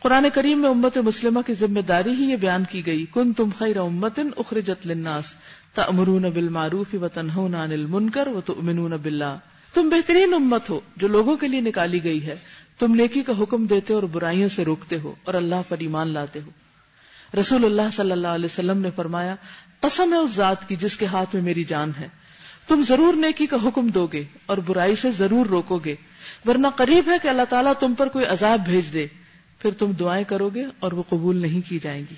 قرآن 0.00 0.26
کریم 0.34 0.60
میں 0.60 0.70
امت 0.70 0.96
مسلمہ 0.96 1.40
کی 1.40 1.54
ذمہ 1.54 1.80
داری 1.80 2.10
ہی 2.10 2.30
یہ 2.30 2.36
بیان 2.36 2.64
کی 2.70 2.86
گئی 2.86 3.06
کن 3.12 3.32
تم 3.32 3.48
خیر 3.58 3.76
امت 3.76 4.20
اخرجت 4.36 4.86
للناس 4.86 5.24
تأمرون 5.74 6.22
بالمعروف 6.22 6.94
وتنہون 7.02 7.54
عن 7.54 7.72
المنکر 7.72 8.26
وتؤمنون 8.26 8.90
باللہ۔ 8.90 9.38
تم 9.74 9.88
بہترین 9.88 10.34
امت 10.34 10.70
ہو 10.70 10.80
جو 10.96 11.08
لوگوں 11.08 11.36
کے 11.36 11.48
لیے 11.48 11.60
نکالی 11.60 12.04
گئی 12.04 12.26
ہے۔ 12.26 12.36
تم 12.78 12.94
نیکی 12.94 13.22
کا 13.22 13.32
حکم 13.40 13.66
دیتے 13.66 13.94
اور 13.94 14.02
برائیوں 14.02 14.48
سے 14.48 14.64
روکتے 14.64 14.98
ہو 14.98 15.14
اور 15.24 15.34
اللہ 15.34 15.54
پر 15.68 15.76
ایمان 15.78 16.08
لاتے 16.08 16.40
ہو۔ 16.40 16.50
رسول 17.40 17.64
اللہ 17.64 17.82
صلی 17.92 18.12
اللہ 18.12 18.28
علیہ 18.28 18.48
وسلم 18.52 18.78
نے 18.78 18.90
فرمایا، 18.96 19.34
قسم 19.80 20.12
ہے 20.12 20.18
اس 20.18 20.30
ذات 20.30 20.68
کی 20.68 20.76
جس 20.76 20.96
کے 20.96 21.06
ہاتھ 21.06 21.34
میں 21.34 21.42
میری 21.42 21.64
جان 21.64 21.92
ہے۔ 22.00 22.08
تم 22.68 22.82
ضرور 22.88 23.14
نیکی 23.14 23.46
کا 23.46 23.56
حکم 23.64 23.86
دو 23.86 24.06
گے 24.06 24.24
اور 24.46 24.58
برائی 24.58 24.94
سے 24.94 25.10
ضرور 25.10 25.46
روکو 25.46 25.78
گے 25.78 25.94
ورنہ 26.46 26.66
قریب 26.76 27.10
ہے 27.10 27.16
کہ 27.22 27.28
اللہ 27.28 27.42
تعالیٰ 27.48 27.72
تم 27.80 27.94
پر 27.94 28.08
کوئی 28.08 28.24
عذاب 28.24 28.60
بھیج 28.64 28.92
دے۔ 28.92 29.06
پھر 29.58 29.70
تم 29.70 29.92
دعائیں 29.92 30.24
کرو 30.24 30.48
گے 30.48 30.64
اور 30.78 30.92
وہ 30.92 31.02
قبول 31.08 31.36
نہیں 31.36 31.68
کی 31.68 31.78
جائیں 31.78 32.02
گی۔ 32.10 32.14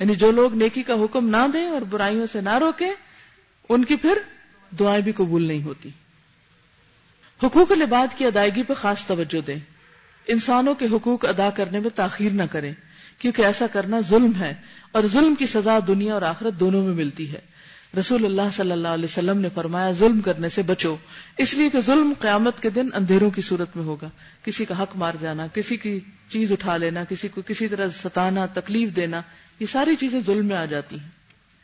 یعنی 0.00 0.14
جو 0.14 0.30
لوگ 0.30 0.54
نیکی 0.54 0.82
کا 0.82 0.94
حکم 0.94 1.28
نہ 1.28 1.46
دیں 1.52 1.66
اور 1.66 1.82
برائیوں 1.82 2.26
سے 2.32 2.40
نہ 2.40 2.58
روکے 2.58 2.88
ان 3.68 3.84
کی 3.84 3.96
پھر 3.96 4.18
دعائیں 4.78 5.02
بھی 5.02 5.12
قبول 5.12 5.46
نہیں 5.46 5.62
ہوتی۔ 5.62 5.88
حقوق 7.42 7.72
العباد 7.72 8.18
کی 8.18 8.26
ادائیگی 8.26 8.62
پہ 8.62 8.74
خاص 8.74 9.06
توجہ 9.06 9.40
دیں۔ 9.46 9.58
انسانوں 10.26 10.74
کے 10.74 10.86
حقوق 10.86 11.24
ادا 11.24 11.50
کرنے 11.50 11.80
میں 11.80 11.90
تاخیر 11.94 12.30
نہ 12.30 12.42
کریں، 12.50 12.74
کیونکہ 13.18 13.42
ایسا 13.42 13.66
کرنا 13.72 14.00
ظلم 14.08 14.32
ہے 14.38 14.54
اور 14.92 15.02
ظلم 15.06 15.34
کی 15.34 15.46
سزا 15.46 15.78
دنیا 15.86 16.14
اور 16.14 16.22
آخرت 16.22 16.54
دونوں 16.54 16.84
میں 16.84 16.94
ملتی 16.94 17.32
ہے۔ 17.32 17.38
رسول 17.98 18.24
اللہ 18.24 18.42
صلی 18.56 18.70
اللہ 18.70 18.88
علیہ 18.88 19.04
وسلم 19.04 19.38
نے 19.38 19.48
فرمایا، 19.54 19.92
ظلم 19.92 20.20
کرنے 20.20 20.48
سے 20.48 20.62
بچو، 20.62 20.96
اس 21.38 21.54
لیے 21.54 21.70
کہ 21.70 21.80
ظلم 21.80 22.12
قیامت 22.20 22.62
کے 22.62 22.70
دن 22.70 22.88
اندھیروں 22.94 23.30
کی 23.30 23.42
صورت 23.42 23.76
میں 23.76 23.84
ہوگا۔ 23.84 24.08
کسی 24.44 24.64
کا 24.64 24.82
حق 24.82 24.96
مار 24.96 25.12
جانا، 25.20 25.46
کسی 25.46 25.76
کی 25.76 26.00
چیز 26.28 26.52
اٹھا 26.52 26.76
لینا، 26.76 27.04
کسی 27.04 27.28
کو 27.28 27.42
کسی 27.46 27.68
طرح 27.68 27.88
ستانا، 28.02 28.46
تکلیف 28.46 28.96
دینا، 28.96 29.22
یہ 29.60 29.66
ساری 29.66 29.96
چیزیں 29.96 30.20
ظلم 30.26 30.46
میں 30.46 30.56
آ 30.56 30.64
جاتی 30.64 30.98
ہیں۔ 30.98 31.08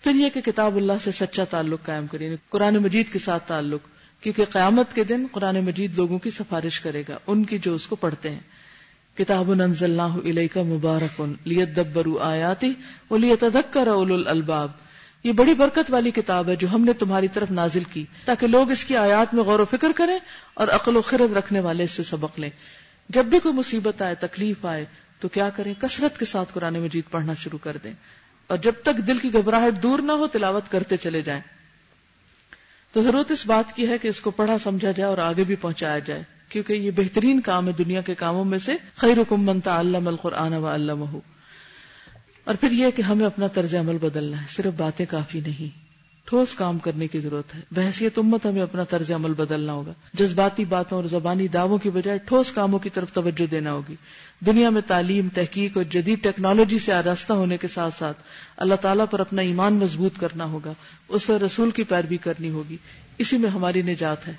پھر 0.05 0.15
یہ 0.15 0.29
کہ 0.31 0.41
کتاب 0.41 0.77
اللہ 0.77 0.93
سے 1.05 1.12
سچا 1.12 1.45
تعلق 1.45 1.83
قائم 1.83 2.07
کریں 2.07 2.27
یعنی 2.27 2.37
قرآن 2.49 2.75
مجید 2.75 3.12
کے 3.12 3.19
ساتھ 3.19 3.49
تعلق 3.49 3.95
کیونکہ 4.20 4.44
قیامت 4.44 4.94
کے 4.94 5.05
دن 5.05 5.26
قرآن 5.33 5.61
مجید 5.61 5.94
لوگوں 5.94 6.18
کی 6.18 6.31
سفارش 6.31 6.81
کرے 6.81 7.02
گا، 7.09 7.18
ان 7.26 7.44
کی 7.44 7.59
جو 7.59 7.74
اس 7.74 7.87
کو 7.87 7.96
پڑھتے 7.96 8.31
ہیں۔ 8.31 8.40
کتاب 9.16 9.50
انزلناہ 9.50 10.16
الیک 10.16 10.59
مبارک 10.59 11.22
لیدبروا 11.44 12.31
آیاتی 12.31 12.72
ولیتذکر 13.11 13.87
اولو 13.87 14.14
الالباب۔ 14.14 14.70
یہ 15.24 15.33
بڑی 15.33 15.55
برکت 15.55 15.90
والی 15.90 16.11
کتاب 16.11 16.48
ہے 16.48 16.57
جو 16.57 16.68
ہم 16.74 16.85
نے 16.85 16.92
تمہاری 16.92 17.29
طرف 17.29 17.50
نازل 17.50 17.83
کی، 17.92 18.05
تاکہ 18.24 18.46
لوگ 18.46 18.70
اس 18.70 18.85
کی 18.85 18.96
آیات 18.96 19.35
میں 19.35 19.44
غور 19.44 19.59
و 19.59 19.64
فکر 19.64 19.88
کریں 19.96 20.18
اور 20.55 20.68
عقل 20.68 20.96
و 20.96 21.02
خرد 21.02 21.37
رکھنے 21.37 21.61
والے 21.61 21.85
اس 21.85 21.90
سے 21.90 22.02
سبق 22.02 22.40
لیں۔ 22.40 22.50
جب 23.09 23.24
بھی 23.24 23.38
کوئی 23.38 23.55
مصیبت 23.55 24.02
آئے، 24.02 24.14
تکلیف 24.14 24.66
آئے، 24.66 24.85
تو 25.20 25.29
کیا 25.29 25.50
کریں؟ 25.50 25.74
کثرت 25.81 26.18
کے 26.18 26.24
ساتھ 26.24 26.48
قرآن 26.52 26.74
مجید 26.74 27.05
پڑھنا 27.11 27.35
شروع 27.35 27.59
کر 27.62 27.76
دیں۔ 27.85 27.92
اور 28.46 28.59
جب 28.59 28.72
تک 28.83 28.96
دل 29.07 29.18
کی 29.18 29.33
گھبراہٹ 29.33 29.83
دور 29.83 29.98
نہ 29.98 30.12
ہو، 30.12 30.26
تلاوت 30.26 30.62
کرتے 30.70 30.96
چلے 30.96 31.22
جائیں۔ 31.22 31.42
تو 32.92 33.01
ضرورت 33.03 33.31
اس 33.31 33.46
بات 33.46 33.75
کی 33.77 33.88
ہے 33.88 33.99
کہ 33.99 34.09
اس 34.09 34.20
کو 34.20 34.31
پڑھا 34.31 34.57
سمجھا 34.59 34.90
جائے 34.90 35.09
اور 35.11 35.18
آگے 35.18 35.44
بھی 35.44 35.57
پہنچایا 35.57 35.99
جائے، 35.99 36.22
کیونکہ 36.49 36.72
یہ 36.72 36.90
بہترین 36.90 37.40
کام 37.40 37.66
ہے 37.66 37.72
دنیا 37.72 38.01
کے 38.01 38.14
کاموں 38.14 38.44
میں 38.44 38.59
سے 38.59 38.77
خیر 38.96 39.20
حکم 39.20 39.44
منتا 39.44 39.79
اللہ 39.79 40.07
القرآن 40.07 40.55
و 40.55 40.66
اللہ 40.66 41.05
اور 42.44 42.55
پھر 42.55 42.70
یہ 42.70 42.90
کہ 42.90 43.03
ہمیں 43.03 43.27
اپنا 43.27 43.46
طرز 43.46 43.75
عمل 43.75 43.99
بدلنا 43.99 44.40
ہے، 44.40 44.46
صرف 44.49 44.72
باتیں 44.77 45.07
کافی 45.07 45.40
نہیں۔ 45.40 45.86
ٹھوس 46.27 46.55
کام 46.55 46.79
کرنے 46.79 47.09
کی 47.09 47.21
ضرورت 47.21 47.55
ہے۔ 47.55 47.61
بحثیت 47.71 48.19
امت 48.19 48.47
ہمیں 48.47 48.62
اپنا 48.62 48.85
طرز 48.85 49.12
عمل 49.12 49.35
بدلنا 49.35 49.73
ہوگا۔ 49.73 49.93
جذباتی 50.15 50.65
باتوں 50.65 50.99
اور 50.99 51.05
زبانی 51.05 51.49
دعووں 51.49 51.79
کی 51.79 51.91
بجائے 51.91 52.19
ٹھوس 52.19 52.53
کاموں 52.53 52.79
کی 52.79 52.91
طرف 52.91 53.12
توجہ 53.12 53.47
دینا 53.47 53.73
ہوگی۔ 53.73 53.95
دنیا 54.47 54.71
میں 54.71 54.83
تعلیم، 54.87 55.29
تحقیق 55.35 55.77
اور 55.77 55.85
جدید 55.85 56.23
ٹیکنالوجی 56.23 56.79
سے 56.79 56.93
آراستہ 56.93 57.33
ہونے 57.33 57.57
کے 57.57 57.69
ساتھ 57.69 57.95
ساتھ 57.99 58.17
اللہ 58.57 58.75
تعالیٰ 58.75 59.05
پر 59.11 59.21
اپنا 59.21 59.43
ایمان 59.43 59.75
مضبوط 59.75 60.19
کرنا 60.19 60.45
ہوگا۔ 60.45 60.73
اس 61.09 61.23
سے 61.23 61.37
رسول 61.37 61.71
کی 61.71 61.83
پیروی 61.83 62.17
کرنی 62.17 62.51
ہوگی۔ 62.51 62.77
اسی 63.19 63.39
میں 63.39 63.51
ہماری 63.51 63.83
نجات 63.83 64.29
ہے۔ 64.29 64.33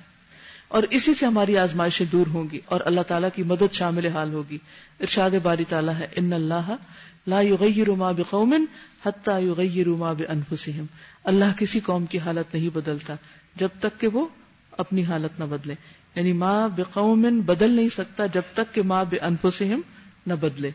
اور 0.68 0.84
اسی 0.84 1.14
سے 1.14 1.26
ہماری 1.26 1.58
آزمائشیں 1.58 2.06
دور 2.12 2.28
ہوں 2.28 2.48
گی 2.52 2.60
اور 2.66 2.82
اللہ 2.86 3.02
تعالیٰ 3.02 3.30
کی 3.36 3.44
مدد 3.44 3.74
شامل 3.74 4.06
حال 4.06 4.34
ہوگی۔ 4.34 4.58
ارشاد 5.00 5.30
باری 5.44 5.64
تعالیٰ 5.70 5.94
ہے، 6.00 6.08
ان 6.16 6.34
اللہ 6.34 6.76
لا 7.28 7.42
یغیر 7.42 7.90
ما 7.90 8.12
بقوم 8.12 8.66
حتی 9.06 9.46
یغیر 9.46 9.88
ما 9.88 10.14
بانفسهم 10.14 10.86
اللہ 11.28 11.58
کسی 11.58 11.80
قوم 11.80 12.06
کی 12.06 12.20
حالت 12.20 12.54
نہیں 12.54 12.70
بدلتا 12.74 13.16
جب 13.56 13.70
تک 13.80 14.00
کہ 14.02 14.08
وہ 14.08 14.28
اپنی 14.78 15.04
حالت 15.04 15.40
نہ 15.40 15.44
بدلے 15.46 15.76
یعنی 16.16 16.34
ماں 16.34 16.68
بقوم 16.78 17.26
بدل 17.46 17.72
نہیں 17.72 17.90
سکتا 17.90 18.26
جب 18.26 18.54
تک 18.54 18.74
کہ 18.74 18.82
ماں 18.82 19.04
بے 19.06 19.18
بانفسهم 19.20 19.82
نہ 20.28 20.34
بدلے 20.34 20.72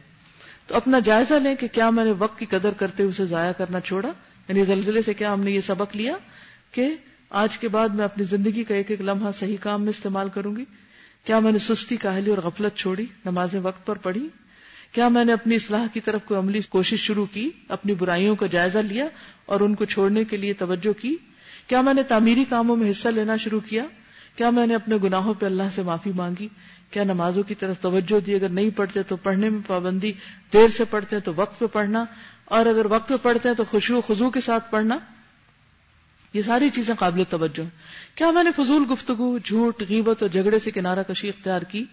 تو 0.66 0.76
اپنا 0.76 0.98
جائزہ 0.98 1.34
لیں 1.34 1.54
کہ 1.54 1.68
کیا 1.72 1.88
میں 1.90 2.04
نے 2.04 2.12
وقت 2.18 2.38
کی 2.38 2.46
قدر 2.46 2.74
کرتے 2.76 3.02
اسے 3.02 3.24
ضائع 3.26 3.52
کرنا 3.52 3.80
چھوڑا 3.80 4.12
یعنی 4.48 4.64
زلزلے 4.64 5.02
سے 5.02 5.14
کیا 5.14 5.32
ہم 5.32 5.40
نے 5.40 5.50
یہ 5.50 5.60
سبق 5.60 5.96
لیا 5.96 6.16
کہ 6.72 6.88
آج 7.36 7.58
کے 7.58 7.68
بعد 7.68 7.88
میں 7.88 8.04
اپنی 8.04 8.24
زندگی 8.24 8.64
کا 8.64 8.74
ایک 8.74 8.90
ایک 8.90 9.00
لمحہ 9.00 9.30
صحیح 9.38 9.56
کام 9.60 9.82
میں 9.82 9.90
استعمال 9.90 10.28
کروں 10.28 10.54
گی 10.56 10.64
کیا 11.26 11.38
میں 11.38 11.52
نے 11.52 11.58
سستی 11.62 11.96
کاہلی 11.96 12.30
اور 12.30 12.38
غفلت 12.42 12.76
چھوڑی 12.76 13.06
نمازیں 13.24 13.60
وقت 13.60 13.86
پر 13.86 13.98
پڑھی 13.98 14.28
کیا 14.92 15.08
میں 15.08 15.24
نے 15.24 15.32
اپنی 15.32 15.54
اصلاح 15.54 15.86
کی 15.92 16.00
طرف 16.00 16.24
کوئی 16.24 16.38
عملی 16.40 16.60
کوشش 16.68 17.00
شروع 17.00 17.24
کی 17.26 17.48
اپنی 17.68 17.94
برائیوں 17.94 18.34
کا 18.36 18.46
جائزہ 18.46 18.78
لیا 18.78 19.04
اور 19.46 19.60
ان 19.60 19.74
کو 19.74 19.84
چھوڑنے 19.84 20.24
کے 20.24 20.36
لیے 20.36 20.52
توجہ 20.52 21.02
کی۔ 21.02 21.16
کیا 21.66 21.80
میں 21.80 21.94
نے 21.94 22.02
تعمیری 22.02 22.44
کاموں 22.44 22.76
میں 22.76 22.90
حصہ 22.90 23.08
لینا 23.08 23.36
شروع 23.36 23.60
کیا؟ 23.60 23.84
کیا 24.36 24.50
میں 24.50 24.66
نے 24.66 24.74
اپنے 24.74 24.96
گناہوں 25.02 25.34
پہ 25.34 25.46
اللہ 25.46 25.62
سے 25.74 25.82
معافی 25.82 26.10
مانگی؟ 26.14 26.48
کیا 26.90 27.04
نمازوں 27.04 27.42
کی 27.42 27.54
طرف 27.54 27.80
توجہ 27.80 28.20
دی؟ 28.20 28.34
اگر 28.34 28.48
نہیں 28.48 28.70
پڑھتے 28.70 29.02
تو 29.02 29.16
پڑھنے 29.16 29.48
میں 29.48 29.60
پابندی 29.66 30.12
دیر 30.52 30.68
سے 30.68 30.84
پڑھتے 30.84 31.16
ہیں 31.16 31.22
تو 31.22 31.32
وقت 31.36 31.58
پہ 31.58 31.66
پڑھنا، 31.66 32.04
اور 32.44 32.66
اگر 32.66 32.86
وقت 32.86 33.08
پہ 33.08 33.14
پڑھتے 33.22 33.48
ہیں 33.48 33.56
تو 33.56 33.64
خوشو 33.64 34.00
خزو 34.00 34.30
کے 34.30 34.40
ساتھ 34.40 34.70
پڑھنا۔ 34.70 34.98
یہ 36.32 36.42
ساری 36.42 36.70
چیزیں 36.70 36.94
قابل 36.98 37.22
توجہ۔ 37.28 37.62
کیا 38.14 38.30
میں 38.30 38.44
نے 38.44 38.50
فضول 38.56 38.84
گفتگو، 38.92 39.38
جھوٹ، 39.38 39.82
غیبت 39.88 40.22
اور 40.22 40.30
جھگڑے 40.30 40.58
سے 40.58 40.70
کنارہ 40.70 41.02
کشی 41.02 41.28
اختیار 41.28 41.62
کی؟ 41.62 41.84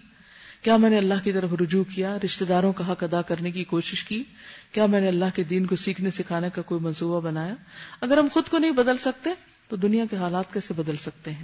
کیا 0.62 0.78
میں 0.78 0.90
نے 0.90 0.98
اللہ 0.98 1.14
کی 1.24 1.32
طرف 1.32 1.50
رجوع 1.62 1.84
کیا؟ 1.84 2.18
رشتہ 2.26 2.44
داروں 2.44 2.74
کا 2.74 2.92
حق 2.92 3.04
ادا 3.04 3.22
کرنے 3.22 3.52
کی 3.52 3.64
کوشش 3.64 4.04
کی۔ 4.04 4.24
کیا 4.72 4.86
میں 4.86 5.02
نے 5.02 5.08
اللہ 5.08 5.26
کے 5.36 5.44
دین 5.44 5.66
کو 5.66 5.76
سیکھنے 5.76 6.12
سکھانے 6.12 6.50
کا 6.54 6.62
کوئی 6.62 6.82
منصوبہ 6.82 7.22
بنایا؟ 7.22 7.56
اگر 8.02 8.18
ہم 8.18 8.28
خود 8.34 8.50
کو 8.50 8.58
نہیں 8.58 8.72
بدل 8.72 8.98
سکتے، 8.98 9.30
تو 9.68 9.76
دنیا 9.76 10.06
کے 10.10 10.16
حالات 10.16 10.54
کیسے 10.54 10.74
بدل 10.74 10.96
سکتے 11.02 11.32
ہیں؟ 11.32 11.44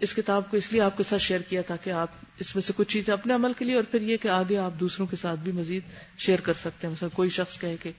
اس 0.00 0.14
کتاب 0.14 0.50
کو 0.50 0.56
اس 0.56 0.72
لیے 0.72 0.80
آپ 0.80 0.96
کے 0.96 1.02
ساتھ 1.02 1.22
شیئر 1.22 1.40
کیا 1.40 1.62
تھا 1.62 1.76
کہ 1.76 1.90
آپ 1.90 2.08
اس 2.38 2.54
میں 2.54 2.62
سے 2.62 2.72
کچھ 2.76 2.88
چیزیں 2.88 3.14
اپنے 3.14 3.34
عمل 3.34 3.52
کے 3.58 3.64
لیے 3.64 3.74
اور 3.74 3.84
پھر 3.90 4.02
یہ 4.02 4.16
کہ 4.16 4.28
آگے 4.28 4.56
آپ 4.56 4.80
دوسروں 4.80 5.06
کے 5.06 5.16
ساتھ 5.16 5.40
بھی 5.40 5.52
مزید 5.52 5.82
شیئر 6.18 6.40
کر 6.40 6.54
سکتے 6.54 6.86
ہیں۔ 6.86 6.92
مثلا 6.92 7.08
کوئی 7.08 7.30
شخص 7.30 7.58
کہے 7.58 7.76
کہ 7.82 7.92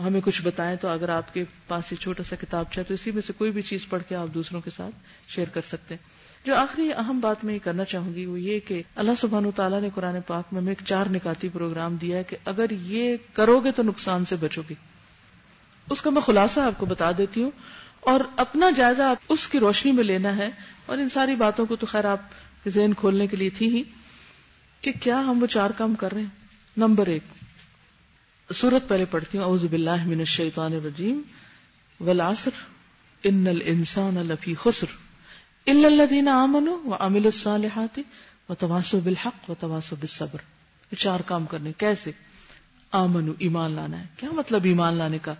ہمیں 0.00 0.20
کچھ 0.24 0.42
بتائیں 0.42 0.76
تو 0.76 0.88
اگر 0.88 1.08
آپ 1.08 1.34
کے 1.34 1.44
پاس 1.66 1.92
یہ 1.92 2.02
چھوٹا 2.02 2.22
سا 2.22 2.36
کتاب 2.36 2.64
چاہے 2.72 2.84
تو 2.84 2.94
اسی 2.94 3.10
میں 3.10 3.22
سے 3.26 3.32
کوئی 3.38 3.50
بھی 3.50 3.62
چیز 3.62 3.88
پڑھ 3.88 4.02
کے 4.08 4.14
آپ 4.14 4.28
دوسروں 4.34 4.60
کے 4.60 4.70
ساتھ 4.76 4.94
شیئر 5.28 5.48
کر 5.48 5.60
سکتے 5.68 5.94
ہیں۔ 5.94 6.17
جو 6.44 6.54
آخری 6.54 6.92
اہم 6.92 7.20
بات 7.20 7.44
میں 7.44 7.54
یہ 7.54 7.58
کرنا 7.64 7.84
چاہوں 7.84 8.14
گی 8.14 8.26
وہ 8.26 8.40
یہ 8.40 8.60
کہ 8.60 8.82
اللہ 8.94 9.12
سبحان 9.20 9.46
و 9.46 9.50
تعالیٰ 9.50 9.80
نے 9.80 9.88
قرآن 9.94 10.20
پاک 10.26 10.52
میں 10.52 10.62
ایک 10.68 10.78
چار 10.84 11.06
نکاتی 11.06 11.48
پروگرام 11.48 11.96
دیا 11.96 12.16
ہے 12.18 12.22
کہ 12.24 12.36
اگر 12.44 12.70
یہ 12.70 13.16
کرو 13.32 13.60
گے 13.60 13.72
تو 13.72 13.82
نقصان 13.82 14.24
سے 14.24 14.36
بچو 14.36 14.62
گے 14.70 14.74
اس 15.90 16.02
کا 16.02 16.10
میں 16.10 16.22
خلاصہ 16.22 16.60
آپ 16.60 16.78
کو 16.78 16.86
بتا 16.86 17.10
دیتی 17.18 17.42
ہوں 17.42 17.50
اور 18.00 18.20
اپنا 18.36 18.70
جائزہ 18.70 19.02
آپ 19.02 19.16
اس 19.28 19.48
کی 19.48 19.60
روشنی 19.60 19.92
میں 19.92 20.04
لینا 20.04 20.36
ہے 20.36 20.50
اور 20.86 20.98
ان 20.98 21.08
ساری 21.08 21.34
باتوں 21.34 21.66
کو 21.66 21.76
تو 21.76 21.86
خیر 21.86 22.04
آپ 22.04 22.68
ذہن 22.74 22.92
کھولنے 22.92 23.26
کے 23.26 23.36
لیے 23.36 23.50
تھی 23.50 23.76
ہی 23.76 23.82
کہ 24.80 24.92
کیا 25.00 25.20
ہم 25.20 25.42
وہ 25.42 25.46
چار 25.46 25.70
کام 25.70 25.94
کر 25.94 26.12
رہے 26.12 26.20
ہیں۔ 26.20 26.28
نمبر 26.76 27.06
ایک، 27.06 27.22
سورت 28.54 28.88
پہلے 28.88 29.04
پڑھتی 29.04 29.38
ہوں، 29.38 29.44
اعوذ 29.44 29.64
باللہ 29.64 30.04
من 30.04 30.18
الشیطان 30.18 30.72
الرجیم، 30.72 31.20
والعصر، 32.00 32.50
ان 33.24 33.46
الانسان 33.46 34.14
لفی 34.14 34.54
خسر۔ 34.54 34.86
الدین 35.66 36.28
امن 36.28 36.68
و 36.68 36.94
امل 37.00 37.24
الصالحات 37.24 38.00
و 38.48 38.54
تواسو 38.54 39.00
بالحق 39.00 39.50
و 39.50 39.54
تواسو 39.60 39.96
بالصبر 39.96 40.38
چار 40.96 41.20
کام 41.20 41.46
کرنے 41.46 41.72
کیسے؟ 41.72 42.10
آمن 42.92 43.32
ایمان 43.38 43.70
لانا 43.70 44.00
ہے۔ 44.00 44.06
کیا 44.16 44.28
مطلب 44.32 44.64
ایمان 44.64 44.94
لانے 44.94 45.18
کا؟ 45.18 45.34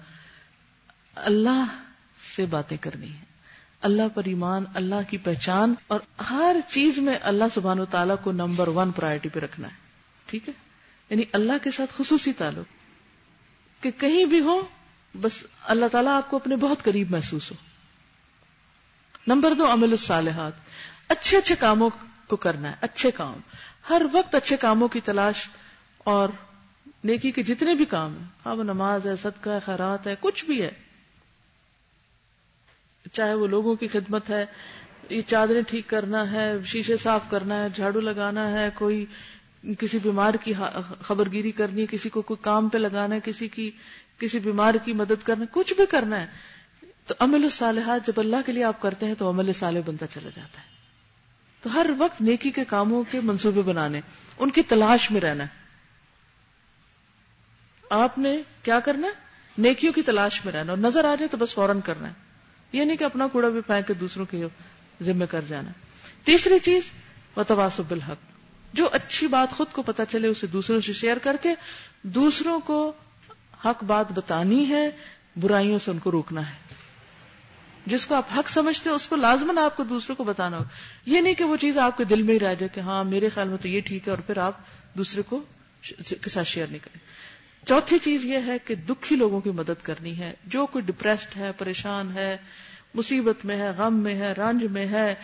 اللہ 1.14 1.64
سے 2.36 2.46
باتیں 2.46 2.76
کرنی 2.76 3.08
ہے 3.08 3.24
اللہ 3.80 4.02
پر 4.14 4.22
ایمان، 4.24 4.64
اللہ 4.74 4.94
کی 5.10 5.18
پہچان 5.18 5.74
اور 5.86 6.00
ہر 6.30 6.56
چیز 6.70 6.98
میں 6.98 7.18
اللہ 7.22 7.44
سبحان 7.54 7.80
و 7.80 7.84
تعالیٰ 7.84 8.16
کو 8.22 8.32
نمبر 8.32 8.68
ون 8.68 8.90
پرائرٹی 8.90 9.28
پہ 9.28 9.40
رکھنا 9.40 9.68
ہے۔ 9.68 9.74
ٹھیک 10.26 10.48
ہے؟ 10.48 10.54
یعنی 11.10 11.22
اللہ 11.32 11.52
کے 11.62 11.70
ساتھ 11.70 11.90
خصوصی 11.96 12.32
تعلق۔ 12.32 12.66
کہ 13.82 13.90
کہیں 13.90 14.24
بھی 14.24 14.40
ہو، 14.40 14.60
بس 15.20 15.44
اللہ 15.64 15.86
تعالیٰ 15.92 16.16
آپ 16.16 16.30
کو 16.30 16.36
اپنے 16.36 16.56
بہت 16.56 16.82
قریب 16.82 17.10
محسوس 17.10 17.50
ہو۔ 17.50 17.56
نمبر 19.28 19.54
دو، 19.54 19.72
عمل 19.72 19.90
الصالحات۔ 19.90 20.52
اچھے 21.08 21.38
اچھے 21.38 21.54
کاموں 21.54 21.90
کو 22.26 22.36
کرنا 22.36 22.70
ہے، 22.70 22.74
اچھے 22.80 23.10
کام۔ 23.10 23.34
ہر 23.90 24.02
وقت 24.12 24.34
اچھے 24.34 24.56
کاموں 24.56 24.88
کی 24.88 25.00
تلاش 25.00 25.48
اور 25.98 26.28
نیکی 27.04 27.30
کے 27.30 27.42
جتنے 27.42 27.74
بھی 27.74 27.84
کام 27.84 28.16
ہیں 28.16 28.24
ہاں، 28.46 28.52
اب 28.52 28.62
نماز 28.62 29.06
ہے، 29.06 29.16
صدقہ 29.16 29.50
ہے، 29.50 29.58
خیرات 29.64 30.06
ہے، 30.06 30.14
کچھ 30.20 30.44
بھی 30.44 30.62
ہے۔ 30.62 30.70
چاہے 33.12 33.34
وہ 33.34 33.46
لوگوں 33.46 33.74
کی 33.74 33.88
خدمت 33.88 34.30
ہے، 34.30 34.46
یہ 35.10 35.22
چادریں 35.26 35.62
ٹھیک 35.62 35.88
کرنا 35.88 36.30
ہے، 36.30 36.52
شیشے 36.64 36.96
صاف 36.96 37.30
کرنا 37.30 37.62
ہے، 37.62 37.68
جھاڑو 37.74 38.00
لگانا 38.00 38.52
ہے، 38.52 38.68
کوئی 38.74 39.06
کسی 39.78 39.98
بیمار 39.98 40.34
کی 40.34 40.52
خبر 41.02 41.30
گیری 41.32 41.50
کرنی 41.50 41.80
ہے، 41.80 41.86
کسی 41.86 42.08
کو 42.08 42.22
کوئی 42.22 42.44
کام 42.44 42.68
پہ 42.68 42.78
لگانا 42.78 43.14
ہے، 43.14 43.20
کسی 43.24 43.48
کی 43.48 43.70
کسی 44.18 44.38
بیمار 44.38 44.74
کی 44.74 44.92
مدد 44.92 45.26
کرنا 45.26 45.44
کچھ 45.52 45.74
بھی 45.74 45.86
کرنا 45.86 46.20
ہے۔ 46.20 46.26
تو 47.08 47.14
عمل 47.18 47.44
الصالحات 47.44 48.06
جب 48.06 48.12
اللہ 48.16 48.36
کے 48.46 48.52
لیے 48.52 48.64
آپ 48.64 48.80
کرتے 48.80 49.06
ہیں 49.06 49.14
تو 49.14 49.30
عمل 49.30 49.52
صالح 49.52 49.80
بنتا 49.86 50.06
چلا 50.06 50.30
جاتا 50.36 50.60
ہے۔ 50.60 50.66
تو 51.62 51.74
ہر 51.74 51.86
وقت 51.98 52.20
نیکی 52.20 52.50
کے 52.50 52.64
کاموں 52.64 53.04
کے 53.10 53.20
منصوبے 53.20 53.62
بنانے، 53.62 54.00
ان 54.38 54.50
کی 54.50 54.62
تلاش 54.62 55.10
میں 55.10 55.20
رہنا۔ 55.20 55.44
آپ 57.90 58.18
نے 58.18 58.42
کیا 58.62 58.80
کرنا؟ 58.80 59.08
نیکیوں 59.58 59.92
کی 59.92 60.02
تلاش 60.02 60.44
میں 60.44 60.52
رہنا 60.52 60.72
اور 60.72 60.78
نظر 60.78 61.04
آ 61.04 61.14
جائے 61.14 61.28
تو 61.28 61.36
بس 61.36 61.54
فوراً 61.54 61.80
کرنا۔ 61.80 62.08
ہے 62.08 62.12
یہ 62.72 62.84
نہیں 62.84 62.96
کہ 62.96 63.04
اپنا 63.04 63.26
کوڑا 63.26 63.48
بھی 63.48 63.60
پھینک 63.60 63.86
کے 63.86 63.94
دوسروں 63.94 64.26
کے 64.26 64.44
ذمہ 65.02 65.24
کر 65.24 65.40
جانا۔ 65.48 65.70
تیسری 66.24 66.58
چیز 66.58 66.82
و 67.36 67.42
تواسب 67.42 67.90
الحق 67.90 68.16
جو 68.72 68.88
اچھی 68.92 69.26
بات 69.26 69.52
خود 69.52 69.66
کو 69.72 69.82
پتا 69.82 70.04
چلے، 70.04 70.28
اسے 70.28 70.46
دوسروں 70.46 70.80
سے 70.80 70.92
شیئر 70.92 71.16
کر 71.16 71.36
کے 71.42 71.54
دوسروں 72.02 72.60
کو 72.60 72.92
حق 73.64 73.84
بات 73.84 74.12
بتانی 74.12 74.68
ہے، 74.68 74.90
برائیوں 75.36 75.78
سے 75.78 75.90
ان 75.90 75.98
کو 75.98 76.10
روکنا 76.10 76.50
ہے۔ 76.50 76.67
جس 77.88 78.06
کو 78.06 78.14
آپ 78.14 78.26
حق 78.38 78.48
سمجھتے 78.48 78.88
ہیں 78.88 78.96
اس 78.96 79.08
کو 79.08 79.16
لازمن 79.16 79.58
آپ 79.58 79.76
کو 79.76 79.84
دوسروں 79.84 80.16
کو 80.16 80.24
بتانا 80.24 80.58
ہو۔ 80.58 80.64
یہ 81.06 81.20
نہیں 81.20 81.34
کہ 81.34 81.44
وہ 81.44 81.56
چیز 81.56 81.78
آپ 81.78 81.96
کے 81.96 82.04
دل 82.04 82.22
میں 82.22 82.34
ہی 82.34 82.38
رہ 82.38 82.54
جائے 82.54 82.68
کہ 82.68 82.80
ہاں 82.80 83.04
میرے 83.04 83.28
خیال 83.28 83.48
میں 83.48 83.58
تو 83.58 83.68
یہ 83.68 83.80
ٹھیک 83.80 84.06
ہے 84.06 84.10
اور 84.10 84.18
پھر 84.18 84.38
آپ 84.38 84.54
دوسرے 84.94 85.22
کو 85.22 85.42
کے 86.20 86.30
ساتھ 86.30 86.48
شیئر 86.48 86.66
نہیں 86.66 86.78
کریں۔ 86.78 86.98
چوتھی 87.68 87.98
چیز 87.98 88.24
یہ 88.24 88.38
ہے 88.46 88.58
کہ 88.58 88.74
دکھی 88.74 89.16
لوگوں 89.16 89.40
کی 89.40 89.50
مدد 89.50 89.82
کرنی 89.82 90.18
ہے۔ 90.18 90.34
جو 90.44 90.66
کوئی 90.66 90.84
ڈپریسڈ 90.84 91.36
ہے، 91.36 91.50
پریشان 91.58 92.12
ہے، 92.14 92.36
مصیبت 92.94 93.44
میں 93.44 93.56
ہے، 93.56 93.70
غم 93.78 93.94
میں 93.94 94.14
ہے، 94.14 94.32
رنج 94.32 94.64
میں 94.64 94.86
ہے، 94.86 95.14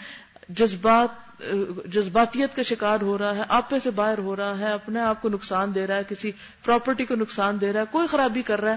جذبات، 0.48 1.42
جذباتیت 1.84 2.56
کا 2.56 2.62
شکار 2.62 3.00
ہو 3.00 3.18
رہا 3.18 3.36
ہے 3.36 3.42
آپے 3.48 3.78
سے 3.78 3.90
باہر 3.90 4.18
ہو 4.18 4.36
رہا 4.36 4.58
ہے، 4.58 4.72
اپنے 4.72 5.00
آپ 5.00 5.22
کو 5.22 5.28
نقصان 5.28 5.74
دے 5.74 5.86
رہا 5.86 5.96
ہے، 5.96 6.02
کسی 6.08 6.32
پراپرٹی 6.64 7.04
کو 7.04 7.14
نقصان 7.14 7.60
دے 7.60 7.72
رہا 7.72 7.80
ہے، 7.80 7.86
کوئی 7.90 8.06
خرابی 8.06 8.42
کر 8.42 8.60
رہا 8.60 8.70
ہے، 8.70 8.76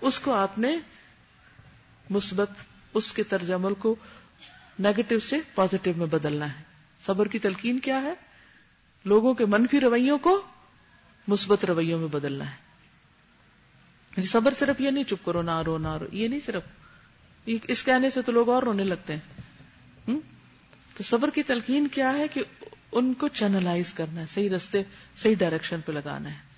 اس 0.00 0.18
کو 0.18 0.34
آپ 0.34 0.58
نے 0.58 0.76
مثبت 2.10 2.50
اس 2.94 3.12
کے 3.12 3.22
طرز 3.22 3.50
عمل 3.50 3.74
کو 3.74 3.96
نیگیٹو 4.78 5.18
سے 5.18 5.36
پازیٹو 5.54 5.90
میں 5.96 6.06
بدلنا 6.06 6.58
ہے۔ 6.58 6.62
صبر 7.06 7.28
کی 7.28 7.38
تلقین 7.38 7.78
کیا 7.78 8.02
ہے؟ 8.02 8.14
لوگوں 9.04 9.34
کے 9.34 9.44
منفی 9.44 9.80
رویوں 9.80 10.18
کو 10.18 10.42
مثبت 11.28 11.64
رویوں 11.64 11.98
میں 11.98 12.08
بدلنا 12.08 12.50
ہے۔ 12.50 12.56
یعنی 14.16 14.26
صبر 14.26 14.54
صرف 14.58 14.80
یہ 14.80 14.90
نہیں، 14.90 15.04
چپ 15.04 15.24
کرو، 15.24 15.42
نہ 15.42 15.62
رو 15.66 15.78
نہ 15.78 15.96
رو، 15.96 16.06
یہ 16.12 16.28
نہیں 16.28 16.40
صرف۔ 16.46 16.62
اس 17.46 17.84
کہنے 17.84 18.10
سے 18.10 18.22
تو 18.22 18.32
لوگ 18.32 18.48
اور 18.48 18.62
رونے 18.62 18.84
لگتے 18.84 19.12
ہیں۔ 19.12 19.20
تو 20.96 21.02
صبر 21.02 21.30
کی 21.30 21.42
تلقین 21.42 21.88
کیا 21.88 22.12
ہے 22.12 22.28
کہ 22.28 22.42
ان 22.92 23.14
کو 23.14 23.28
چینلائز 23.28 23.92
کرنا 23.92 24.20
ہے، 24.20 24.26
صحیح 24.34 24.50
رستے، 24.50 24.82
صحیح 25.16 25.34
ڈائریکشن 25.34 25.80
پہ 25.80 25.92
لگانا 25.92 26.30
ہے۔ 26.30 26.48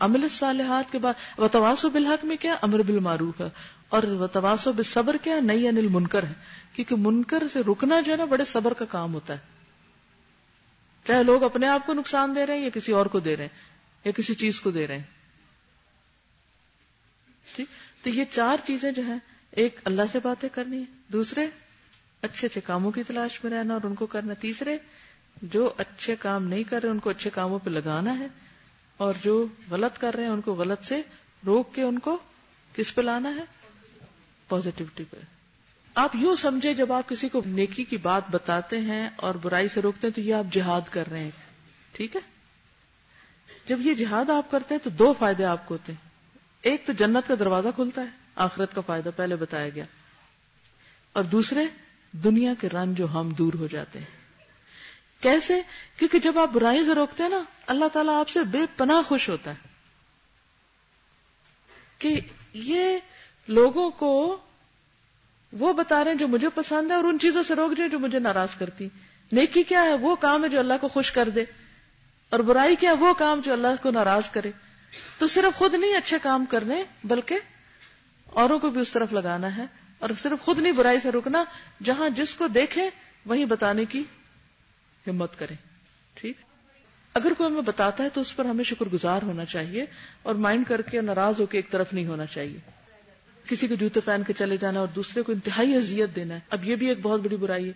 عمل 0.00 0.28
صالحات 0.28 0.92
کے 0.92 0.98
بعد 0.98 1.14
وتواس 1.38 1.84
و 1.84 1.90
بالحق 1.90 2.24
میں 2.24 2.36
کیا؟ 2.36 2.56
امر 2.62 2.82
بالمعروف 2.82 3.40
ہے۔ 3.40 3.79
اور 3.90 4.02
وتواس 4.02 4.66
و 4.66 4.82
صبر 4.84 5.16
کیا؟ 5.22 5.40
نئی 5.40 5.68
انل 5.68 5.88
منکر 5.90 6.22
ہے 6.22 6.32
کیونکہ 6.72 6.96
منکر 6.98 7.42
سے 7.52 7.60
رکنا 7.60 8.00
جو 8.00 8.12
ہے 8.12 8.16
نا 8.16 8.24
بڑے 8.24 8.44
صبر 8.44 8.72
کا 8.72 8.84
کام 8.84 9.14
ہوتا 9.14 9.32
ہے۔ 9.32 9.38
چاہے 11.06 11.22
لوگ 11.22 11.42
اپنے 11.42 11.68
آپ 11.68 11.86
کو 11.86 11.92
نقصان 11.92 12.34
دے 12.34 12.46
رہے 12.46 12.56
ہیں 12.56 12.64
یا 12.64 12.70
کسی 12.70 12.92
اور 12.92 13.06
کو 13.06 13.20
دے 13.20 13.36
رہے 13.36 13.44
ہیں 13.44 13.62
یا 14.04 14.12
کسی 14.12 14.34
چیز 14.34 14.60
کو 14.60 14.70
دے 14.70 14.86
رہے 14.86 14.96
ہیں۔ 14.96 15.04
ٹھیک؟ 17.56 17.66
تو 18.04 18.10
یہ 18.10 18.24
چار 18.30 18.56
چیزیں 18.66 18.92
جو 18.92 19.02
ہیں، 19.02 19.18
ایک 19.50 19.80
اللہ 19.84 20.02
سے 20.12 20.18
باتیں 20.22 20.48
کرنی 20.52 20.78
ہے 20.78 20.84
دوسرے 21.12 21.46
اچھے 22.22 22.46
اچھے 22.46 22.60
کاموں 22.60 22.90
کی 22.90 23.02
تلاش 23.02 23.44
میں 23.44 23.52
رہنا 23.52 23.74
اور 23.74 23.82
ان 23.84 23.94
کو 23.94 24.06
کرنا، 24.06 24.34
تیسرے 24.34 24.78
جو 25.42 25.72
اچھے 25.76 26.16
کام 26.16 26.48
نہیں 26.48 26.62
کر 26.62 26.82
رہے، 26.82 26.90
ان 26.90 26.98
کو 26.98 27.10
اچھے 27.10 27.30
کاموں 27.30 27.58
پہ 27.58 27.70
لگانا 27.70 28.18
ہے 28.18 28.26
اور 28.96 29.14
جو 29.22 29.46
غلط 29.70 29.98
کر 29.98 30.14
رہے 30.14 30.24
ہیں، 30.24 30.30
ان 30.30 30.40
کو 30.40 30.54
غلط 30.54 30.84
سے 30.84 31.02
روک 31.46 31.74
کے 31.74 31.82
ان 31.82 31.98
کو 31.98 32.18
کس 32.74 32.94
پہ 32.94 33.00
لانا 33.00 33.34
ہے؟ 33.34 33.59
پازیٹیوٹی 34.50 35.04
پہ 35.04 35.16
آپ 35.94 36.16
یوں 36.16 36.34
سمجھے 36.34 36.74
جب 36.74 36.92
آپ 36.92 37.08
کسی 37.08 37.28
کو 37.28 37.42
نیکی 37.46 37.84
کی 37.84 37.96
بات 37.96 38.22
بتاتے 38.30 38.80
ہیں 38.80 39.10
اور 39.16 39.34
برائی 39.34 39.68
سے 39.68 39.82
روکتے 39.82 40.06
ہیں 40.06 40.14
تو 40.14 40.20
یہ 40.20 40.34
آپ 40.34 40.52
جہاد 40.52 40.80
کر 40.90 41.06
رہے 41.10 41.24
ہیں۔ 41.24 41.30
ٹھیک 41.92 42.16
ہے؟ 42.16 42.20
جب 43.66 43.80
یہ 43.80 43.94
جہاد 43.94 44.30
آپ 44.30 44.50
کرتے 44.50 44.74
ہیں 44.74 44.84
تو 44.84 44.90
دو 44.90 45.12
فائدے 45.12 45.44
آپ 45.44 45.66
کو 45.66 45.74
ہوتے 45.74 45.92
ہیں۔ 45.92 46.08
ایک 46.62 46.86
تو 46.86 46.92
جنت 46.92 47.28
کا 47.28 47.34
دروازہ 47.38 47.68
کھلتا 47.74 48.02
ہے، 48.02 48.06
آخرت 48.36 48.74
کا 48.74 48.80
فائدہ 48.80 49.10
پہلے 49.16 49.36
بتایا 49.36 49.68
گیا۔ 49.68 49.84
اور 51.12 51.24
دوسرے، 51.24 51.62
دنیا 52.12 52.54
کے 52.60 52.68
رن 52.68 52.94
جو 52.94 53.12
ہم 53.12 53.30
دور 53.30 53.52
ہو 53.52 53.66
جاتے 53.66 53.98
ہیں۔ 53.98 54.06
کیسے؟ 55.20 55.54
کیونکہ 55.96 56.18
جب 56.18 56.38
آپ 56.38 56.48
برائی 56.52 56.84
سے 56.84 56.94
روکتے 56.94 57.22
ہیں 57.22 57.30
نا، 57.30 57.42
اللہ 57.66 57.88
تعالیٰ 57.88 58.20
آپ 58.20 58.28
سے 58.28 58.42
بے 58.42 58.58
پناہ 58.76 59.02
خوش 59.02 59.28
ہوتا 59.28 59.50
ہے۔ 59.50 59.70
کہ 61.98 62.20
یہ 62.52 62.98
لوگوں 63.48 63.90
کو 63.90 64.36
وہ 65.52 65.72
بتا 65.72 66.04
رہے 66.04 66.10
ہیں 66.10 66.18
جو 66.18 66.28
مجھے 66.28 66.48
پسند 66.48 66.90
ہے 66.90 66.96
اور 66.96 67.04
ان 67.04 67.18
چیزوں 67.18 67.42
سے 67.42 67.54
روک 67.54 67.92
جو 67.92 67.98
مجھے 67.98 68.18
ناراض 68.18 68.48
کرتی 68.58 68.88
نیکی 69.32 69.62
کیا 69.62 69.82
ہے؟ 69.82 69.94
وہ 69.94 70.16
کام 70.16 70.44
ہے 70.44 70.48
جو 70.48 70.58
اللہ 70.58 70.74
کو 70.80 70.88
خوش 70.88 71.12
کر 71.12 71.28
دے۔ 71.28 71.44
اور 72.30 72.40
برائی 72.40 72.76
کیا 72.76 72.90
ہے؟ 72.90 72.94
وہ 72.94 73.14
کام 73.14 73.40
جو 73.40 73.52
اللہ 73.52 73.68
کو 73.82 73.90
ناراض 73.90 74.30
کرے۔ 74.30 74.50
تو 75.18 75.26
صرف 75.26 75.58
خود 75.58 75.74
نہیں 75.74 75.96
اچھے 75.96 76.16
کام 76.22 76.44
کرنے، 76.44 76.84
بلکہ 77.04 77.38
اوروں 78.24 78.58
کو 78.58 78.70
بھی 78.70 78.80
اس 78.80 78.90
طرف 78.90 79.12
لگانا 79.12 79.56
ہے۔ 79.56 79.64
اور 79.98 80.10
صرف 80.22 80.44
خود 80.44 80.58
نہیں، 80.58 80.72
برائی 80.72 81.00
سے 81.00 81.10
رکنا، 81.10 81.44
جہاں 81.82 82.08
جس 82.08 82.34
کو 82.34 82.48
دیکھے، 82.48 82.90
وہیں 83.26 83.44
بتانے 83.44 83.84
کی 83.84 84.04
ہمت 85.06 85.38
کرے۔ 85.38 85.54
ٹھیک؟ 86.14 86.36
اگر 87.14 87.32
کوئی 87.32 87.50
ہمیں 87.50 87.62
بتاتا 87.62 88.04
ہے 88.04 88.08
تو 88.08 88.20
اس 88.20 88.36
پر 88.36 88.44
ہمیں 88.44 88.64
شکر 88.64 88.86
گزار 88.88 89.22
ہونا 89.22 89.44
چاہیے 89.44 89.86
اور 90.22 90.34
مائنڈ 90.34 90.66
کر 90.66 90.82
کے 90.82 91.00
ناراض 91.00 91.40
ہو 91.40 91.46
کے 91.46 91.58
ایک 91.58 91.70
طرف 91.70 91.92
نہیں 91.92 92.06
ہونا 92.06 92.26
چاہیے۔ 92.26 92.79
کسی 93.50 93.68
کو 93.68 93.74
جوتے 93.74 94.00
پہن 94.00 94.22
کے 94.26 94.32
چلے 94.32 94.56
جانا 94.56 94.80
اور 94.80 94.88
دوسرے 94.88 95.22
کو 95.22 95.32
انتہائی 95.32 95.76
اذیت 95.76 96.16
دینا 96.16 96.34
ہے۔ 96.34 96.40
اب 96.50 96.64
یہ 96.64 96.76
بھی 96.76 96.88
ایک 96.88 96.98
بہت 97.02 97.20
بڑی 97.20 97.36
برائی 97.36 97.66
ہے۔ 97.66 97.72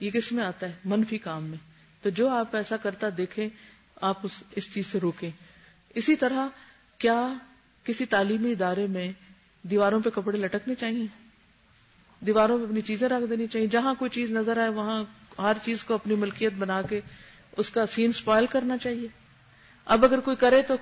یہ 0.00 0.10
کس 0.10 0.32
میں 0.32 0.44
آتا 0.44 0.68
ہے؟ 0.68 0.72
منفی 0.84 1.18
کام 1.18 1.44
میں۔ 1.44 1.58
تو 2.02 2.10
جو 2.10 2.28
آپ 2.28 2.56
ایسا 2.56 2.76
کرتا 2.76 3.06
دیکھیں، 3.16 3.48
آپ 4.00 4.18
اس 4.22 4.30
اس 4.56 4.74
چیز 4.74 4.86
سے 4.86 5.00
روکیں۔ 5.00 5.30
اسی 5.94 6.16
طرح 6.16 6.48
کیا 6.98 7.34
کسی 7.84 8.06
تعلیمی 8.06 8.52
ادارے 8.52 8.86
میں 8.86 9.12
دیواروں 9.62 10.00
پہ 10.00 10.10
کپڑے 10.10 10.38
لٹکنے 10.38 10.74
چاہیے؟ 10.74 11.06
دیواروں 12.26 12.58
پہ 12.58 12.64
اپنی 12.64 12.80
چیزیں 12.80 13.08
رکھ 13.08 13.30
دینی 13.30 13.46
چاہیے۔ 13.46 13.66
جہاں 13.66 13.94
کوئی 13.94 14.10
چیز 14.10 14.30
نظر 14.30 14.56
آئے، 14.56 14.68
وہاں 14.68 15.04
ہر 15.38 15.56
چیز 15.62 15.84
کو 15.84 15.94
اپنی 15.94 16.14
ملکیت 16.14 16.52
بنا 16.58 16.82
کے 16.82 17.00
اس 17.56 17.70
کا 17.70 17.86
سین 17.86 18.12
سپائل 18.12 18.46
کرنا 18.46 18.78
چاہیے۔ 18.78 19.08
اب 19.84 20.04
اگر 20.04 20.20
کوئی 20.20 20.36
کرے 20.36 20.62
تو 20.62 20.74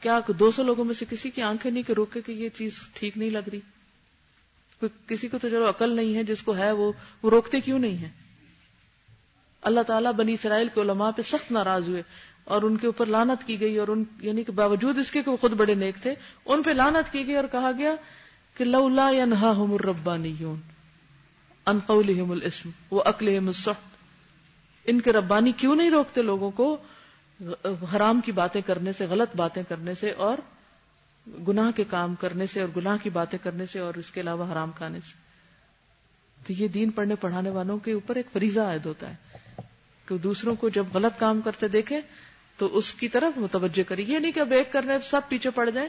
کیا 0.00 0.20
دو 0.38 0.50
سو 0.52 0.62
لوگوں 0.62 0.84
میں 0.84 0.94
سے 0.94 1.04
کسی 1.10 1.30
کی 1.30 1.42
آنکھیں 1.42 1.70
نہیں 1.70 1.82
کہ 1.82 1.92
روکے 1.92 2.20
کہ 2.20 2.32
یہ 2.32 2.48
چیز 2.48 2.78
ٹھیک 2.94 3.18
نہیں 3.18 3.30
لگ 3.30 3.48
رہی؟ 3.52 3.60
کسی 5.06 5.28
کو 5.28 5.38
تو 5.38 5.48
چلو 5.48 5.68
عقل 5.68 5.96
نہیں 5.96 6.14
ہے، 6.14 6.22
جس 6.22 6.42
کو 6.42 6.56
ہے 6.56 6.72
وہ 6.72 6.92
وہ 7.22 7.30
روکتے 7.30 7.60
کیوں 7.60 7.78
نہیں 7.78 7.98
ہے 7.98 8.10
اللہ 9.62 9.80
تعالیٰ 9.80 10.12
بنی 10.12 10.34
اسرائیل 10.34 10.68
کے 10.74 10.80
علماء 10.80 11.10
پہ 11.16 11.22
سخت 11.22 11.52
ناراض 11.52 11.88
ہوئے 11.88 12.02
اور 12.44 12.62
ان 12.62 12.76
کے 12.76 12.86
اوپر 12.86 13.06
لانت 13.06 13.46
کی 13.46 13.60
گئی 13.60 13.78
اور 13.78 13.88
ان 13.88 14.04
یعنی 14.20 14.44
کہ 14.44 14.52
باوجود 14.52 14.98
اس 14.98 15.10
کے 15.10 15.22
کہ 15.22 15.30
وہ 15.30 15.36
خود 15.36 15.52
بڑے 15.52 15.74
نیک 15.74 15.96
تھے، 16.02 16.14
ان 16.44 16.62
پہ 16.62 16.70
لانت 16.70 17.12
کی 17.12 17.26
گئی 17.26 17.36
اور 17.36 17.44
کہا 17.52 17.70
گیا 17.78 17.94
کہ 18.56 18.64
لولا 18.64 19.10
ينهاهم 19.10 19.72
الربانيون 19.72 20.60
ان 21.66 21.78
قولهم 21.86 22.30
الاسم 22.30 22.70
واكلهم 22.92 23.48
السحت۔ 23.48 23.96
ان 24.86 25.00
کے 25.00 25.12
ربانی 25.12 25.52
کیوں 25.52 25.76
نہیں 25.76 25.90
روکتے 25.90 26.22
لوگوں 26.22 26.50
کو؟ 26.50 26.76
حرام 27.94 28.20
کی 28.20 28.32
باتیں 28.32 28.60
کرنے 28.60 28.92
سے، 28.92 29.06
غلط 29.06 29.36
باتیں 29.36 29.62
کرنے 29.68 29.94
سے 29.94 30.10
اور 30.10 30.38
گناہ 31.48 31.70
کے 31.70 31.84
کام 31.84 32.14
کرنے 32.14 32.46
سے 32.46 32.60
اور 32.60 32.68
گناہ 32.76 32.96
کی 33.02 33.10
باتیں 33.10 33.38
کرنے 33.42 33.66
سے 33.66 33.78
اور 33.78 33.94
اس 33.94 34.10
کے 34.10 34.20
علاوہ 34.20 34.52
حرام 34.52 34.70
کھانے 34.70 35.00
سے۔ 35.00 35.28
تو 36.46 36.52
یہ 36.52 36.68
دین 36.68 36.90
پڑھنے، 36.90 37.14
پڑھانے 37.14 37.50
والوں 37.50 37.78
کے 37.78 37.92
اوپر 37.92 38.16
ایک 38.16 38.26
فریضہ 38.32 38.60
عائد 38.60 38.86
ہوتا 38.86 39.10
ہے 39.10 39.16
کہ 40.06 40.18
دوسروں 40.18 40.54
کو 40.54 40.68
جب 40.68 40.84
غلط 40.94 41.20
کام 41.20 41.40
کرتے 41.40 41.68
دیکھیں 41.68 42.00
تو 42.56 42.76
اس 42.76 42.94
کی 42.94 43.08
طرف 43.08 43.38
متوجہ 43.38 43.88
کری 43.88 44.02
یہ 44.02 44.18
نہیں 44.18 44.32
کہ 44.32 44.40
اب 44.40 44.52
ایک 44.52 44.72
کرنے 44.72 44.98
سب 45.02 45.20
پیچھے 45.28 45.50
پڑ 45.50 45.70
جائیں۔ 45.70 45.88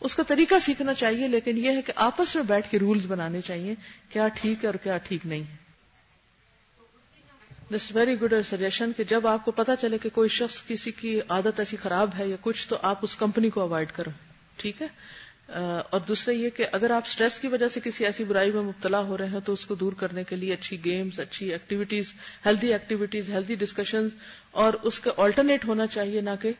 اس 0.00 0.14
کا 0.14 0.22
طریقہ 0.22 0.58
سیکھنا 0.58 0.94
چاہیے، 0.94 1.28
لیکن 1.28 1.58
یہ 1.58 1.70
ہے 1.70 1.82
کہ 1.82 1.92
آپس 1.96 2.34
میں 2.36 2.42
بیٹھ 2.42 2.70
کے 2.70 2.78
رولز 2.78 3.06
بنانے 3.06 3.40
چاہیے، 3.40 3.74
کیا 4.08 4.28
ٹھیک 4.28 4.64
ہے 4.64 4.66
اور 4.66 4.74
کیا 4.74 4.96
ٹھیک 4.96 5.26
نہیں 5.26 5.40
ہے۔ 5.40 5.65
دس 7.70 7.90
ویری 7.94 8.14
گڈ 8.20 8.34
سجیشن 8.50 8.92
کہ 8.96 9.04
جب 9.04 9.26
آپ 9.26 9.44
کو 9.44 9.50
پتا 9.50 9.76
چلے 9.76 9.98
کہ 9.98 10.08
کوئی 10.14 10.28
شخص 10.28 10.62
کسی 10.66 10.90
کی 10.90 11.18
عادت 11.28 11.58
ایسی 11.58 11.76
خراب 11.76 12.10
ہے 12.18 12.26
یا 12.28 12.36
کچھ، 12.40 12.66
تو 12.68 12.76
آپ 12.82 12.98
اس 13.02 13.16
کمپنی 13.16 13.50
کو 13.50 13.60
اوائڈ 13.60 13.92
کرو، 13.92 14.10
ٹھیک 14.56 14.82
ہے؟ 14.82 14.86
اور 15.50 16.00
دوسرا 16.08 16.34
یہ 16.34 16.50
کہ 16.50 16.66
اگر 16.72 16.90
آپ 16.90 17.02
اسٹریس 17.06 17.38
کی 17.38 17.48
وجہ 17.48 17.68
سے 17.68 17.80
کسی 17.80 18.04
ایسی 18.04 18.24
برائی 18.24 18.50
میں 18.52 18.62
مبتلا 18.62 19.00
ہو 19.00 19.18
رہے 19.18 19.28
ہیں 19.28 19.40
تو 19.44 19.52
اس 19.52 19.64
کو 19.66 19.74
دور 19.74 19.92
کرنے 19.92 20.24
کے 20.24 20.36
لیے 20.36 20.52
اچھی 20.52 20.84
گیمز 20.84 21.18
اچھی 21.20 21.50
activities 21.52 22.12
healthy 22.46 22.72
activities 22.72 23.28
healthy 23.30 23.54
discussion 23.54 24.08
اور 24.52 24.74
اس 24.82 25.00
کا 25.00 25.10
آلٹرنیٹ 25.16 25.64
ہونا 25.64 25.86
چاہیے 25.86 26.20
نہ 26.20 26.30
کہ 26.42 26.52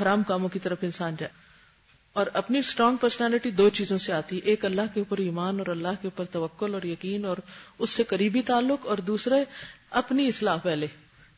حرام 0.00 0.22
کاموں 0.22 0.48
کی 0.48 0.58
طرف 0.58 0.78
انسان 0.82 1.14
جائے۔ 1.18 1.44
اور 2.16 2.26
اپنی 2.32 2.58
اسٹرانگ 2.58 2.96
پرسنالٹی 2.96 3.50
دو 3.50 3.68
چیزوں 3.68 3.98
سے 3.98 4.12
آتی 4.12 4.36
ہے 4.36 4.50
ایک 4.50 4.64
اللہ 4.64 4.92
کے 4.94 5.00
اوپر 5.00 5.18
ایمان 5.18 5.58
اور 5.58 5.66
اللہ 5.66 6.00
کے 6.02 6.06
اوپر 6.06 6.24
توکل 6.24 6.74
اور 6.74 6.82
یقین 6.82 7.24
اور 7.24 7.36
اس 7.78 7.90
سے 7.90 8.04
قریبی 8.04 8.42
تعلق، 8.42 8.86
اور 8.86 8.98
دوسرے 9.06 9.42
اپنی 9.90 10.28
اصلاح 10.28 10.56
پہلے۔ 10.56 10.86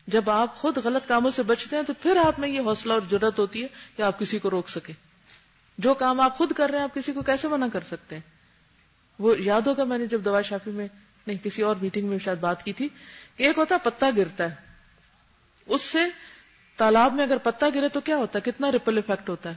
جب 0.06 0.30
آپ 0.30 0.56
خود 0.56 0.76
غلط 0.76 1.08
کاموں 1.08 1.30
سے 1.30 1.42
بچتے 1.42 1.76
ہیں 1.76 1.82
تو 1.82 1.92
پھر 1.92 2.16
آپ 2.16 2.38
میں 2.38 2.48
یہ 2.48 2.60
حوصلہ 2.60 2.92
اور 2.92 3.00
ضرورت 3.10 3.38
ہوتی 3.38 3.62
ہے 3.62 3.68
کہ 3.96 4.02
آپ 4.02 4.18
کسی 4.18 4.38
کو 4.38 4.50
روک 4.50 4.68
سکے 4.68 4.92
جو 5.78 5.94
کام 5.94 6.20
آپ 6.20 6.38
خود 6.38 6.52
کر 6.52 6.68
رہے 6.68 6.76
ہیں، 6.76 6.84
آپ 6.84 6.94
کسی 6.94 7.12
کو 7.12 7.22
کیسے 7.22 7.48
منع 7.48 7.66
کر 7.72 7.80
سکتے 7.80 8.14
ہیں؟ 8.14 8.22
وہ 9.18 9.40
یاد 9.40 9.60
ہوگا 9.60 9.84
میں 9.84 9.98
نے 9.98 10.06
جب 10.06 10.24
دوا 10.24 10.42
شافی 10.42 10.70
میں، 10.70 10.88
نہیں، 11.26 11.44
کسی 11.44 11.62
اور 11.62 11.76
میٹنگ 11.76 12.08
میں 12.08 12.18
شاید 12.18 12.38
بات 12.38 12.64
کی 12.64 12.72
تھی، 12.72 12.88
کہ 13.36 13.42
ایک 13.42 13.58
ہوتا 13.58 13.76
پتا 13.76 14.10
گرتا 14.16 14.44
ہے۔ 14.44 14.54
اس 15.66 15.82
سے 15.82 15.98
تالاب 16.76 17.14
میں 17.14 17.24
اگر 17.24 17.36
پتا 17.36 17.68
گرے 17.74 17.88
تو 17.88 18.00
کیا 18.00 18.16
ہوتا 18.16 18.38
ہے؟ 18.38 18.50
کتنا 18.50 18.72
ریپل 18.72 18.98
افیکٹ 18.98 19.28
ہوتا 19.28 19.50
ہے۔ 19.50 19.54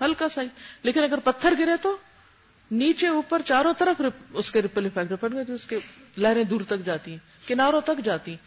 ہلکا 0.00 0.28
سا 0.28 0.42
لیکن 0.82 1.02
اگر 1.02 1.18
پتھر 1.18 1.54
گرے 1.58 1.76
تو 1.82 1.96
نیچے 2.70 3.08
اوپر 3.08 3.42
چاروں 3.44 3.74
طرف 3.78 4.02
اس 4.32 4.50
کے 4.50 4.62
ریپل 4.62 4.86
افیکٹ 4.86 5.20
پڑ 5.20 5.32
گئے 5.32 5.54
اس 5.54 5.66
کے 5.66 5.78
لہریں 6.16 6.44
دور 6.44 6.60
تک 6.66 6.84
جاتی 6.84 7.10
ہیں، 7.10 7.18
کناروں 7.48 7.80
تک 7.80 8.04
جاتی 8.04 8.30
ہیں۔ 8.30 8.38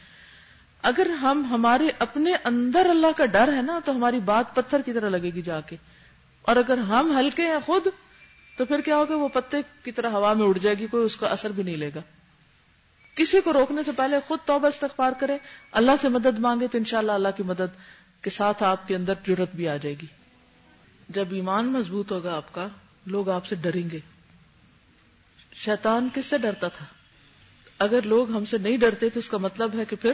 اگر 0.81 1.09
ہم 1.09 1.45
ہمارے 1.49 1.87
اپنے 1.99 2.31
اندر 2.43 2.87
اللہ 2.89 3.07
کا 3.17 3.25
ڈر 3.25 3.53
ہے 3.53 3.61
نا، 3.61 3.79
تو 3.85 3.91
ہماری 3.91 4.19
بات 4.19 4.55
پتھر 4.55 4.81
کی 4.81 4.93
طرح 4.93 5.09
لگے 5.09 5.29
گی 5.33 5.41
جا 5.41 5.61
کے۔ 5.61 5.75
اور 6.41 6.55
اگر 6.55 6.77
ہم 6.77 7.17
ہلکے 7.19 7.43
ہیں 7.43 7.57
خود، 7.65 7.87
تو 8.57 8.65
پھر 8.65 8.81
کیا 8.81 8.97
ہوگا؟ 8.97 9.15
وہ 9.15 9.27
پتے 9.27 9.57
کی 9.83 9.91
طرح 9.91 10.09
ہوا 10.09 10.33
میں 10.33 10.47
اڑ 10.47 10.57
جائے 10.57 10.77
گی، 10.77 10.87
کوئی 10.87 11.05
اس 11.05 11.15
کا 11.15 11.27
اثر 11.27 11.51
بھی 11.51 11.63
نہیں 11.63 11.75
لے 11.75 11.91
گا۔ 11.95 11.99
کسی 13.15 13.41
کو 13.41 13.53
روکنے 13.53 13.81
سے 13.85 13.91
پہلے 13.91 14.17
خود 14.27 14.39
توبہ 14.45 14.67
استغفار 14.67 15.11
کرے 15.19 15.37
اللہ 15.71 15.91
سے 16.01 16.09
مدد 16.09 16.39
مانگے 16.39 16.67
تو 16.67 16.77
انشاءاللہ 16.77 17.11
اللہ 17.11 17.27
کی 17.37 17.43
مدد 17.43 17.75
کے 18.21 18.29
ساتھ 18.29 18.63
آپ 18.63 18.87
کے 18.87 18.95
اندر 18.95 19.13
جرت 19.23 19.55
بھی 19.55 19.69
آ 19.69 19.75
جائے 19.75 19.95
گی۔ 20.01 20.07
جب 21.09 21.25
ایمان 21.31 21.65
مضبوط 21.65 22.11
ہوگا 22.11 22.35
آپ 22.35 22.53
کا 22.53 22.67
لوگ 23.05 23.29
آپ 23.29 23.45
سے 23.45 23.55
ڈریں 23.55 23.89
گے۔ 23.89 23.99
شیطان 25.53 26.09
کس 26.13 26.25
سے 26.25 26.37
ڈرتا 26.37 26.67
تھا؟ 26.67 26.85
اگر 27.79 28.01
لوگ 28.01 28.31
ہم 28.31 28.45
سے 28.45 28.57
نہیں 28.57 28.77
ڈرتے 28.77 29.09
تو 29.09 29.19
اس 29.19 29.29
کا 29.29 29.37
مطلب 29.37 29.79
ہے 29.79 29.85
کہ 29.85 29.95
پھر 29.95 30.11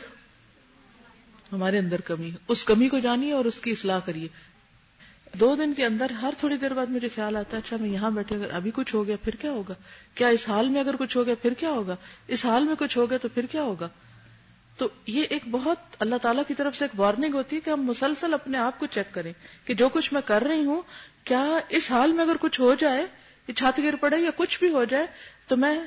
ہمارے 1.52 1.78
اندر 1.78 2.02
کمی 2.02 2.32
اس 2.48 2.64
کمی 2.64 2.90
کو 2.90 3.00
جانیے 3.00 3.32
اور 3.32 3.46
اس 3.46 3.62
کی 3.62 3.72
اصلاح 3.72 4.00
کریے۔ 4.00 4.28
دو 5.34 5.56
دن 5.56 5.74
کے 5.74 5.86
اندر 5.86 6.10
ہر 6.10 6.34
تھوڑی 6.38 6.58
دیر 6.58 6.74
بعد 6.74 6.86
مجھے 6.86 7.10
خیال 7.16 7.36
آتا 7.36 7.58
ہے 7.58 7.62
اچھا 7.66 7.78
میں 7.82 7.90
یہاں 7.90 8.12
بیٹھے، 8.12 8.36
اگر 8.36 8.50
ابھی 8.50 8.72
کچھ 8.74 8.96
ہو 8.96 9.08
گیا 9.08 9.16
پھر 9.24 9.36
کیا 9.36 9.52
ہوگا؟ 9.52 9.74
کیا 10.16 10.28
اس 10.28 10.50
حال 10.50 10.70
میں 10.70 10.82
اگر 10.82 10.96
کچھ 10.96 11.18
ہو 11.18 11.26
گیا 11.26 11.36
پھر 11.42 11.54
کیا 11.54 11.70
ہوگا؟ 11.70 11.96
اس 12.28 12.46
حال 12.46 12.64
میں 12.64 12.76
کچھ 12.80 12.98
ہو 12.98 13.10
گیا 13.10 13.18
تو 13.18 13.28
پھر 13.34 13.46
کیا 13.46 13.62
ہوگا؟ 13.62 13.88
تو 14.78 14.88
یہ 15.06 15.24
ایک 15.30 15.44
بہت 15.52 15.78
اللہ 16.00 16.16
تعالیٰ 16.22 16.44
کی 16.48 16.54
طرف 16.54 16.78
سے 16.78 16.86
ایک 16.86 17.00
وارننگ 17.00 17.34
ہوتی 17.34 17.56
ہے 17.56 17.62
کہ 17.62 17.70
ہم 17.70 17.82
مسلسل 17.82 18.34
اپنے 18.34 18.58
آپ 18.58 18.80
کو 18.80 18.86
چیک 18.86 19.14
کریں 19.14 19.34
کہ 19.66 19.74
جو 19.74 19.90
کچھ 19.90 20.14
میں 20.14 20.22
کر 20.26 20.44
رہی 20.44 20.66
ہوں، 20.66 20.82
کیا 21.24 21.60
اس 21.70 21.92
حال 21.92 22.12
میں 22.12 22.26
اگر 22.26 22.36
کچھ 22.42 22.62
ہو 22.62 22.76
جائے، 22.76 23.06
یہ 23.48 23.54
چھات 23.54 23.80
گر 23.80 23.96
پڑے 23.96 24.18
یا 24.18 24.30
کچھ 24.36 24.60
بھی 24.60 24.70
ہو 24.70 24.84
جائے، 24.84 25.06
تو 25.48 25.58
میں، 25.58 25.80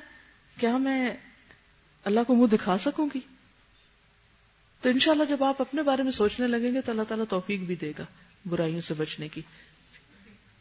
کیا 0.60 0.76
میں 0.76 1.10
اللہ 2.04 2.20
کو 2.26 2.34
منہ 2.34 2.46
دکھا 2.46 2.78
سکوں 2.78 3.08
گی؟ 3.14 3.20
تو 4.80 4.88
انشاءاللہ 4.88 5.24
جب 5.24 5.44
آپ 5.44 5.60
اپنے 5.60 5.82
بارے 5.82 6.02
میں 6.02 6.12
سوچنے 6.12 6.46
لگیں 6.46 6.74
گے 6.74 6.80
تو 6.80 6.92
اللہ 6.92 7.02
تعالیٰ 7.08 7.24
توفیق 7.28 7.60
بھی 7.60 7.74
دے 7.74 7.92
گا 7.98 8.04
برائیوں 8.46 8.80
سے 8.80 8.94
بچنے 8.94 9.28
کی۔ 9.28 9.40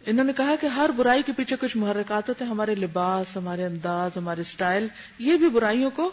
انہوں 0.06 0.26
نے 0.26 0.34
کہا 0.34 0.56
کہ 0.62 0.68
ہر 0.68 0.90
برائی 0.96 1.24
کے 1.24 1.32
پیچھے 1.32 1.56
کچھ 1.60 1.78
محرکات 1.78 2.30
ہوتے 2.30 2.44
ہیں، 2.44 2.52
ہمارے 2.52 2.76
لباس، 2.76 3.38
ہمارے 3.38 3.66
انداز، 3.66 4.18
ہمارے 4.18 4.44
سٹائل 4.44 4.88
یہ 5.20 5.38
بھی 5.38 5.50
برائیوں 5.50 5.90
کو 5.90 6.12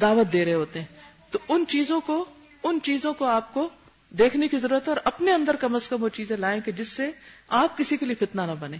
دعوت 0.00 0.32
دے 0.32 0.44
رہے 0.44 0.54
ہوتے 0.54 0.80
ہیں۔ 0.80 1.01
تو 1.32 1.38
ان 1.48 1.64
چیزوں 1.68 2.00
کو، 2.00 2.24
ان 2.62 2.78
چیزوں 2.82 3.14
کو 3.14 3.24
آپ 3.24 3.54
کو 3.54 3.68
دیکھنے 4.10 4.48
کی 4.48 4.58
ضرورت 4.58 4.88
ہے 4.88 4.92
اور 4.92 5.00
اپنے 5.04 5.32
اندر 5.32 5.56
کم 5.56 5.74
از 5.74 5.88
کم 5.88 6.02
وہ 6.02 6.08
چیزیں 6.08 6.36
لائیں 6.36 6.60
کہ 6.60 6.72
جس 6.72 6.88
سے 6.88 7.10
آپ 7.48 7.78
کسی 7.78 7.96
کے 7.96 8.06
لیے 8.06 8.14
فتنہ 8.14 8.42
نہ 8.42 8.52
بنے۔ 8.60 8.76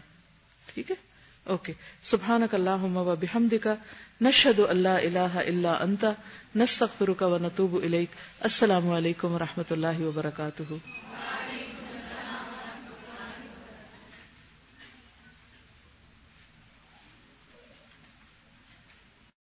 ٹھیک 0.75 0.91
ہے؟ 0.91 0.97
اوکے۔ 1.45 1.73
سبحان 2.05 2.43
اللہ 2.53 2.83
و 2.83 3.17
بحمد 3.21 3.55
کا 3.63 3.75
نشد 4.21 4.61
اللہ 4.69 4.89
اللہ 4.89 5.37
اللہ 5.37 5.69
انتا 5.69 6.13
نستغفرک 6.57 7.23
و 7.23 7.39
نتوب 7.39 7.75
الیک۔ 7.83 8.11
السلام 8.41 8.91
علیکم 8.91 9.33
و 9.33 9.39
رحمۃ 9.39 9.71
اللہ 9.71 10.01
وبرکاتہ۔ 10.01 10.75